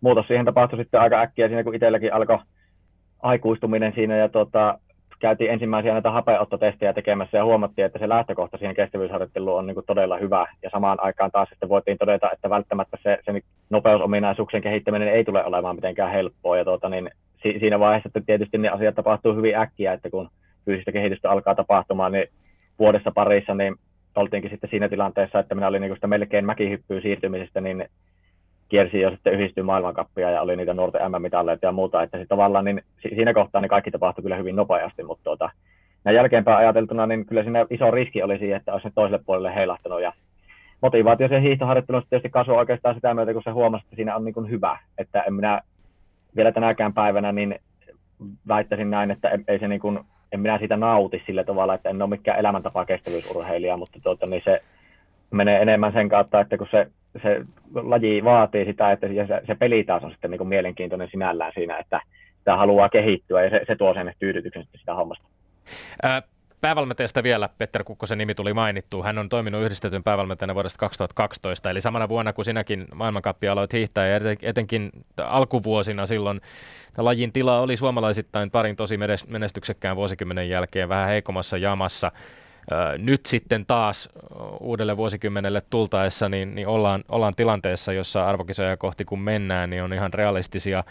muutos 0.00 0.26
siihen 0.26 0.44
tapahtui 0.44 0.78
sitten 0.78 1.00
aika 1.00 1.20
äkkiä 1.20 1.48
siinä, 1.48 1.64
kun 1.64 1.74
itselläkin 1.74 2.14
alkoi 2.14 2.38
aikuistuminen 3.26 3.92
siinä 3.94 4.16
ja 4.16 4.28
tuota, 4.28 4.78
käytiin 5.18 5.50
ensimmäisiä 5.50 5.92
näitä 5.92 6.10
hapeenottotestejä 6.10 6.92
tekemässä 6.92 7.38
ja 7.38 7.44
huomattiin, 7.44 7.86
että 7.86 7.98
se 7.98 8.08
lähtökohta 8.08 8.58
siihen 8.58 8.76
kestävyysharjoitteluun 8.76 9.58
on 9.58 9.66
niin 9.66 9.74
kuin 9.74 9.86
todella 9.86 10.16
hyvä. 10.16 10.46
Ja 10.62 10.70
samaan 10.70 10.98
aikaan 11.00 11.30
taas 11.30 11.48
sitten 11.48 11.68
voitiin 11.68 11.98
todeta, 11.98 12.30
että 12.32 12.50
välttämättä 12.50 12.98
se, 13.02 13.18
se 13.24 13.40
nopeusominaisuuksien 13.70 14.62
kehittäminen 14.62 15.08
ei 15.08 15.24
tule 15.24 15.44
olemaan 15.44 15.76
mitenkään 15.76 16.12
helppoa. 16.12 16.56
Ja 16.56 16.64
tuota, 16.64 16.88
niin, 16.88 17.10
si, 17.42 17.56
siinä 17.60 17.80
vaiheessa 17.80 18.08
että 18.08 18.20
tietysti 18.26 18.58
ne 18.58 18.68
asiat 18.68 18.94
tapahtuu 18.94 19.34
hyvin 19.34 19.56
äkkiä, 19.56 19.92
että 19.92 20.10
kun 20.10 20.30
fyysistä 20.64 20.92
kehitystä 20.92 21.30
alkaa 21.30 21.54
tapahtumaan, 21.54 22.12
niin 22.12 22.28
vuodessa 22.78 23.10
parissa, 23.10 23.54
niin 23.54 23.76
oltiinkin 24.14 24.50
sitten 24.50 24.70
siinä 24.70 24.88
tilanteessa, 24.88 25.38
että 25.38 25.54
minä 25.54 25.66
olin 25.66 25.80
niin 25.80 25.94
sitä 25.94 26.06
melkein 26.06 26.44
mäkihyppyyn 26.44 27.02
siirtymisestä, 27.02 27.60
niin 27.60 27.88
kiersi 28.68 29.00
jo 29.00 29.10
sitten 29.10 29.32
yhdistyy 29.32 29.62
maailmankappia 29.62 30.30
ja 30.30 30.42
oli 30.42 30.56
niitä 30.56 30.74
nuorten 30.74 31.12
M-mitalleita 31.12 31.66
ja 31.66 31.72
muuta, 31.72 32.02
että 32.02 32.18
sitten 32.18 32.36
tavallaan 32.36 32.64
niin 32.64 32.82
siinä 33.14 33.34
kohtaa 33.34 33.60
niin 33.60 33.68
kaikki 33.68 33.90
tapahtui 33.90 34.22
kyllä 34.22 34.36
hyvin 34.36 34.56
nopeasti, 34.56 35.02
mutta 35.02 35.24
tuota, 35.24 35.50
näin 36.04 36.16
jälkeenpäin 36.16 36.58
ajateltuna, 36.58 37.06
niin 37.06 37.26
kyllä 37.26 37.42
siinä 37.42 37.66
iso 37.70 37.90
riski 37.90 38.22
oli 38.22 38.38
siihen, 38.38 38.56
että 38.56 38.72
olisi 38.72 38.88
toiselle 38.94 39.24
puolelle 39.26 39.54
heilahtanut 39.54 40.02
ja 40.02 40.12
motivaatio 40.82 41.28
sen 41.28 41.42
hiihtoharjoittelusta 41.42 42.10
tietysti 42.10 42.30
kasvoi 42.30 42.56
oikeastaan 42.56 42.94
sitä 42.94 43.14
myötä, 43.14 43.32
kun 43.32 43.42
se 43.42 43.50
huomasi, 43.50 43.84
että 43.84 43.96
siinä 43.96 44.16
on 44.16 44.24
niin 44.24 44.34
kuin 44.34 44.50
hyvä, 44.50 44.78
että 44.98 45.22
en 45.22 45.34
minä 45.34 45.60
vielä 46.36 46.52
tänäkään 46.52 46.94
päivänä 46.94 47.32
niin 47.32 47.58
väittäisin 48.48 48.90
näin, 48.90 49.10
että 49.10 49.30
ei 49.48 49.58
se 49.58 49.68
niin 49.68 49.80
kuin, 49.80 50.00
en 50.32 50.40
minä 50.40 50.58
siitä 50.58 50.76
nauti 50.76 51.22
sillä 51.26 51.44
tavalla, 51.44 51.74
että 51.74 51.90
en 51.90 52.02
ole 52.02 52.10
mikään 52.10 52.38
elämäntapa 52.38 52.84
kestävyysurheilija, 52.84 53.76
mutta 53.76 53.98
tuota, 54.02 54.26
niin 54.26 54.42
se 54.44 54.62
menee 55.30 55.62
enemmän 55.62 55.92
sen 55.92 56.08
kautta, 56.08 56.40
että 56.40 56.58
kun 56.58 56.66
se, 56.70 56.86
se 57.22 57.40
laji 57.74 58.24
vaatii 58.24 58.64
sitä, 58.64 58.92
että 58.92 59.06
se, 59.06 59.42
se 59.46 59.54
peli 59.54 59.84
taas 59.84 60.04
on 60.04 60.10
sitten 60.10 60.30
niin 60.30 60.38
kuin 60.38 60.48
mielenkiintoinen 60.48 61.08
sinällään 61.10 61.52
siinä, 61.54 61.78
että 61.78 62.00
sitä 62.38 62.56
haluaa 62.56 62.88
kehittyä 62.88 63.44
ja 63.44 63.50
se, 63.50 63.60
se 63.66 63.76
tuo 63.76 63.94
sen 63.94 64.14
tyydytyksen 64.18 64.66
sitä 64.76 64.94
hommasta. 64.94 65.28
Ää, 66.02 66.22
päävalmentajasta 66.60 67.22
vielä, 67.22 67.48
Petter 67.58 67.84
Kukkosen 67.84 68.18
nimi 68.18 68.34
tuli 68.34 68.54
mainittu. 68.54 69.02
Hän 69.02 69.18
on 69.18 69.28
toiminut 69.28 69.62
yhdistetyn 69.62 70.04
päävalmentajana 70.04 70.54
vuodesta 70.54 70.78
2012, 70.78 71.70
eli 71.70 71.80
samana 71.80 72.08
vuonna 72.08 72.32
kuin 72.32 72.44
sinäkin 72.44 72.84
maailmankappia 72.94 73.52
aloit 73.52 73.72
hiihtää, 73.72 74.06
ja 74.06 74.20
etenkin 74.42 74.90
alkuvuosina 75.24 76.06
silloin 76.06 76.40
lajin 76.98 77.32
tila 77.32 77.60
oli 77.60 77.76
suomalaisittain 77.76 78.50
parin 78.50 78.76
tosi 78.76 78.98
menestyksekkään 79.28 79.96
vuosikymmenen 79.96 80.48
jälkeen 80.48 80.88
vähän 80.88 81.08
heikommassa 81.08 81.56
jamassa. 81.56 82.12
Nyt 82.98 83.26
sitten 83.26 83.66
taas 83.66 84.08
uudelle 84.60 84.96
vuosikymmenelle 84.96 85.62
tultaessa 85.70 86.28
niin, 86.28 86.54
niin 86.54 86.68
ollaan, 86.68 87.04
ollaan 87.08 87.34
tilanteessa, 87.34 87.92
jossa 87.92 88.26
arvokisoja 88.26 88.76
kohti 88.76 89.04
kun 89.04 89.20
mennään, 89.20 89.70
niin 89.70 89.82
on 89.82 89.92
ihan 89.92 90.14
realistisia 90.14 90.84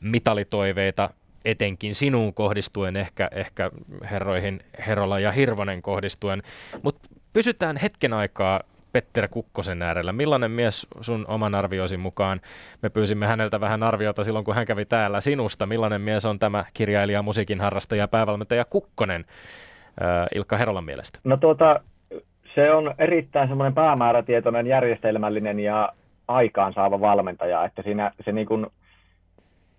mitalitoiveita 0.00 1.10
etenkin 1.44 1.94
sinuun 1.94 2.34
kohdistuen, 2.34 2.96
ehkä, 2.96 3.28
ehkä 3.32 3.70
herroihin 4.10 4.60
Herola 4.86 5.18
ja 5.18 5.32
Hirvonen 5.32 5.82
kohdistuen. 5.82 6.42
Mutta 6.82 7.08
pysytään 7.32 7.76
hetken 7.76 8.12
aikaa 8.12 8.60
Petter 8.92 9.28
Kukkosen 9.28 9.82
äärellä. 9.82 10.12
Millainen 10.12 10.50
mies 10.50 10.86
sun 11.00 11.24
oman 11.28 11.54
arvioisi 11.54 11.96
mukaan? 11.96 12.40
Me 12.82 12.90
pyysimme 12.90 13.26
häneltä 13.26 13.60
vähän 13.60 13.82
arviota 13.82 14.24
silloin, 14.24 14.44
kun 14.44 14.54
hän 14.54 14.66
kävi 14.66 14.84
täällä 14.84 15.20
sinusta. 15.20 15.66
Millainen 15.66 16.00
mies 16.00 16.24
on 16.24 16.38
tämä 16.38 16.64
kirjailija, 16.74 17.22
musiikin 17.22 17.60
harrastaja, 17.60 18.08
päävalmentaja 18.08 18.64
Kukkonen 18.64 19.24
Ilkka 20.34 20.56
Herolan 20.56 20.84
mielestä? 20.84 21.18
No 21.24 21.36
tuota, 21.36 21.80
se 22.54 22.72
on 22.72 22.94
erittäin 22.98 23.48
semmoinen 23.48 23.74
päämäärätietoinen, 23.74 24.66
järjestelmällinen 24.66 25.60
ja 25.60 25.92
aikaansaava 26.28 27.00
valmentaja, 27.00 27.64
että 27.64 27.82
siinä 27.82 28.12
se 28.24 28.32
niin 28.32 28.46
kuin 28.46 28.66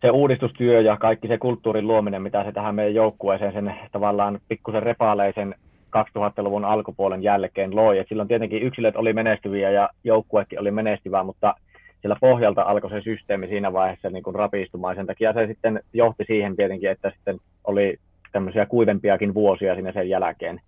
se 0.01 0.09
uudistustyö 0.09 0.81
ja 0.81 0.97
kaikki 0.97 1.27
se 1.27 1.37
kulttuurin 1.37 1.87
luominen, 1.87 2.21
mitä 2.21 2.43
se 2.43 2.51
tähän 2.51 2.75
meidän 2.75 2.93
joukkueeseen 2.93 3.53
sen 3.53 3.75
tavallaan 3.91 4.39
pikkusen 4.47 4.83
repaaleisen 4.83 5.55
2000-luvun 5.97 6.65
alkupuolen 6.65 7.23
jälkeen 7.23 7.75
loi. 7.75 7.99
Et 7.99 8.07
silloin 8.07 8.27
tietenkin 8.27 8.63
yksilöt 8.63 8.95
oli 8.95 9.13
menestyviä 9.13 9.69
ja 9.69 9.89
joukkuekin 10.03 10.59
oli 10.59 10.71
menestyvä, 10.71 11.23
mutta 11.23 11.55
siellä 12.01 12.17
pohjalta 12.21 12.61
alkoi 12.61 12.89
se 12.89 13.01
systeemi 13.01 13.47
siinä 13.47 13.73
vaiheessa 13.73 14.09
niin 14.09 14.23
kuin 14.23 14.35
rapistumaan. 14.35 14.95
Sen 14.95 15.05
takia 15.05 15.33
se 15.33 15.47
sitten 15.47 15.83
johti 15.93 16.23
siihen 16.27 16.55
tietenkin, 16.55 16.89
että 16.89 17.11
sitten 17.15 17.37
oli 17.63 17.97
tämmöisiä 18.31 18.65
kuivempiakin 18.65 19.33
vuosia 19.33 19.73
siinä 19.75 19.91
sen 19.91 20.09
jälkeen. 20.09 20.61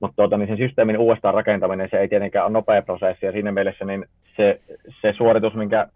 Mutta 0.00 0.16
tuota, 0.16 0.38
niin 0.38 0.48
sen 0.48 0.56
systeemin 0.56 0.98
uudestaan 0.98 1.34
rakentaminen, 1.34 1.88
se 1.90 1.98
ei 1.98 2.08
tietenkään 2.08 2.44
ole 2.44 2.52
nopea 2.52 2.82
prosessi, 2.82 3.26
ja 3.26 3.32
siinä 3.32 3.52
mielessä 3.52 3.84
niin 3.84 4.06
se, 4.36 4.60
se 5.00 5.12
suoritus, 5.16 5.54
minkä 5.54 5.86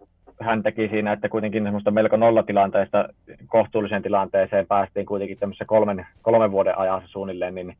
hän 0.41 0.63
teki 0.63 0.87
siinä, 0.87 1.11
että 1.11 1.29
kuitenkin 1.29 1.63
semmoista 1.63 1.91
melko 1.91 2.17
nollatilanteesta 2.17 3.09
kohtuulliseen 3.47 4.01
tilanteeseen 4.01 4.67
päästiin 4.67 5.05
kuitenkin 5.05 5.37
tämmöisessä 5.37 5.65
kolmen, 5.65 6.07
kolmen 6.21 6.51
vuoden 6.51 6.77
ajassa 6.77 7.07
suunnilleen, 7.07 7.55
niin, 7.55 7.77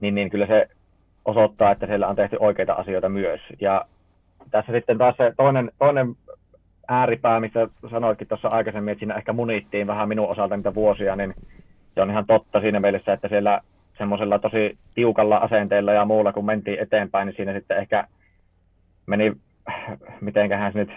niin, 0.00 0.14
niin 0.14 0.30
kyllä 0.30 0.46
se 0.46 0.68
osoittaa, 1.24 1.70
että 1.70 1.86
siellä 1.86 2.08
on 2.08 2.16
tehty 2.16 2.36
oikeita 2.40 2.72
asioita 2.72 3.08
myös. 3.08 3.40
Ja 3.60 3.84
tässä 4.50 4.72
sitten 4.72 4.98
taas 4.98 5.16
se 5.16 5.32
toinen, 5.36 5.70
toinen 5.78 6.14
ääripää, 6.88 7.40
missä 7.40 7.68
sanoitkin 7.90 8.28
tuossa 8.28 8.48
aikaisemmin, 8.48 8.92
että 8.92 9.00
siinä 9.00 9.14
ehkä 9.14 9.32
munittiin 9.32 9.86
vähän 9.86 10.08
minun 10.08 10.28
osalta 10.28 10.56
niitä 10.56 10.74
vuosia, 10.74 11.16
niin 11.16 11.34
se 11.94 12.02
on 12.02 12.10
ihan 12.10 12.26
totta 12.26 12.60
siinä 12.60 12.80
mielessä, 12.80 13.12
että 13.12 13.28
siellä 13.28 13.60
semmoisella 13.98 14.38
tosi 14.38 14.78
tiukalla 14.94 15.36
asenteella 15.36 15.92
ja 15.92 16.04
muulla, 16.04 16.32
kun 16.32 16.44
mentiin 16.44 16.78
eteenpäin, 16.78 17.26
niin 17.26 17.36
siinä 17.36 17.52
sitten 17.52 17.78
ehkä 17.78 18.06
meni, 19.06 19.32
mitenköhän 20.20 20.72
se 20.72 20.78
nyt 20.78 20.92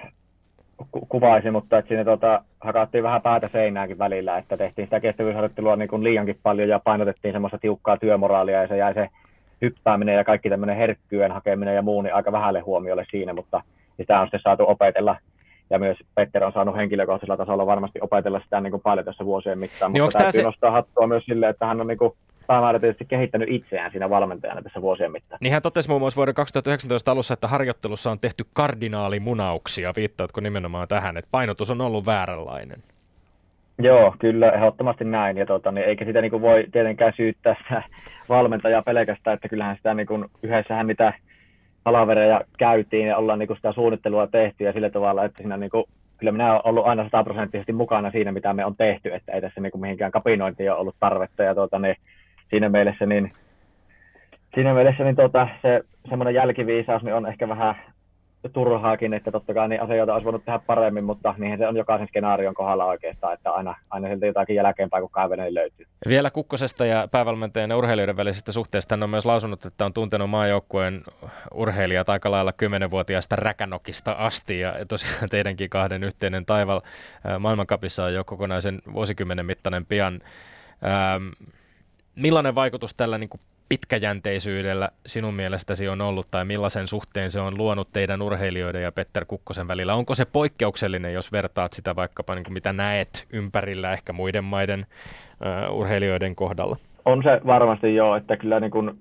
kuvaisi, 1.09 1.51
mutta 1.51 1.77
että 1.77 1.89
siinä 1.89 2.05
tota, 2.05 2.43
hakattiin 2.61 3.03
vähän 3.03 3.21
päätä 3.21 3.47
seinääkin 3.47 3.97
välillä, 3.97 4.37
että 4.37 4.57
tehtiin 4.57 4.85
sitä 4.85 4.99
kestävyysharjoittelua 4.99 5.75
niin 5.75 5.89
kuin 5.89 6.03
liiankin 6.03 6.39
paljon 6.43 6.69
ja 6.69 6.79
painotettiin 6.79 7.33
semmoista 7.33 7.57
tiukkaa 7.57 7.97
työmoraalia 7.97 8.61
ja 8.61 8.67
se 8.67 8.77
jäi 8.77 8.93
se 8.93 9.09
hyppääminen 9.61 10.15
ja 10.15 10.23
kaikki 10.23 10.49
tämmöinen 10.49 10.77
herkkyön 10.77 11.31
hakeminen 11.31 11.75
ja 11.75 11.81
muu 11.81 12.01
niin 12.01 12.15
aika 12.15 12.31
vähälle 12.31 12.59
huomiolle 12.59 13.05
siinä, 13.11 13.33
mutta 13.33 13.61
sitä 13.97 14.19
on 14.19 14.27
sitten 14.27 14.39
saatu 14.43 14.63
opetella 14.67 15.15
ja 15.69 15.79
myös 15.79 15.97
Petter 16.15 16.43
on 16.43 16.53
saanut 16.53 16.75
henkilökohtaisella 16.75 17.37
tasolla 17.37 17.65
varmasti 17.65 17.99
opetella 18.01 18.39
sitä 18.39 18.61
niin 18.61 18.71
kuin 18.71 18.81
paljon 18.81 19.05
tässä 19.05 19.25
vuosien 19.25 19.59
mittaan, 19.59 19.93
niin 19.93 20.03
mutta 20.03 20.19
täytyy 20.19 20.41
se... 20.41 20.45
nostaa 20.45 20.71
hattua 20.71 21.07
myös 21.07 21.25
sille, 21.25 21.49
että 21.49 21.65
hän 21.65 21.81
on 21.81 21.87
niin 21.87 21.97
kuin 21.97 22.13
päämääräisesti 22.47 23.05
kehittänyt 23.05 23.49
itseään 23.51 23.91
siinä 23.91 24.09
valmentajana 24.09 24.61
tässä 24.61 24.81
vuosien 24.81 25.11
mittaan. 25.11 25.39
Niin 25.41 25.53
hän 25.53 25.61
totesi 25.61 25.89
muun 25.89 26.01
muassa 26.01 26.17
vuoden 26.17 26.33
2019 26.33 27.11
alussa, 27.11 27.33
että 27.33 27.47
harjoittelussa 27.47 28.11
on 28.11 28.19
tehty 28.19 28.43
kardinaalimunauksia. 28.53 29.93
Viittaatko 29.95 30.41
nimenomaan 30.41 30.87
tähän, 30.87 31.17
että 31.17 31.29
painotus 31.31 31.71
on 31.71 31.81
ollut 31.81 32.05
vääränlainen? 32.05 32.77
Joo, 33.79 34.15
kyllä, 34.19 34.51
ehdottomasti 34.51 35.03
näin. 35.03 35.37
Ja 35.37 35.45
tuota, 35.45 35.71
niin 35.71 35.87
eikä 35.87 36.05
sitä 36.05 36.21
niin 36.21 36.31
kuin 36.31 36.41
voi 36.41 36.65
tietenkään 36.71 37.13
syyttää 37.17 37.55
sitä 37.63 37.83
valmentajaa 38.29 38.81
pelkästään, 38.81 39.35
että 39.35 39.49
kyllähän 39.49 39.77
sitä 39.77 39.93
niin 39.93 40.07
kuin, 40.07 40.25
yhdessähän 40.43 40.87
niitä 40.87 41.13
palavereja 41.87 42.41
käytiin 42.57 43.07
ja 43.07 43.17
ollaan 43.17 43.39
niin 43.39 43.47
kuin 43.47 43.57
sitä 43.57 43.71
suunnittelua 43.71 44.27
tehty 44.27 44.63
ja 44.63 44.73
sillä 44.73 44.89
tavalla, 44.89 45.25
että 45.25 45.37
siinä 45.37 45.57
niin 45.57 45.69
kuin, 45.69 45.83
kyllä 46.17 46.31
minä 46.31 46.51
olen 46.51 46.61
ollut 46.63 46.85
aina 46.85 47.03
sataprosenttisesti 47.03 47.73
mukana 47.73 48.11
siinä, 48.11 48.31
mitä 48.31 48.53
me 48.53 48.65
on 48.65 48.75
tehty, 48.75 49.13
että 49.13 49.31
ei 49.31 49.41
tässä 49.41 49.61
niin 49.61 49.71
kuin 49.71 49.81
mihinkään 49.81 50.11
kapinointiin 50.11 50.71
ole 50.71 50.79
ollut 50.79 50.95
tarvetta 50.99 51.43
ja 51.43 51.55
tuota, 51.55 51.79
niin, 51.79 51.95
siinä 52.49 52.69
mielessä 52.69 53.05
niin 53.05 53.29
siinä 54.55 54.73
mielessä 54.73 55.03
niin 55.03 55.15
tuota, 55.15 55.47
se 55.61 55.81
semmoinen 56.09 56.33
jälkiviisaus 56.33 57.03
niin 57.03 57.15
on 57.15 57.25
ehkä 57.25 57.49
vähän 57.49 57.75
turhaakin, 58.53 59.13
että 59.13 59.31
totta 59.31 59.53
kai 59.53 59.69
niin 59.69 59.81
asioita 59.81 60.13
olisi 60.13 60.25
voinut 60.25 60.45
tehdä 60.45 60.59
paremmin, 60.59 61.03
mutta 61.03 61.35
niihin 61.37 61.57
se 61.57 61.67
on 61.67 61.77
jokaisen 61.77 62.07
skenaarion 62.07 62.53
kohdalla 62.53 62.85
oikeastaan, 62.85 63.33
että 63.33 63.51
aina, 63.51 63.75
aina 63.89 64.07
siltä 64.07 64.25
jotakin 64.25 64.55
jälkeenpäin, 64.55 65.01
kun 65.01 65.09
kaivelen 65.09 65.53
löytyy. 65.53 65.85
Vielä 66.07 66.31
Kukkosesta 66.31 66.85
ja 66.85 67.07
päävalmentajan 67.11 67.69
ja 67.69 67.77
urheilijoiden 67.77 68.17
välisestä 68.17 68.51
suhteesta 68.51 68.95
hän 68.95 69.03
on 69.03 69.09
myös 69.09 69.25
lausunut, 69.25 69.65
että 69.65 69.85
on 69.85 69.93
tuntenut 69.93 70.29
maajoukkueen 70.29 71.01
urheilijat 71.53 72.09
aika 72.09 72.31
lailla 72.31 72.53
kymmenenvuotiaasta 72.53 73.35
räkänokista 73.35 74.11
asti 74.11 74.59
ja 74.59 74.73
tosiaan 74.87 75.29
teidänkin 75.29 75.69
kahden 75.69 76.03
yhteinen 76.03 76.45
taival 76.45 76.81
maailmankapissa 77.39 78.03
on 78.03 78.13
jo 78.13 78.23
kokonaisen 78.23 78.79
vuosikymmenen 78.93 79.45
mittainen 79.45 79.85
pian. 79.85 80.21
Ähm, 80.85 81.27
millainen 82.15 82.55
vaikutus 82.55 82.93
tällä 82.93 83.17
niin 83.17 83.29
kuin 83.29 83.41
pitkäjänteisyydellä 83.69 84.89
sinun 85.05 85.33
mielestäsi 85.33 85.87
on 85.87 86.01
ollut 86.01 86.27
tai 86.31 86.45
millaisen 86.45 86.87
suhteen 86.87 87.31
se 87.31 87.39
on 87.39 87.57
luonut 87.57 87.87
teidän 87.93 88.21
urheilijoiden 88.21 88.83
ja 88.83 88.91
Petter 88.91 89.25
Kukkosen 89.25 89.67
välillä? 89.67 89.95
Onko 89.95 90.15
se 90.15 90.25
poikkeuksellinen, 90.25 91.13
jos 91.13 91.31
vertaat 91.31 91.73
sitä 91.73 91.95
vaikkapa 91.95 92.35
niin 92.35 92.43
kuin 92.43 92.53
mitä 92.53 92.73
näet 92.73 93.27
ympärillä 93.33 93.93
ehkä 93.93 94.13
muiden 94.13 94.43
maiden 94.43 94.85
uh, 95.69 95.79
urheilijoiden 95.79 96.35
kohdalla? 96.35 96.75
On 97.05 97.23
se 97.23 97.41
varmasti 97.45 97.95
joo, 97.95 98.15
että 98.15 98.37
kyllä 98.37 98.59
niin 98.59 98.71
kuin 98.71 98.97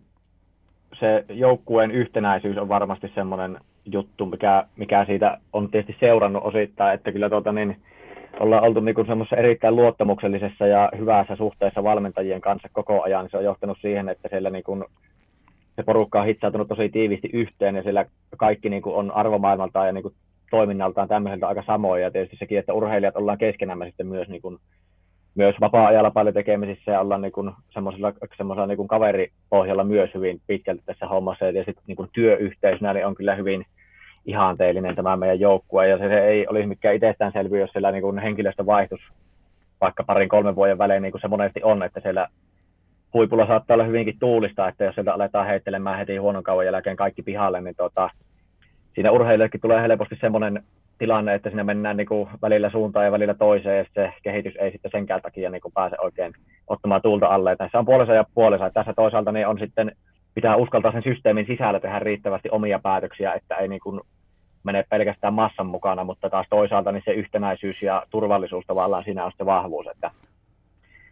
se 1.01 1.25
joukkueen 1.29 1.91
yhtenäisyys 1.91 2.59
on 2.59 2.69
varmasti 2.69 3.13
semmoinen 3.15 3.59
juttu, 3.85 4.27
mikä, 4.27 4.65
mikä 4.77 5.05
siitä 5.05 5.39
on 5.53 5.71
tietysti 5.71 5.97
seurannut 6.01 6.43
osittain, 6.45 6.95
että 6.95 7.13
kyllä 7.13 7.29
tuota 7.29 7.53
niin, 7.53 7.77
ollaan 8.41 8.65
oltu 8.65 8.81
niin 8.81 9.07
semmoisessa 9.07 9.37
erittäin 9.37 9.77
luottamuksellisessa 9.77 10.67
ja 10.67 10.89
hyvässä 10.99 11.37
suhteessa 11.37 11.83
valmentajien 11.83 12.41
kanssa 12.41 12.69
koko 12.73 13.03
ajan. 13.03 13.25
Niin 13.25 13.31
se 13.31 13.37
on 13.37 13.45
johtanut 13.45 13.79
siihen, 13.81 14.09
että 14.09 14.29
siellä 14.29 14.51
niin 14.51 14.85
se 15.77 15.83
porukka 15.83 16.21
on 16.21 16.27
hitsautunut 16.27 16.69
tosi 16.69 16.89
tiivisti 16.89 17.31
yhteen 17.33 17.77
ja 17.77 17.83
siellä 17.83 18.05
kaikki 18.37 18.69
niin 18.69 18.83
on 18.85 19.11
arvomaailmaltaan 19.11 19.87
ja 19.87 19.93
niin 19.93 20.15
toiminnaltaan 20.51 21.09
tämmöiseltä 21.09 21.49
aika 21.49 21.63
samoja. 21.67 22.05
Ja 22.05 22.11
tietysti 22.11 22.37
sekin, 22.37 22.59
että 22.59 22.73
urheilijat 22.73 23.17
ollaan 23.17 23.39
keskenämme 23.39 23.87
sitten 23.87 24.07
myös, 24.07 24.29
niin 24.29 24.43
myös 25.35 25.55
vapaa-ajalla 25.61 26.11
paljon 26.11 26.35
tekemisissä 26.35 26.93
ja 26.93 27.01
ollaan 27.01 27.23
niin 27.23 27.33
semmoisella, 27.71 28.13
semmoisella 28.37 28.67
niin 28.67 28.89
kaveripohjalla 28.89 29.85
myös 29.85 30.11
hyvin 30.15 30.41
pitkälti 30.47 30.83
tässä 30.87 31.07
hommassa. 31.07 31.45
Ja 31.45 31.65
sitten 31.65 31.85
niin 31.87 32.09
työyhteisönä 32.13 32.93
niin 32.93 33.07
on 33.07 33.15
kyllä 33.15 33.35
hyvin, 33.35 33.67
ihanteellinen 34.27 34.97
tämä 34.97 35.17
meidän 35.17 35.41
joukkue, 35.41 35.89
ja 35.89 35.99
se, 35.99 36.09
se 36.09 36.27
ei 36.27 36.47
olisi 36.47 36.67
mikään 36.67 36.95
itsestäänselvyys, 36.95 37.61
jos 37.61 37.71
siellä 37.71 37.93
niin 37.93 38.19
henkilöstö 38.19 38.67
vaihtus 38.67 39.01
vaikka 39.81 40.05
parin 40.05 40.29
kolmen 40.29 40.57
vuoden 40.57 40.79
välein, 40.79 41.03
niin 41.03 41.13
kuin 41.13 41.21
se 41.21 41.29
monesti 41.29 41.61
on, 41.63 41.83
että 41.83 42.01
siellä 42.01 42.29
huipulla 43.15 43.47
saattaa 43.47 43.75
olla 43.75 43.85
hyvinkin 43.85 44.19
tuulista, 44.19 44.69
että 44.69 44.85
jos 44.85 44.95
sieltä 44.95 45.15
aletaan 45.15 45.47
heittelemään 45.47 45.99
heti 45.99 46.17
huonon 46.17 46.43
kauan 46.43 46.67
jälkeen 46.67 46.97
kaikki 46.97 47.23
pihalle, 47.23 47.61
niin 47.61 47.75
tota, 47.77 48.11
siinä 48.95 49.11
urheilijoillekin 49.11 49.61
tulee 49.61 49.83
helposti 49.83 50.17
semmoinen 50.21 50.63
tilanne, 50.99 51.35
että 51.35 51.49
siinä 51.49 51.65
mennään 51.65 51.97
niin 51.97 52.07
kuin 52.07 52.29
välillä 52.43 52.71
suuntaan 52.71 53.05
ja 53.05 53.13
välillä 53.13 53.35
toiseen, 53.35 53.79
ja 53.79 53.85
se 53.95 54.13
kehitys 54.23 54.57
ei 54.57 54.71
sitten 54.71 54.91
senkään 54.91 55.23
takia 55.23 55.51
niin 55.51 55.61
kuin 55.61 55.73
pääse 55.75 55.97
oikein 56.01 56.33
ottamaan 56.69 57.03
tuulta 57.03 57.27
alle. 57.27 57.53
Että 57.53 57.65
tässä 57.65 57.79
on 57.79 57.85
puolensa 57.85 58.15
ja 58.15 58.25
puolensa. 58.35 58.71
Tässä 58.71 58.93
toisaalta 58.97 59.33
niin 59.33 59.47
on 59.47 59.59
sitten, 59.59 59.93
pitää 60.35 60.57
uskaltaa 60.57 60.93
sen 60.93 61.03
systeemin 61.03 61.47
sisällä 61.47 61.81
tehdä 61.81 61.99
riittävästi 61.99 62.49
omia 62.51 62.79
päätöksiä, 62.79 63.33
että 63.33 63.55
ei 63.55 63.69
niin 63.69 63.81
kuin 63.81 64.01
mene 64.67 64.85
pelkästään 64.91 65.35
massan 65.35 65.67
mukana, 65.67 66.05
mutta 66.05 66.31
taas 66.31 66.47
toisaalta 66.51 66.93
niin 66.93 67.03
se 67.05 67.11
yhtenäisyys 67.11 67.83
ja 67.83 68.03
turvallisuus 68.11 68.65
tavallaan 68.67 69.05
siinä 69.05 69.25
on 69.25 69.33
se 69.39 69.47
vahvuus, 69.47 69.87
että 69.87 70.11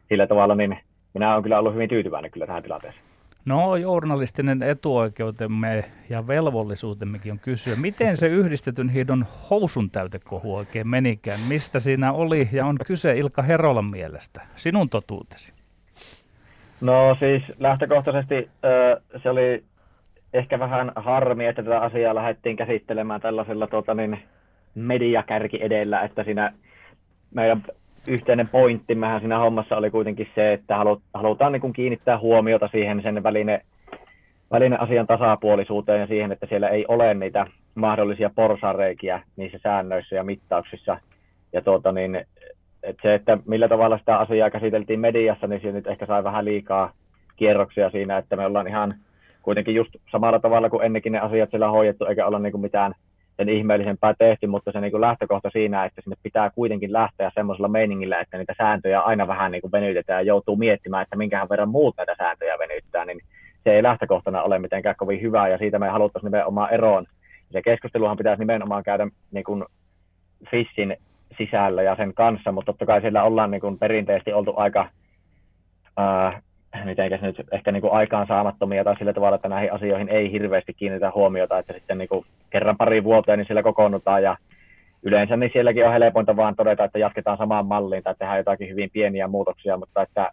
sillä 0.09 0.27
tavalla 0.27 0.55
niin 0.55 0.79
minä 1.15 1.33
olen 1.33 1.43
kyllä 1.43 1.59
ollut 1.59 1.75
hyvin 1.75 1.89
tyytyväinen 1.89 2.31
kyllä 2.31 2.47
tähän 2.47 2.63
tilanteeseen. 2.63 3.05
No, 3.45 3.77
journalistinen 3.77 4.63
etuoikeutemme 4.63 5.85
ja 6.11 6.27
velvollisuutemmekin 6.27 7.33
on 7.33 7.39
kysyä, 7.39 7.77
miten 7.77 8.17
se 8.17 8.27
yhdistetyn 8.27 8.89
hiidon 8.89 9.27
housun 9.51 9.91
täytekohu 9.91 10.55
oikein 10.55 10.89
menikään? 10.89 11.41
Mistä 11.49 11.79
siinä 11.79 12.13
oli 12.13 12.49
ja 12.53 12.67
on 12.67 12.77
kyse 12.87 13.19
Ilka 13.19 13.43
Herolan 13.43 13.85
mielestä? 13.85 14.41
Sinun 14.57 14.89
totuutesi. 14.89 15.53
No 16.81 17.17
siis 17.19 17.43
lähtökohtaisesti 17.59 18.51
se 19.23 19.31
oli 19.31 19.65
ehkä 20.35 20.59
vähän 20.59 20.93
harmi, 20.97 21.47
että 21.47 21.63
tätä 21.63 21.81
asiaa 21.81 22.15
lähdettiin 22.15 22.57
käsittelemään 22.57 23.21
tällaisella 23.21 23.67
tuota, 23.67 23.95
niin, 23.95 24.19
mediakärki 24.75 25.59
edellä, 25.63 26.01
että 26.01 26.25
siinä 26.25 26.53
meidän 27.35 27.63
yhteinen 28.07 28.49
pointtimmehän 28.49 29.21
siinä 29.21 29.39
hommassa 29.39 29.77
oli 29.77 29.91
kuitenkin 29.91 30.29
se, 30.35 30.53
että 30.53 30.77
halutaan 31.15 31.53
niin 31.53 31.61
kuin 31.61 31.73
kiinnittää 31.73 32.19
huomiota 32.19 32.69
siihen 32.69 33.03
sen 33.03 33.23
väline, 33.23 33.61
väline 34.51 34.77
asian 34.77 35.07
tasapuolisuuteen 35.07 36.01
ja 36.01 36.07
siihen, 36.07 36.33
että 36.33 36.47
siellä 36.47 36.69
ei 36.69 36.85
ole 36.89 37.15
niitä 37.15 37.47
mahdollisia 37.75 38.31
porsareikiä 38.35 39.23
niissä 39.37 39.59
säännöissä 39.63 40.17
ja 40.17 40.25
mittauksissa. 40.25 40.99
Ja 41.53 41.63
tuota, 41.63 41.93
niin, 41.93 42.17
että 42.83 43.03
se, 43.03 43.15
että 43.15 43.39
millä 43.47 43.69
tavalla 43.69 43.99
sitä 43.99 44.19
asiaa 44.19 44.51
käsiteltiin 44.51 45.01
mediassa, 45.01 45.47
niin 45.47 45.61
siinä 45.61 45.77
nyt 45.77 45.87
ehkä 45.87 46.07
sai 46.07 46.25
vähän 46.25 46.45
liikaa 46.45 46.93
kierroksia 47.37 47.91
siinä, 47.91 48.19
että 48.19 48.37
me 48.37 48.47
ollaan 48.47 48.69
ihan 48.69 48.95
kuitenkin 49.45 49.75
just 49.75 49.91
samalla 50.13 50.39
tavalla 50.39 50.71
kuin 50.71 50.85
ennenkin 50.85 51.13
ne 51.13 51.21
asiat 51.21 51.51
siellä 51.51 51.69
hoidettu, 51.69 52.05
eikä 52.05 52.27
olla 52.27 52.39
niin 52.39 52.61
mitään 52.61 52.95
sen 53.37 53.49
ihmeellisempää 53.49 54.15
tehty, 54.19 54.47
mutta 54.47 54.73
se 54.73 54.81
niin 54.81 55.01
lähtökohta 55.01 55.51
siinä, 55.53 55.85
että 55.85 56.01
sinne 56.03 56.17
pitää 56.23 56.51
kuitenkin 56.51 56.93
lähteä 56.93 57.31
semmoisella 57.35 57.69
meiningillä, 57.69 58.21
että 58.21 58.39
niitä 58.39 58.55
sääntöjä 58.59 59.01
aina 59.01 59.27
vähän 59.27 59.53
niin 59.53 59.73
venytetään 59.73 60.21
ja 60.21 60.29
joutuu 60.29 60.57
miettimään, 60.57 61.03
että 61.03 61.17
minkähän 61.17 61.49
verran 61.49 61.69
muut 61.69 61.95
näitä 61.97 62.15
sääntöjä 62.19 62.59
venyttää, 62.59 63.05
niin 63.05 63.21
se 63.65 63.73
ei 63.73 63.83
lähtökohtana 63.83 64.43
ole 64.43 64.59
mitenkään 64.59 64.97
kovin 64.99 65.23
hyvää 65.23 65.49
ja 65.49 65.59
siitä 65.59 65.79
me 65.79 65.89
haluttaisiin 65.89 66.33
nimenomaan 66.33 66.75
eroon. 66.75 67.07
Se 67.53 67.63
keskusteluhan 67.63 68.17
pitäisi 68.17 68.41
nimenomaan 68.41 68.83
käydä 68.83 69.09
niin 69.33 69.45
kuin 69.45 69.65
FISin 70.51 70.97
sisällä 71.39 71.83
ja 71.83 71.97
sen 71.97 72.15
kanssa, 72.15 72.53
mutta 72.53 72.73
totta 72.73 72.87
kai 72.87 73.01
siellä 73.01 73.23
ollaan 73.23 73.51
niin 73.51 73.61
kuin 73.61 73.79
perinteisesti 73.79 74.33
oltu 74.33 74.55
aika 74.57 74.89
ää, 75.97 76.43
mitenkäs 76.85 77.21
nyt 77.21 77.37
ehkä 77.53 77.73
niin 77.73 77.81
kuin 77.81 77.93
aikaan 77.93 78.27
saamattomia 78.27 78.85
tai 78.85 78.97
sillä 78.99 79.13
tavalla, 79.13 79.37
että 79.37 79.49
näihin 79.49 79.73
asioihin 79.73 80.09
ei 80.09 80.33
hirveästi 80.33 80.75
kiinnitä 80.75 81.13
huomiota, 81.15 81.59
että 81.59 81.73
sitten 81.73 81.99
niin 81.99 82.09
kuin 82.09 82.27
kerran 82.51 82.77
pari 82.77 83.05
vuoteen 83.05 83.39
niin 83.39 83.47
siellä 83.47 83.63
kokoonnutaan 83.63 84.23
ja 84.23 84.37
yleensä 85.03 85.37
niin 85.37 85.51
sielläkin 85.53 85.87
on 85.87 85.93
helpointa 85.93 86.37
vaan 86.37 86.57
todeta, 86.57 86.85
että 86.85 86.99
jatketaan 86.99 87.39
samaan 87.39 87.67
malliin 87.67 88.03
tai 88.03 88.15
tehdään 88.19 88.39
jotakin 88.39 88.69
hyvin 88.69 88.91
pieniä 88.93 89.29
muutoksia, 89.29 89.77
mutta 89.77 90.03
että 90.03 90.31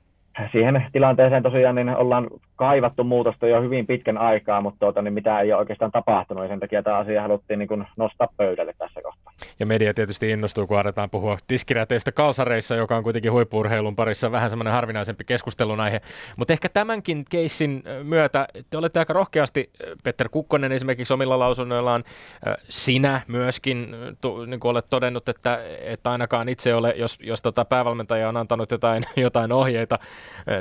siihen 0.52 0.86
tilanteeseen 0.92 1.44
tosiaan 1.44 1.76
niin 1.76 1.90
ollaan 1.90 2.28
kaivattu 2.56 3.04
muutosta 3.04 3.48
jo 3.48 3.62
hyvin 3.62 3.88
pitkän 3.88 4.18
aikaa, 4.18 4.62
mutta 4.62 4.80
tuota, 4.80 5.02
niin 5.02 5.14
mitä 5.14 5.40
ei 5.40 5.54
ole 5.54 5.60
oikeastaan 5.60 5.92
tapahtunut, 5.92 6.44
ja 6.44 6.50
sen 6.50 6.60
takia 6.60 6.84
tämä 6.84 6.98
asia 6.98 7.22
haluttiin 7.22 7.60
niin 7.60 7.68
kuin 7.68 7.88
nostaa 7.98 8.28
pöydälle 8.38 8.74
tässä 8.78 9.02
kohtaa. 9.02 9.31
Ja 9.60 9.66
media 9.66 9.94
tietysti 9.94 10.30
innostuu, 10.30 10.68
kun 10.68 10.80
aletaan 10.80 11.10
puhua 11.10 11.38
tiskiräteistä 11.48 12.12
kalsareissa, 12.12 12.76
joka 12.76 12.98
on 12.98 13.04
kuitenkin 13.04 13.32
huippurheilun 13.32 13.96
parissa 13.96 14.32
vähän 14.32 14.50
semmoinen 14.50 14.74
harvinaisempi 14.74 15.24
keskustelun 15.24 15.80
aihe. 15.80 16.02
Mutta 16.36 16.54
ehkä 16.54 16.70
tämänkin 16.70 17.26
keissin 17.30 17.84
myötä 18.04 18.48
te 18.70 18.78
olette 18.78 19.00
aika 19.00 19.14
rohkeasti, 19.14 19.70
Petter 20.04 20.30
Kukkonen 20.30 20.72
esimerkiksi 20.72 21.14
omilla 21.14 21.40
lausunnoillaan, 21.40 22.04
sinä 22.70 23.22
myöskin, 23.28 23.96
tu, 24.22 24.46
niin 24.46 24.60
olet 24.64 24.90
todennut, 24.90 25.30
että, 25.30 25.60
että 25.82 26.12
ainakaan 26.12 26.50
itse 26.50 26.76
ole, 26.76 26.94
jos, 26.98 27.18
jos 27.22 27.42
tota 27.42 27.66
päävalmentaja 27.66 28.30
on 28.30 28.38
antanut 28.38 28.72
jotain, 28.72 29.04
jotain 29.16 29.52
ohjeita, 29.52 30.00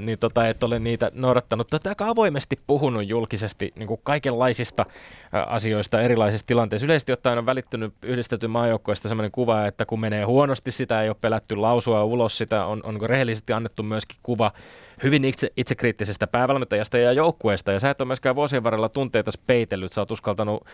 niin 0.01 0.19
tota, 0.19 0.49
et 0.49 0.63
ole 0.63 0.79
niitä 0.79 1.11
noudattanut. 1.15 1.69
Te 1.83 1.89
aika 1.89 2.09
avoimesti 2.09 2.59
puhunut 2.67 3.09
julkisesti 3.09 3.73
niin 3.77 3.87
kuin 3.87 4.01
kaikenlaisista 4.03 4.87
asioista 5.47 6.01
erilaisissa 6.01 6.47
tilanteissa. 6.47 6.87
Yleisesti 6.87 7.13
ottaen 7.13 7.39
on 7.39 7.47
välittynyt 7.47 7.95
yhdistetyn 8.03 8.51
maajoukkoista 8.71 9.09
sellainen 9.09 9.31
kuva, 9.31 9.67
että 9.67 9.87
kun 9.87 10.01
menee 10.01 10.25
huonosti, 10.25 10.71
sitä 10.71 11.03
ei 11.03 11.09
ole 11.09 11.17
pelätty 11.21 11.57
lausua 11.57 12.05
ulos, 12.05 12.39
sitä 12.39 12.65
on, 12.65 12.81
on 12.85 13.01
rehellisesti 13.01 13.53
annettu 13.53 13.83
myöskin 13.83 14.19
kuva 14.23 14.53
hyvin 15.03 15.25
itse, 15.25 15.51
itsekriittisestä 15.57 16.27
päävalmentajasta 16.27 16.99
ja 16.99 17.13
joukkueesta. 17.13 17.73
Ja 17.73 17.81
sä 17.81 17.91
et 17.91 18.01
ole 18.01 18.07
myöskään 18.07 18.37
vuosien 18.37 18.65
varrella 18.65 18.89
tunteita 18.89 19.31
peitellyt. 19.47 19.93
Sä 19.93 20.01
oot 20.01 20.11
uskaltanut 20.11 20.65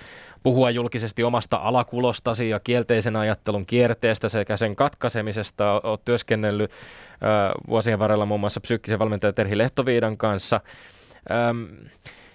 puhua 0.43 0.71
julkisesti 0.71 1.25
omasta 1.25 1.57
alakulostasi 1.57 2.49
ja 2.49 2.61
kielteisen 2.61 3.17
ajattelun 3.17 3.67
kierteestä 3.67 4.29
sekä 4.29 4.57
sen 4.57 4.77
katkaisemisesta. 4.77 5.81
Oot 5.85 6.05
työskennellyt 6.05 6.71
äh, 6.71 7.53
vuosien 7.69 7.99
varrella 7.99 8.27
muun 8.27 8.41
muassa 8.41 8.61
psyykkisen 8.61 8.99
valmentaja 8.99 9.33
Terhi 9.33 9.59
Lehtoviidan 9.59 10.17
kanssa. 10.17 10.61
Ähm, 11.31 11.65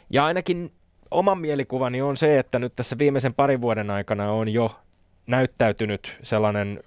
ja 0.09 0.25
ainakin 0.25 0.71
oman 1.11 1.37
mielikuvani 1.37 2.01
on 2.01 2.17
se, 2.17 2.39
että 2.39 2.59
nyt 2.59 2.75
tässä 2.75 2.97
viimeisen 2.97 3.33
parin 3.33 3.61
vuoden 3.61 3.89
aikana 3.89 4.31
on 4.31 4.49
jo 4.49 4.71
näyttäytynyt 5.31 6.17
sellainen 6.23 6.79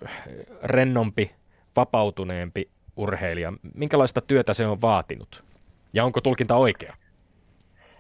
rennompi, 0.63 1.31
vapautuneempi 1.77 2.69
urheilija. 2.97 3.53
Minkälaista 3.75 4.21
työtä 4.21 4.55
se 4.55 4.67
on 4.67 4.83
vaatinut? 4.83 5.45
Ja 5.93 6.05
onko 6.05 6.21
tulkinta 6.21 6.57
oikea? 6.57 6.95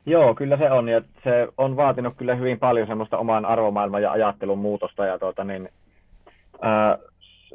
Joo, 0.06 0.34
kyllä 0.34 0.56
se 0.56 0.70
on. 0.70 0.88
Ja 0.88 1.02
se 1.24 1.48
on 1.58 1.76
vaatinut 1.76 2.14
kyllä 2.14 2.34
hyvin 2.34 2.58
paljon 2.58 2.86
semmoista 2.86 3.18
oman 3.18 3.44
arvomaailman 3.44 4.02
ja 4.02 4.12
ajattelun 4.12 4.58
muutosta. 4.58 5.06
Ja 5.06 5.18
tuota, 5.18 5.44
niin, 5.44 5.68
ää, 6.62 6.98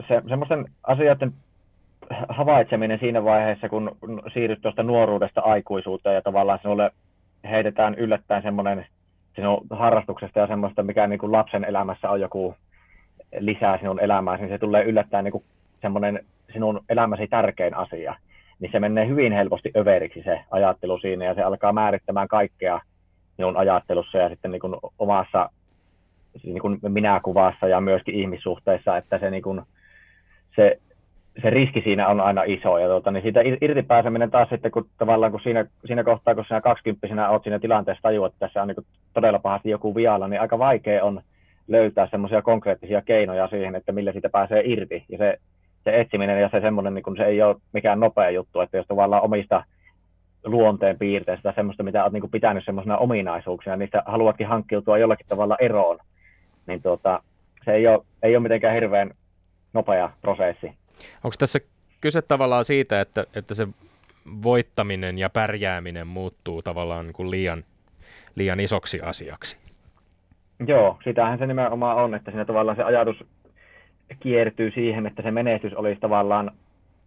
se, 0.08 0.22
semmoisten 0.30 0.66
asioiden 0.84 1.34
havaitseminen 2.30 3.00
siinä 3.00 3.24
vaiheessa, 3.24 3.70
kun 3.70 3.98
siirryt 4.34 4.62
tuosta 4.62 4.84
nuoruudesta 4.84 5.42
aikuisuuteen 5.42 6.16
ja 6.16 6.22
tavallaan 6.22 6.60
sinulle 6.62 6.92
heitetään 7.50 7.96
yllättäen 7.96 8.44
semmoinen 8.44 8.86
sinun 9.36 9.68
harrastuksesta 9.70 10.40
ja 10.40 10.48
semmoista, 10.48 10.84
mikä 10.84 11.08
niin 11.08 11.20
kuin 11.20 11.32
lapsen 11.32 11.64
elämässä 11.64 12.10
on 12.10 12.22
joku 12.22 12.56
lisää 13.40 13.78
sinun 13.78 14.00
elämääsi, 14.00 14.44
niin 14.44 14.54
se 14.54 14.58
tulee 14.58 14.84
yllättäen 14.84 15.24
niin 15.24 15.32
kuin 15.32 15.44
semmoinen 15.82 16.26
sinun 16.54 16.82
elämäsi 16.90 17.28
tärkein 17.28 17.74
asia. 17.74 18.16
Niin 18.60 18.72
se 18.72 18.80
menee 18.80 19.08
hyvin 19.08 19.34
helposti 19.34 19.72
överiksi 19.78 20.24
se 20.24 20.42
ajattelu 20.52 21.00
siinä 21.00 21.26
ja 21.26 21.34
se 21.34 21.42
alkaa 21.42 21.74
määrittämään 21.74 22.28
kaikkea 22.28 22.82
sinun 23.36 23.58
ajattelussa 23.58 24.18
ja 24.18 24.30
sitten 24.30 24.52
niin 24.52 24.60
kuin 24.60 24.76
omassa 25.00 25.50
niin 26.44 26.62
kuin 26.62 26.80
minäkuvassa 26.88 27.68
ja 27.68 27.82
myöskin 27.82 28.16
ihmissuhteissa, 28.16 28.98
että 28.98 29.20
se, 29.20 29.30
niin 29.30 29.44
kuin, 29.44 29.62
se 30.56 30.80
se 31.42 31.50
riski 31.50 31.82
siinä 31.82 32.08
on 32.08 32.22
aina 32.22 32.44
iso. 32.44 32.78
Ja 32.78 32.88
tuota, 32.88 33.12
niin 33.12 33.24
siitä 33.24 33.40
irti 33.62 33.84
pääseminen 33.84 34.32
taas 34.32 34.50
sitten, 34.50 34.72
kun 34.72 34.90
tavallaan 34.98 35.32
kun 35.32 35.42
siinä, 35.42 35.66
siinä 35.86 36.04
kohtaa, 36.04 36.36
kun 36.36 36.46
sinä 36.48 36.62
kaksikymppisenä 36.62 37.30
olet 37.30 37.44
siinä 37.44 37.60
tilanteessa 37.60 38.02
tajua, 38.02 38.28
että 38.28 38.40
tässä 38.40 38.62
on 38.62 38.68
niin 38.68 38.86
todella 39.14 39.40
pahasti 39.40 39.70
joku 39.70 39.96
vialla, 39.96 40.28
niin 40.28 40.42
aika 40.42 40.60
vaikea 40.60 41.04
on 41.04 41.22
löytää 41.70 42.08
semmoisia 42.12 42.42
konkreettisia 42.42 43.02
keinoja 43.02 43.48
siihen, 43.48 43.76
että 43.76 43.92
millä 43.92 44.12
siitä 44.12 44.30
pääsee 44.30 44.62
irti. 44.66 45.06
Ja 45.10 45.18
se, 45.18 45.38
se 45.84 46.00
etsiminen 46.00 46.42
ja 46.42 46.50
se 46.50 46.60
semmoinen, 46.62 46.94
niin 46.94 47.18
se 47.18 47.24
ei 47.26 47.42
ole 47.42 47.56
mikään 47.74 48.00
nopea 48.00 48.30
juttu, 48.30 48.60
että 48.60 48.78
jos 48.78 48.88
tavallaan 48.88 49.24
omista 49.24 49.64
luonteen 50.44 50.98
piirteistä 51.00 51.54
semmoista, 51.56 51.84
mitä 51.84 52.04
olet 52.04 52.14
niin 52.14 52.32
pitänyt 52.32 52.66
semmoisena 52.66 52.98
ominaisuuksina, 52.98 53.76
niistä 53.76 54.04
haluatkin 54.06 54.48
hankkiutua 54.48 54.98
jollakin 54.98 55.28
tavalla 55.28 55.56
eroon, 55.60 56.00
niin 56.68 56.82
tuota, 56.82 57.24
se 57.66 57.72
ei 57.72 57.88
ole, 57.88 58.06
ei 58.24 58.36
ole 58.36 58.44
mitenkään 58.44 58.74
hirveän 58.74 59.12
nopea 59.74 60.10
prosessi. 60.22 60.68
Onko 61.24 61.36
tässä 61.40 61.60
kyse 62.02 62.22
tavallaan 62.22 62.66
siitä, 62.66 63.02
että, 63.02 63.26
että 63.36 63.54
se 63.54 63.68
voittaminen 64.44 65.18
ja 65.18 65.30
pärjääminen 65.30 66.08
muuttuu 66.08 66.62
tavallaan 66.62 67.06
niin 67.06 67.14
kuin 67.14 67.32
liian, 67.32 67.64
liian 68.36 68.60
isoksi 68.60 69.02
asiaksi? 69.02 69.58
Joo, 70.68 70.98
sitähän 71.04 71.40
se 71.40 71.48
nimenomaan 71.48 71.98
on, 71.98 72.16
että 72.16 72.32
siinä 72.32 72.46
tavallaan 72.46 72.78
se 72.78 72.84
ajatus 72.84 73.24
kiertyy 74.20 74.72
siihen, 74.72 75.08
että 75.08 75.22
se 75.22 75.32
menestys 75.32 75.74
olisi 75.74 76.02
tavallaan 76.02 76.52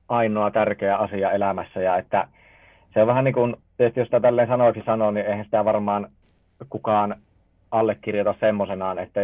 ainoa 0.08 0.50
tärkeä 0.50 0.96
asia 0.96 1.30
elämässä 1.30 1.80
ja 1.80 1.96
että 1.96 2.28
se 2.94 3.00
on 3.00 3.06
vähän 3.06 3.24
niin 3.24 3.34
kuin, 3.34 3.56
tietysti 3.76 4.00
jos 4.00 4.06
sitä 4.06 4.20
tälleen 4.20 4.48
sanoiksi 4.48 4.82
sanoo, 4.86 5.10
niin 5.10 5.26
eihän 5.26 5.44
sitä 5.44 5.64
varmaan 5.64 6.08
kukaan 6.70 7.16
allekirjoita 7.70 8.34
semmoisenaan, 8.40 8.98
että 8.98 9.20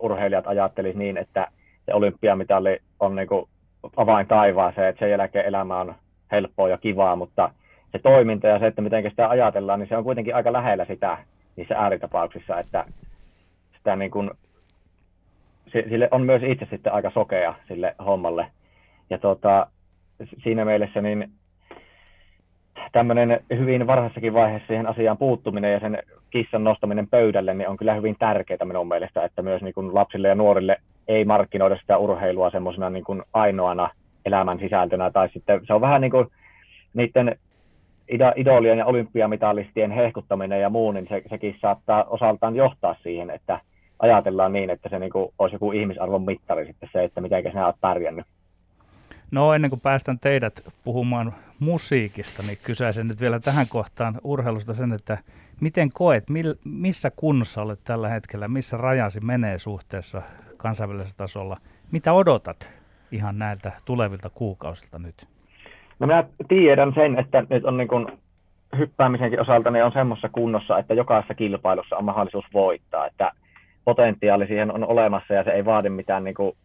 urheilijat 0.00 0.46
ajattelisi 0.46 0.98
niin, 0.98 1.16
että 1.16 1.46
se 1.86 1.94
olympiamitali 1.94 2.78
on 3.00 3.16
niin 3.16 3.28
kuin 3.28 3.48
avain 3.96 4.26
taivaaseen, 4.26 4.88
että 4.88 4.98
sen 4.98 5.10
jälkeen 5.10 5.46
elämä 5.46 5.80
on 5.80 5.94
helppoa 6.32 6.68
ja 6.68 6.78
kivaa, 6.78 7.16
mutta 7.16 7.50
se 7.92 7.98
toiminta 7.98 8.46
ja 8.46 8.58
se, 8.58 8.66
että 8.66 8.82
miten 8.82 9.10
sitä 9.10 9.28
ajatellaan, 9.28 9.80
niin 9.80 9.88
se 9.88 9.96
on 9.96 10.04
kuitenkin 10.04 10.34
aika 10.34 10.52
lähellä 10.52 10.84
sitä 10.84 11.18
niissä 11.56 11.74
ääritapauksissa, 11.78 12.58
että 12.58 12.84
sitä 13.78 13.96
niin 13.96 14.10
kuin, 14.10 14.30
sille 15.72 16.08
on 16.10 16.22
myös 16.22 16.42
itse 16.42 16.66
sitten 16.70 16.92
aika 16.92 17.10
sokea 17.10 17.54
sille 17.68 17.94
hommalle. 18.06 18.46
Ja 19.10 19.18
tota, 19.18 19.66
siinä 20.42 20.64
mielessä 20.64 21.00
niin 21.00 21.30
tämmöinen 22.92 23.40
hyvin 23.50 23.86
varhaisessakin 23.86 24.34
vaiheessa 24.34 24.66
siihen 24.66 24.86
asiaan 24.86 25.18
puuttuminen 25.18 25.72
ja 25.72 25.80
sen 25.80 26.02
kissan 26.30 26.64
nostaminen 26.64 27.08
pöydälle 27.08 27.54
niin 27.54 27.68
on 27.68 27.76
kyllä 27.76 27.94
hyvin 27.94 28.16
tärkeää 28.18 28.64
minun 28.64 28.88
mielestä, 28.88 29.24
että 29.24 29.42
myös 29.42 29.62
niin 29.62 29.74
kuin 29.74 29.94
lapsille 29.94 30.28
ja 30.28 30.34
nuorille 30.34 30.76
ei 31.08 31.24
markkinoida 31.24 31.76
sitä 31.76 31.98
urheilua 31.98 32.50
semmoisena 32.50 32.90
niin 32.90 33.04
ainoana 33.32 33.90
elämän 34.24 34.58
sisältönä, 34.58 35.10
tai 35.10 35.28
sitten 35.28 35.60
se 35.66 35.74
on 35.74 35.80
vähän 35.80 36.00
niin 36.00 36.10
kuin 36.10 36.26
niiden 36.94 37.38
idolien 38.36 38.78
ja 38.78 38.86
olympiamitalistien 38.86 39.90
hehkuttaminen 39.90 40.60
ja 40.60 40.70
muu, 40.70 40.92
niin 40.92 41.06
se, 41.08 41.22
sekin 41.30 41.56
saattaa 41.60 42.04
osaltaan 42.04 42.56
johtaa 42.56 42.96
siihen, 43.02 43.30
että 43.30 43.60
ajatellaan 43.98 44.52
niin, 44.52 44.70
että 44.70 44.88
se 44.88 44.98
niin 44.98 45.12
kuin 45.12 45.34
olisi 45.38 45.54
joku 45.54 45.72
ihmisarvon 45.72 46.22
mittari 46.22 46.66
sitten 46.66 46.88
se, 46.92 47.04
että 47.04 47.20
miten 47.20 47.42
sinä 47.42 47.66
olet 47.66 47.80
pärjännyt. 47.80 48.26
No 49.30 49.54
ennen 49.54 49.70
kuin 49.70 49.80
päästän 49.80 50.18
teidät 50.18 50.64
puhumaan 50.84 51.32
musiikista, 51.58 52.42
niin 52.42 52.58
kysäisin 52.64 53.08
nyt 53.08 53.20
vielä 53.20 53.40
tähän 53.40 53.66
kohtaan 53.68 54.14
urheilusta 54.24 54.74
sen, 54.74 54.92
että 54.92 55.18
miten 55.60 55.88
koet, 55.94 56.24
missä 56.64 57.10
kunnossa 57.16 57.62
olet 57.62 57.80
tällä 57.84 58.08
hetkellä, 58.08 58.48
missä 58.48 58.76
rajasi 58.76 59.20
menee 59.20 59.58
suhteessa 59.58 60.22
kansainvälisellä 60.56 61.14
tasolla. 61.16 61.56
Mitä 61.92 62.12
odotat 62.12 62.72
ihan 63.12 63.38
näiltä 63.38 63.72
tulevilta 63.84 64.30
kuukausilta 64.30 64.98
nyt? 64.98 65.37
No 65.98 66.06
minä 66.06 66.24
tiedän 66.48 66.92
sen, 66.94 67.18
että 67.18 67.44
nyt 67.50 67.64
on 67.64 67.76
niin 67.76 67.88
kuin 67.88 68.06
hyppäämisenkin 68.78 69.40
osalta 69.40 69.70
ne 69.70 69.84
on 69.84 69.92
semmoisessa 69.92 70.28
kunnossa, 70.28 70.78
että 70.78 70.94
jokaisessa 70.94 71.34
kilpailussa 71.34 71.96
on 71.96 72.04
mahdollisuus 72.04 72.44
voittaa, 72.54 73.06
että 73.06 73.32
potentiaali 73.84 74.46
siihen 74.46 74.72
on 74.72 74.84
olemassa 74.84 75.34
ja 75.34 75.44
se 75.44 75.50
ei 75.50 75.64
vaadi 75.64 75.88
mitään 75.88 76.24
niin 76.24 76.34
kuin 76.34 76.56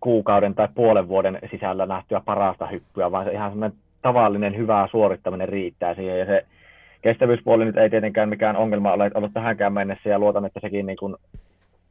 kuukauden 0.00 0.54
tai 0.54 0.68
puolen 0.74 1.08
vuoden 1.08 1.38
sisällä 1.50 1.86
nähtyä 1.86 2.20
parasta 2.24 2.66
hyppyä, 2.66 3.12
vaan 3.12 3.24
se 3.24 3.32
ihan 3.32 3.50
semmoinen 3.50 3.78
tavallinen 4.02 4.56
hyvä 4.56 4.88
suorittaminen 4.90 5.48
riittää 5.48 5.94
siihen 5.94 6.18
ja 6.18 6.26
se 6.26 6.44
kestävyyspuoli 7.02 7.64
nyt 7.64 7.76
ei 7.76 7.90
tietenkään 7.90 8.28
mikään 8.28 8.56
ongelma 8.56 8.92
ole 8.92 9.10
ollut 9.14 9.34
tähänkään 9.34 9.72
mennessä 9.72 10.08
ja 10.08 10.18
luotan, 10.18 10.44
että 10.44 10.60
sekin 10.60 10.86
niin 10.86 10.98
kuin 10.98 11.16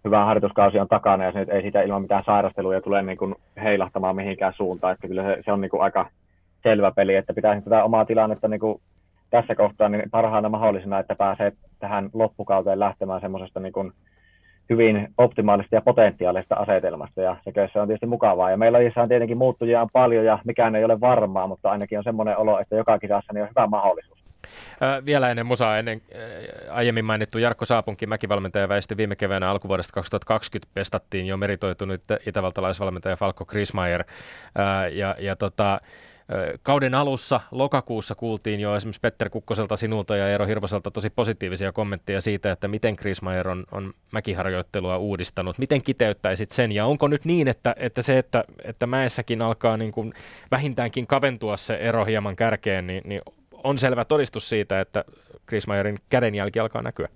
hyvä 0.06 0.26
harjoituskausi 0.26 0.80
on 0.80 0.88
takana 0.88 1.24
ja 1.24 1.32
se 1.32 1.40
nyt 1.40 1.50
ei 1.50 1.62
sitä 1.62 1.82
ilman 1.82 2.02
mitään 2.02 2.22
sairasteluja 2.26 2.82
tule 2.82 3.02
niin 3.02 3.18
kuin 3.18 3.36
heilahtamaan 3.64 4.16
mihinkään 4.16 4.54
suuntaan. 4.54 4.94
Että 4.94 5.08
kyllä 5.08 5.24
se, 5.24 5.38
se 5.46 5.52
on 5.52 5.62
niin 5.62 5.70
kuin 5.70 5.84
aika 5.84 6.10
selvä 6.70 6.92
peli, 6.92 7.16
että 7.16 7.34
pitäisi 7.34 7.62
tätä 7.62 7.84
omaa 7.84 8.06
tilannetta 8.06 8.48
niin 8.48 8.60
kuin 8.60 8.82
tässä 9.30 9.56
kohtaa 9.56 9.90
niin 9.90 10.10
parhaana 10.12 10.50
mahdollisena, 10.50 11.00
että 11.00 11.16
pääsee 11.16 11.52
tähän 11.80 12.10
loppukauteen 12.14 12.80
lähtemään 12.80 13.22
semmoisesta 13.22 13.60
niin 13.60 13.74
kuin 13.74 13.92
hyvin 14.70 15.08
optimaalista 15.18 15.76
ja 15.76 15.82
potentiaalista 15.82 16.56
asetelmasta 16.56 17.22
ja 17.22 17.38
se, 17.44 17.70
se 17.74 17.80
on 17.80 17.88
tietysti 17.88 18.06
mukavaa. 18.06 18.52
Ja 18.52 18.58
meillä 18.58 18.78
on 19.02 19.10
tietenkin 19.10 19.38
muuttujia 19.38 19.82
on 19.82 19.90
paljon 19.94 20.26
ja 20.26 20.40
mikään 20.46 20.76
ei 20.76 20.84
ole 20.84 21.00
varmaa, 21.00 21.48
mutta 21.48 21.72
ainakin 21.72 21.98
on 21.98 22.04
semmoinen 22.04 22.38
olo, 22.38 22.60
että 22.60 22.76
joka 22.76 23.00
kisassa 23.00 23.34
niin 23.34 23.44
on 23.44 23.50
hyvä 23.50 23.68
mahdollisuus. 23.68 24.20
Äh, 24.84 25.06
vielä 25.06 25.30
ennen 25.30 25.46
musaa, 25.46 25.78
ennen 25.78 26.02
äh, 26.16 26.76
aiemmin 26.76 27.06
mainittu 27.06 27.38
Jarkko 27.38 27.66
Saapunkin 27.66 28.10
mäkivalmentaja 28.10 28.70
väistyi 28.70 28.98
viime 28.98 29.16
keväänä 29.16 29.50
alkuvuodesta 29.50 29.94
2020 29.94 30.72
pestattiin 30.74 31.28
jo 31.28 31.38
meritoitunut 31.38 32.02
itävaltalaisvalmentaja 32.28 33.16
Falko 33.16 33.46
Krismayer. 33.46 34.04
Ja, 34.92 35.16
ja 35.20 35.36
tota, 35.36 35.80
Kauden 36.64 36.96
alussa 36.96 37.42
lokakuussa 37.52 38.16
kuultiin 38.16 38.60
jo 38.60 38.76
esimerkiksi 38.76 39.02
Petter 39.02 39.30
Kukkoselta 39.30 39.76
sinulta 39.76 40.16
ja 40.16 40.30
Eero 40.30 40.46
Hirvoselta 40.46 40.92
tosi 40.92 41.10
positiivisia 41.10 41.72
kommentteja 41.72 42.22
siitä, 42.22 42.52
että 42.52 42.68
miten 42.68 42.96
Krismayer 42.96 43.48
on, 43.48 43.64
on 43.72 43.94
mäkiharjoittelua 44.14 44.98
uudistanut. 44.98 45.58
Miten 45.58 45.84
kiteyttäisit 45.84 46.52
sen 46.52 46.72
ja 46.72 46.86
onko 46.86 47.08
nyt 47.08 47.26
niin, 47.26 47.48
että, 47.48 47.76
että 47.78 48.02
se, 48.02 48.18
että, 48.18 48.44
että 48.64 48.88
mäessäkin 48.88 49.42
alkaa 49.42 49.78
niin 49.78 49.92
kuin 49.92 50.14
vähintäänkin 50.52 51.08
kaventua 51.08 51.58
se 51.58 51.76
ero 51.76 52.06
hieman 52.06 52.36
kärkeen, 52.36 52.88
niin, 52.88 53.02
niin 53.06 53.22
on 53.64 53.78
selvä 53.78 54.06
todistus 54.06 54.50
siitä, 54.50 54.82
että 54.82 55.06
Krismayerin 55.46 55.98
kädenjälki 56.10 56.60
alkaa 56.60 56.82
näkyä? 56.82 57.08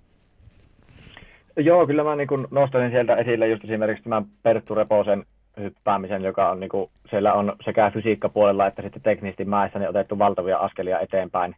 Joo, 1.56 1.86
kyllä 1.86 2.04
mä 2.04 2.16
niin 2.16 2.28
nostaisin 2.50 2.90
sieltä 2.90 3.16
esille 3.16 3.48
just 3.48 3.64
esimerkiksi 3.64 4.04
tämän 4.04 4.26
Perttu 4.42 4.74
Reposen 4.74 5.24
hyppäämisen, 5.60 6.22
joka 6.22 6.50
on 6.50 6.60
niin 6.60 6.70
kuin, 6.70 6.90
siellä 7.10 7.32
on 7.32 7.52
sekä 7.64 7.90
fysiikkapuolella 7.90 8.66
että 8.66 8.82
sitten 8.82 9.02
teknisesti 9.02 9.44
mäessä 9.44 9.78
niin 9.78 9.88
otettu 9.88 10.18
valtavia 10.18 10.58
askelia 10.58 11.00
eteenpäin 11.00 11.56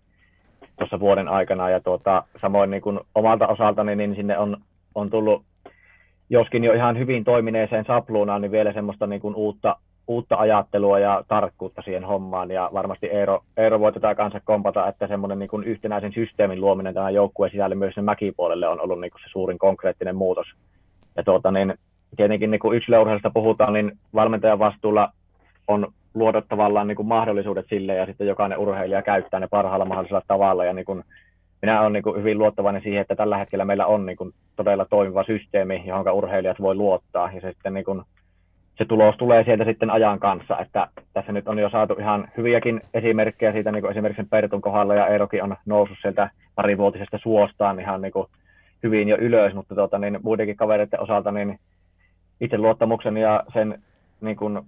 tuossa 0.78 1.00
vuoden 1.00 1.28
aikana. 1.28 1.70
Ja 1.70 1.80
tuota, 1.80 2.24
samoin 2.36 2.70
niin 2.70 2.82
kuin 2.82 3.00
omalta 3.14 3.46
osaltani 3.46 3.96
niin 3.96 4.14
sinne 4.14 4.38
on, 4.38 4.56
on 4.94 5.10
tullut, 5.10 5.42
joskin 6.30 6.64
jo 6.64 6.72
ihan 6.72 6.98
hyvin 6.98 7.24
toimineeseen 7.24 7.84
sapluunaan, 7.84 8.40
niin 8.42 8.52
vielä 8.52 8.72
semmoista 8.72 9.06
niin 9.06 9.20
kuin 9.20 9.34
uutta, 9.34 9.76
uutta 10.06 10.36
ajattelua 10.36 10.98
ja 10.98 11.24
tarkkuutta 11.28 11.82
siihen 11.82 12.04
hommaan. 12.04 12.50
Ja 12.50 12.70
varmasti 12.72 13.06
Eero, 13.06 13.40
Eero 13.56 13.80
voi 13.80 13.92
tätä 13.92 14.14
kanssa 14.14 14.40
kompata, 14.44 14.88
että 14.88 15.06
semmoinen 15.06 15.38
niin 15.38 15.48
kuin 15.48 15.64
yhtenäisen 15.64 16.12
systeemin 16.12 16.60
luominen 16.60 16.94
tähän 16.94 17.14
joukkueen 17.14 17.52
sisälle 17.52 17.74
myös 17.74 17.94
sen 17.94 18.04
mäkipuolelle 18.04 18.68
on 18.68 18.80
ollut 18.80 19.00
niin 19.00 19.10
kuin 19.10 19.20
se 19.20 19.28
suurin 19.30 19.58
konkreettinen 19.58 20.16
muutos. 20.16 20.46
Ja 21.16 21.22
tuota, 21.22 21.50
niin 21.50 21.74
tietenkin 22.16 22.50
niin 22.50 22.60
kuin 22.60 22.76
yksilöurheilusta 22.76 23.30
puhutaan, 23.30 23.72
niin 23.72 23.92
valmentajan 24.14 24.58
vastuulla 24.58 25.12
on 25.68 25.92
luoda 26.14 26.42
tavallaan 26.48 26.86
niin 26.86 26.96
kuin 26.96 27.08
mahdollisuudet 27.08 27.66
sille 27.68 27.94
ja 27.94 28.06
sitten 28.06 28.26
jokainen 28.26 28.58
urheilija 28.58 29.02
käyttää 29.02 29.40
ne 29.40 29.48
parhaalla 29.50 29.84
mahdollisella 29.84 30.22
tavalla. 30.28 30.64
Ja 30.64 30.72
niin 30.72 30.84
kuin, 30.84 31.04
minä 31.62 31.80
olen 31.80 31.92
niin 31.92 32.02
kuin 32.02 32.18
hyvin 32.18 32.38
luottavainen 32.38 32.82
siihen, 32.82 33.00
että 33.00 33.16
tällä 33.16 33.38
hetkellä 33.38 33.64
meillä 33.64 33.86
on 33.86 34.06
niin 34.06 34.16
kuin 34.16 34.32
todella 34.56 34.86
toimiva 34.90 35.24
systeemi, 35.24 35.82
johon 35.86 36.12
urheilijat 36.12 36.60
voi 36.60 36.74
luottaa. 36.74 37.30
Ja 37.34 37.40
se 37.40 37.52
sitten 37.52 37.74
niin 37.74 37.84
kuin 37.84 38.02
se 38.78 38.84
tulos 38.84 39.16
tulee 39.16 39.44
sieltä 39.44 39.64
sitten 39.64 39.90
ajan 39.90 40.18
kanssa, 40.18 40.58
että 40.58 40.88
tässä 41.14 41.32
nyt 41.32 41.48
on 41.48 41.58
jo 41.58 41.70
saatu 41.70 41.94
ihan 41.98 42.28
hyviäkin 42.36 42.80
esimerkkejä 42.94 43.52
siitä, 43.52 43.72
niin 43.72 43.82
kuin 43.82 43.90
esimerkiksi 43.90 44.26
Pertun 44.30 44.60
kohdalla 44.60 44.94
ja 44.94 45.06
Eerokin 45.06 45.42
on 45.42 45.56
noussut 45.66 45.98
sieltä 46.02 46.30
parivuotisesta 46.54 47.18
suostaan 47.18 47.80
ihan 47.80 48.02
niin 48.02 48.12
kuin 48.12 48.26
hyvin 48.82 49.08
jo 49.08 49.16
ylös, 49.16 49.54
mutta 49.54 49.74
tuota, 49.74 49.98
niin 49.98 50.20
muidenkin 50.22 50.56
kavereiden 50.56 51.00
osalta 51.00 51.32
niin 51.32 51.58
itseluottamuksen 52.42 53.16
ja 53.16 53.44
sen 53.52 53.82
niin 54.20 54.36
kuin, 54.36 54.60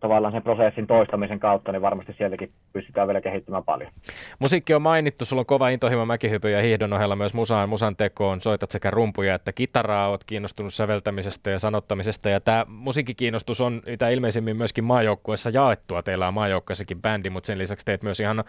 tavallaan 0.00 0.32
sen 0.32 0.42
prosessin 0.42 0.86
toistamisen 0.86 1.40
kautta, 1.40 1.72
niin 1.72 1.82
varmasti 1.82 2.14
sieltäkin 2.18 2.50
pystytään 2.72 3.08
vielä 3.08 3.20
kehittymään 3.20 3.64
paljon. 3.64 3.90
Musiikki 4.38 4.74
on 4.74 4.82
mainittu, 4.82 5.24
sulla 5.24 5.40
on 5.40 5.46
kova 5.46 5.68
intohimo 5.68 6.06
mäkihypy 6.06 6.50
ja 6.50 6.62
hiihdon 6.62 6.92
ohella 6.92 7.16
myös 7.16 7.34
musaan, 7.34 7.68
musan 7.68 7.96
tekoon, 7.96 8.40
soitat 8.40 8.70
sekä 8.70 8.90
rumpuja 8.90 9.34
että 9.34 9.52
kitaraa, 9.52 10.08
oot 10.08 10.24
kiinnostunut 10.24 10.74
säveltämisestä 10.74 11.50
ja 11.50 11.58
sanottamisesta 11.58 12.28
ja 12.28 12.40
tämä 12.40 12.66
musiikkikiinnostus 12.68 13.60
on 13.60 13.82
mitä 13.86 14.08
ilmeisimmin 14.08 14.56
myöskin 14.56 14.84
maajoukkueessa 14.84 15.50
jaettua, 15.50 16.02
teillä 16.02 16.28
on 16.28 16.34
maajoukkueessakin 16.34 17.02
bändi, 17.02 17.30
mutta 17.30 17.46
sen 17.46 17.58
lisäksi 17.58 17.86
teet 17.86 18.02
myös 18.02 18.20
ihan 18.20 18.44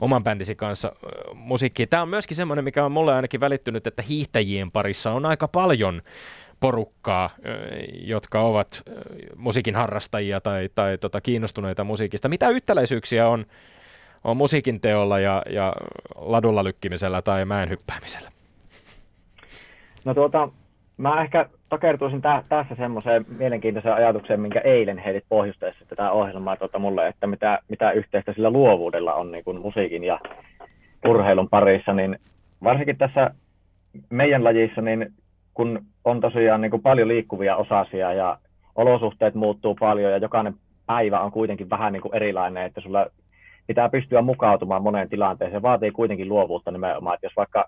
oman 0.00 0.24
bändisi 0.24 0.54
kanssa 0.54 0.92
musiikkia. 1.34 1.86
Tämä 1.86 2.02
on 2.02 2.08
myöskin 2.08 2.36
semmoinen, 2.36 2.64
mikä 2.64 2.84
on 2.84 2.92
mulle 2.92 3.14
ainakin 3.14 3.40
välittynyt, 3.40 3.86
että 3.86 4.02
hiihtäjien 4.02 4.70
parissa 4.70 5.12
on 5.12 5.26
aika 5.26 5.48
paljon 5.48 6.02
porukkaa, 6.60 7.30
jotka 7.92 8.40
ovat 8.40 8.82
musiikin 9.36 9.74
harrastajia 9.74 10.40
tai, 10.40 10.68
tai 10.74 10.98
tota, 10.98 11.20
kiinnostuneita 11.20 11.84
musiikista. 11.84 12.28
Mitä 12.28 12.48
yhtäläisyyksiä 12.48 13.28
on, 13.28 13.46
on 14.24 14.36
musiikin 14.36 14.80
teolla 14.80 15.18
ja, 15.18 15.42
ja 15.50 15.72
ladulla 16.16 16.64
lykkimisellä 16.64 17.22
tai 17.22 17.44
mäen 17.44 17.70
hyppäämisellä? 17.70 18.30
No 20.04 20.14
tuota, 20.14 20.48
mä 20.96 21.22
ehkä 21.22 21.48
takertuisin 21.68 22.22
tä- 22.22 22.42
tässä 22.48 22.74
semmoiseen 22.74 23.26
mielenkiintoiseen 23.38 23.94
ajatukseen, 23.94 24.40
minkä 24.40 24.60
eilen 24.60 24.98
heitit 24.98 25.24
pohjusteessa 25.28 25.84
tätä 25.88 26.10
ohjelmaa 26.10 26.56
tuota 26.56 26.78
mulle, 26.78 27.08
että 27.08 27.26
mitä, 27.26 27.58
mitä 27.68 27.90
yhteistä 27.90 28.32
sillä 28.32 28.50
luovuudella 28.50 29.14
on 29.14 29.32
niin 29.32 29.44
kuin 29.44 29.60
musiikin 29.60 30.04
ja 30.04 30.20
urheilun 31.08 31.48
parissa, 31.48 31.92
niin 31.92 32.18
varsinkin 32.62 32.98
tässä 32.98 33.30
meidän 34.10 34.44
lajissa, 34.44 34.80
niin 34.80 35.12
kun 35.56 35.80
on 36.04 36.20
tosiaan 36.20 36.60
niin 36.60 36.70
kuin 36.70 36.82
paljon 36.82 37.08
liikkuvia 37.08 37.56
osasia 37.56 38.12
ja 38.12 38.38
olosuhteet 38.74 39.34
muuttuu 39.34 39.74
paljon 39.74 40.12
ja 40.12 40.18
jokainen 40.18 40.54
päivä 40.86 41.20
on 41.20 41.32
kuitenkin 41.32 41.70
vähän 41.70 41.92
niin 41.92 42.02
kuin 42.02 42.14
erilainen, 42.14 42.64
että 42.64 42.80
sulla 42.80 43.06
pitää 43.66 43.88
pystyä 43.88 44.22
mukautumaan 44.22 44.82
moneen 44.82 45.08
tilanteeseen. 45.08 45.58
Se 45.60 45.62
vaatii 45.62 45.90
kuitenkin 45.90 46.28
luovuutta 46.28 46.70
nimenomaan, 46.70 47.14
että 47.14 47.26
jos 47.26 47.36
vaikka 47.36 47.64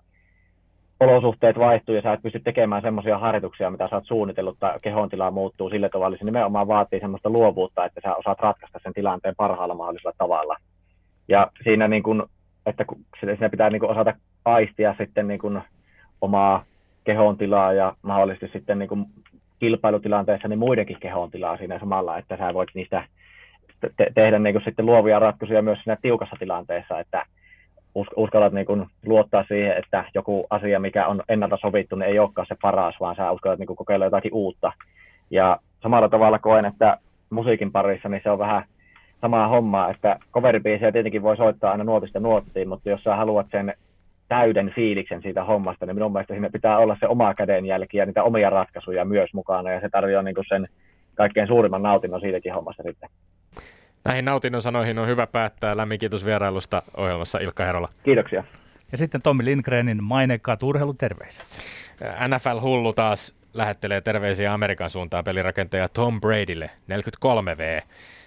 olosuhteet 0.99 1.59
vaihtuu 1.59 1.95
ja 1.95 2.01
sä 2.01 2.13
et 2.13 2.21
pysty 2.21 2.39
tekemään 2.39 2.81
semmoisia 2.81 3.17
harjoituksia, 3.17 3.71
mitä 3.71 3.87
sä 3.87 3.95
oot 3.95 4.07
suunnitellut 4.07 4.57
tai 4.59 4.79
kehon 4.81 5.09
tila 5.09 5.31
muuttuu 5.31 5.69
sillä 5.69 5.89
tavalla, 5.89 6.17
se 6.17 6.25
nimenomaan 6.25 6.67
vaatii 6.67 6.99
semmoista 6.99 7.29
luovuutta, 7.29 7.85
että 7.85 8.01
sä 8.03 8.15
osaat 8.15 8.39
ratkaista 8.39 8.79
sen 8.83 8.93
tilanteen 8.93 9.35
parhaalla 9.37 9.75
mahdollisella 9.75 10.15
tavalla. 10.17 10.57
Ja 11.27 11.51
siinä 11.63 11.87
niin 11.87 12.03
kun, 12.03 12.29
että 12.65 12.85
siinä 13.19 13.49
pitää 13.49 13.69
niin 13.69 13.79
kun 13.79 13.89
osata 13.89 14.13
aistia 14.45 14.95
sitten 14.97 15.27
niin 15.27 15.39
kun 15.39 15.61
omaa 16.21 16.63
kehon 17.03 17.37
tilaa 17.37 17.73
ja 17.73 17.95
mahdollisesti 18.01 18.59
sitten 18.59 18.79
niin 18.79 18.89
kuin 18.89 19.05
kilpailutilanteessa 19.59 20.47
niin 20.47 20.59
muidenkin 20.59 20.97
kehon 20.99 21.31
tilaa 21.31 21.57
siinä 21.57 21.79
samalla, 21.79 22.17
että 22.17 22.37
sä 22.37 22.53
voit 22.53 22.69
niistä 22.73 23.03
te- 23.97 24.11
tehdä 24.15 24.39
niin 24.39 24.53
kuin 24.53 24.63
sitten 24.63 24.85
luovia 24.85 25.19
ratkaisuja 25.19 25.61
myös 25.61 25.79
siinä 25.83 25.97
tiukassa 26.01 26.35
tilanteessa, 26.39 26.99
että 26.99 27.25
uskallat 28.15 28.53
niin 28.53 28.65
kuin 28.65 28.85
luottaa 29.05 29.45
siihen, 29.47 29.77
että 29.77 30.03
joku 30.13 30.47
asia, 30.49 30.79
mikä 30.79 31.07
on 31.07 31.23
ennalta 31.29 31.57
sovittu, 31.61 31.95
niin 31.95 32.09
ei 32.09 32.19
olekaan 32.19 32.47
se 32.47 32.55
paras, 32.61 32.95
vaan 32.99 33.15
sä 33.15 33.31
uskallat 33.31 33.59
niin 33.59 33.67
kuin 33.67 33.77
kokeilla 33.77 34.05
jotakin 34.05 34.33
uutta. 34.33 34.71
Ja 35.31 35.59
samalla 35.83 36.09
tavalla 36.09 36.39
koen, 36.39 36.65
että 36.65 36.97
musiikin 37.29 37.71
parissa 37.71 38.09
niin 38.09 38.21
se 38.23 38.31
on 38.31 38.39
vähän 38.39 38.63
samaa 39.21 39.47
hommaa, 39.47 39.89
että 39.89 40.19
coveribiisejä 40.33 40.91
tietenkin 40.91 41.23
voi 41.23 41.37
soittaa 41.37 41.71
aina 41.71 41.83
nuotista 41.83 42.19
nuottiin, 42.19 42.69
mutta 42.69 42.89
jos 42.89 43.03
sä 43.03 43.15
haluat 43.15 43.47
sen 43.51 43.73
täyden 44.29 44.73
fiiliksen 44.75 45.21
siitä 45.21 45.43
hommasta, 45.43 45.85
niin 45.85 45.95
minun 45.95 46.11
mielestä 46.11 46.33
siinä 46.33 46.49
pitää 46.49 46.77
olla 46.77 46.97
se 46.99 47.07
oma 47.07 47.33
kädenjälki 47.33 47.97
ja 47.97 48.05
niitä 48.05 48.23
omia 48.23 48.49
ratkaisuja 48.49 49.05
myös 49.05 49.33
mukana, 49.33 49.71
ja 49.71 49.81
se 49.81 49.89
tarjoaa 49.89 50.23
niin 50.23 50.35
sen 50.49 50.65
kaikkein 51.15 51.47
suurimman 51.47 51.83
nautinnon 51.83 52.21
siitäkin 52.21 52.53
hommasta 52.53 52.83
sitten. 52.83 53.09
Näihin 54.05 54.25
nautinnon 54.25 54.61
sanoihin 54.61 54.99
on 54.99 55.07
hyvä 55.07 55.27
päättää. 55.27 55.77
Lämmin 55.77 55.99
kiitos 55.99 56.25
vierailusta 56.25 56.81
ohjelmassa 56.97 57.39
Ilkka 57.39 57.65
Herola. 57.65 57.89
Kiitoksia. 58.03 58.43
Ja 58.91 58.97
sitten 58.97 59.21
Tommi 59.21 59.45
Lindgrenin 59.45 60.03
mainekkaat 60.03 60.63
urheiluterveiset. 60.63 61.45
NFL 62.27 62.59
Hullu 62.61 62.93
taas 62.93 63.39
lähettelee 63.53 64.01
terveisiä 64.01 64.53
Amerikan 64.53 64.89
suuntaan 64.89 65.23
pelirakentaja 65.23 65.87
Tom 65.89 66.21
Bradylle, 66.21 66.69
43V 66.91 67.81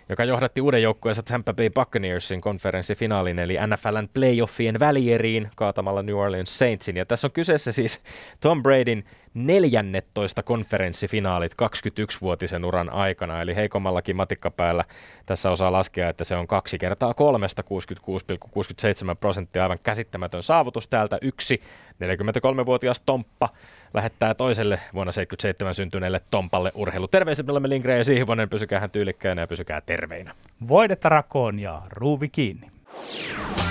joka 0.09 0.25
johdatti 0.25 0.61
uuden 0.61 0.83
joukkueensa 0.83 1.23
Tampa 1.23 1.55
Bay 1.55 1.71
Buccaneersin 1.71 2.41
konferenssifinaalin 2.41 3.39
eli 3.39 3.59
NFLn 3.67 4.09
playoffien 4.15 4.81
välieriin 4.81 5.51
kaatamalla 5.57 6.03
New 6.03 6.17
Orleans 6.17 6.59
Saintsin. 6.59 6.97
Ja 6.97 7.07
tässä 7.07 7.27
on 7.27 7.33
kyseessä 7.33 7.73
siis 7.73 8.01
Tom 8.41 8.63
Bradyn 8.63 9.05
14 9.35 10.43
konferenssifinaalit 10.43 11.53
21-vuotisen 11.53 12.65
uran 12.65 12.91
aikana, 12.91 13.43
eli 13.43 13.57
heikommallakin 13.57 14.17
matikkapäällä 14.17 14.85
tässä 15.27 15.51
osaa 15.51 15.73
laskea, 15.73 16.09
että 16.09 16.25
se 16.25 16.37
on 16.37 16.47
kaksi 16.47 16.79
kertaa 16.79 17.15
kolmesta 17.15 17.63
66,67 17.63 19.17
prosenttia, 19.21 19.63
aivan 19.63 19.79
käsittämätön 19.83 20.43
saavutus 20.43 20.87
täältä 20.87 21.19
yksi 21.23 21.61
43-vuotias 22.05 23.01
Tomppa 23.01 23.49
lähettää 23.95 24.35
toiselle 24.35 24.81
vuonna 24.95 25.13
77 25.13 25.75
syntyneelle 25.75 26.21
Tompalle 26.31 26.73
urheilu. 26.75 27.09
Terveiset, 27.09 27.47
me 27.47 27.53
olemme 27.53 27.69
Lindgren 27.69 27.99
ja 27.99 28.05
Sihvonen, 28.05 28.49
pysykää 28.49 28.89
tyylikkäänä 28.89 29.41
ja 29.41 29.47
pysykää 29.47 29.81
terveinä. 29.81 30.35
Voidetta 30.69 31.09
rakoon 31.09 31.59
ja 31.59 31.83
ruuvi 31.91 32.29
kiinni. 32.29 32.71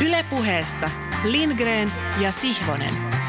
Ylepuheessa 0.05 0.89
Lindgren 1.23 1.91
ja 2.21 2.31
Sihvonen. 2.31 3.20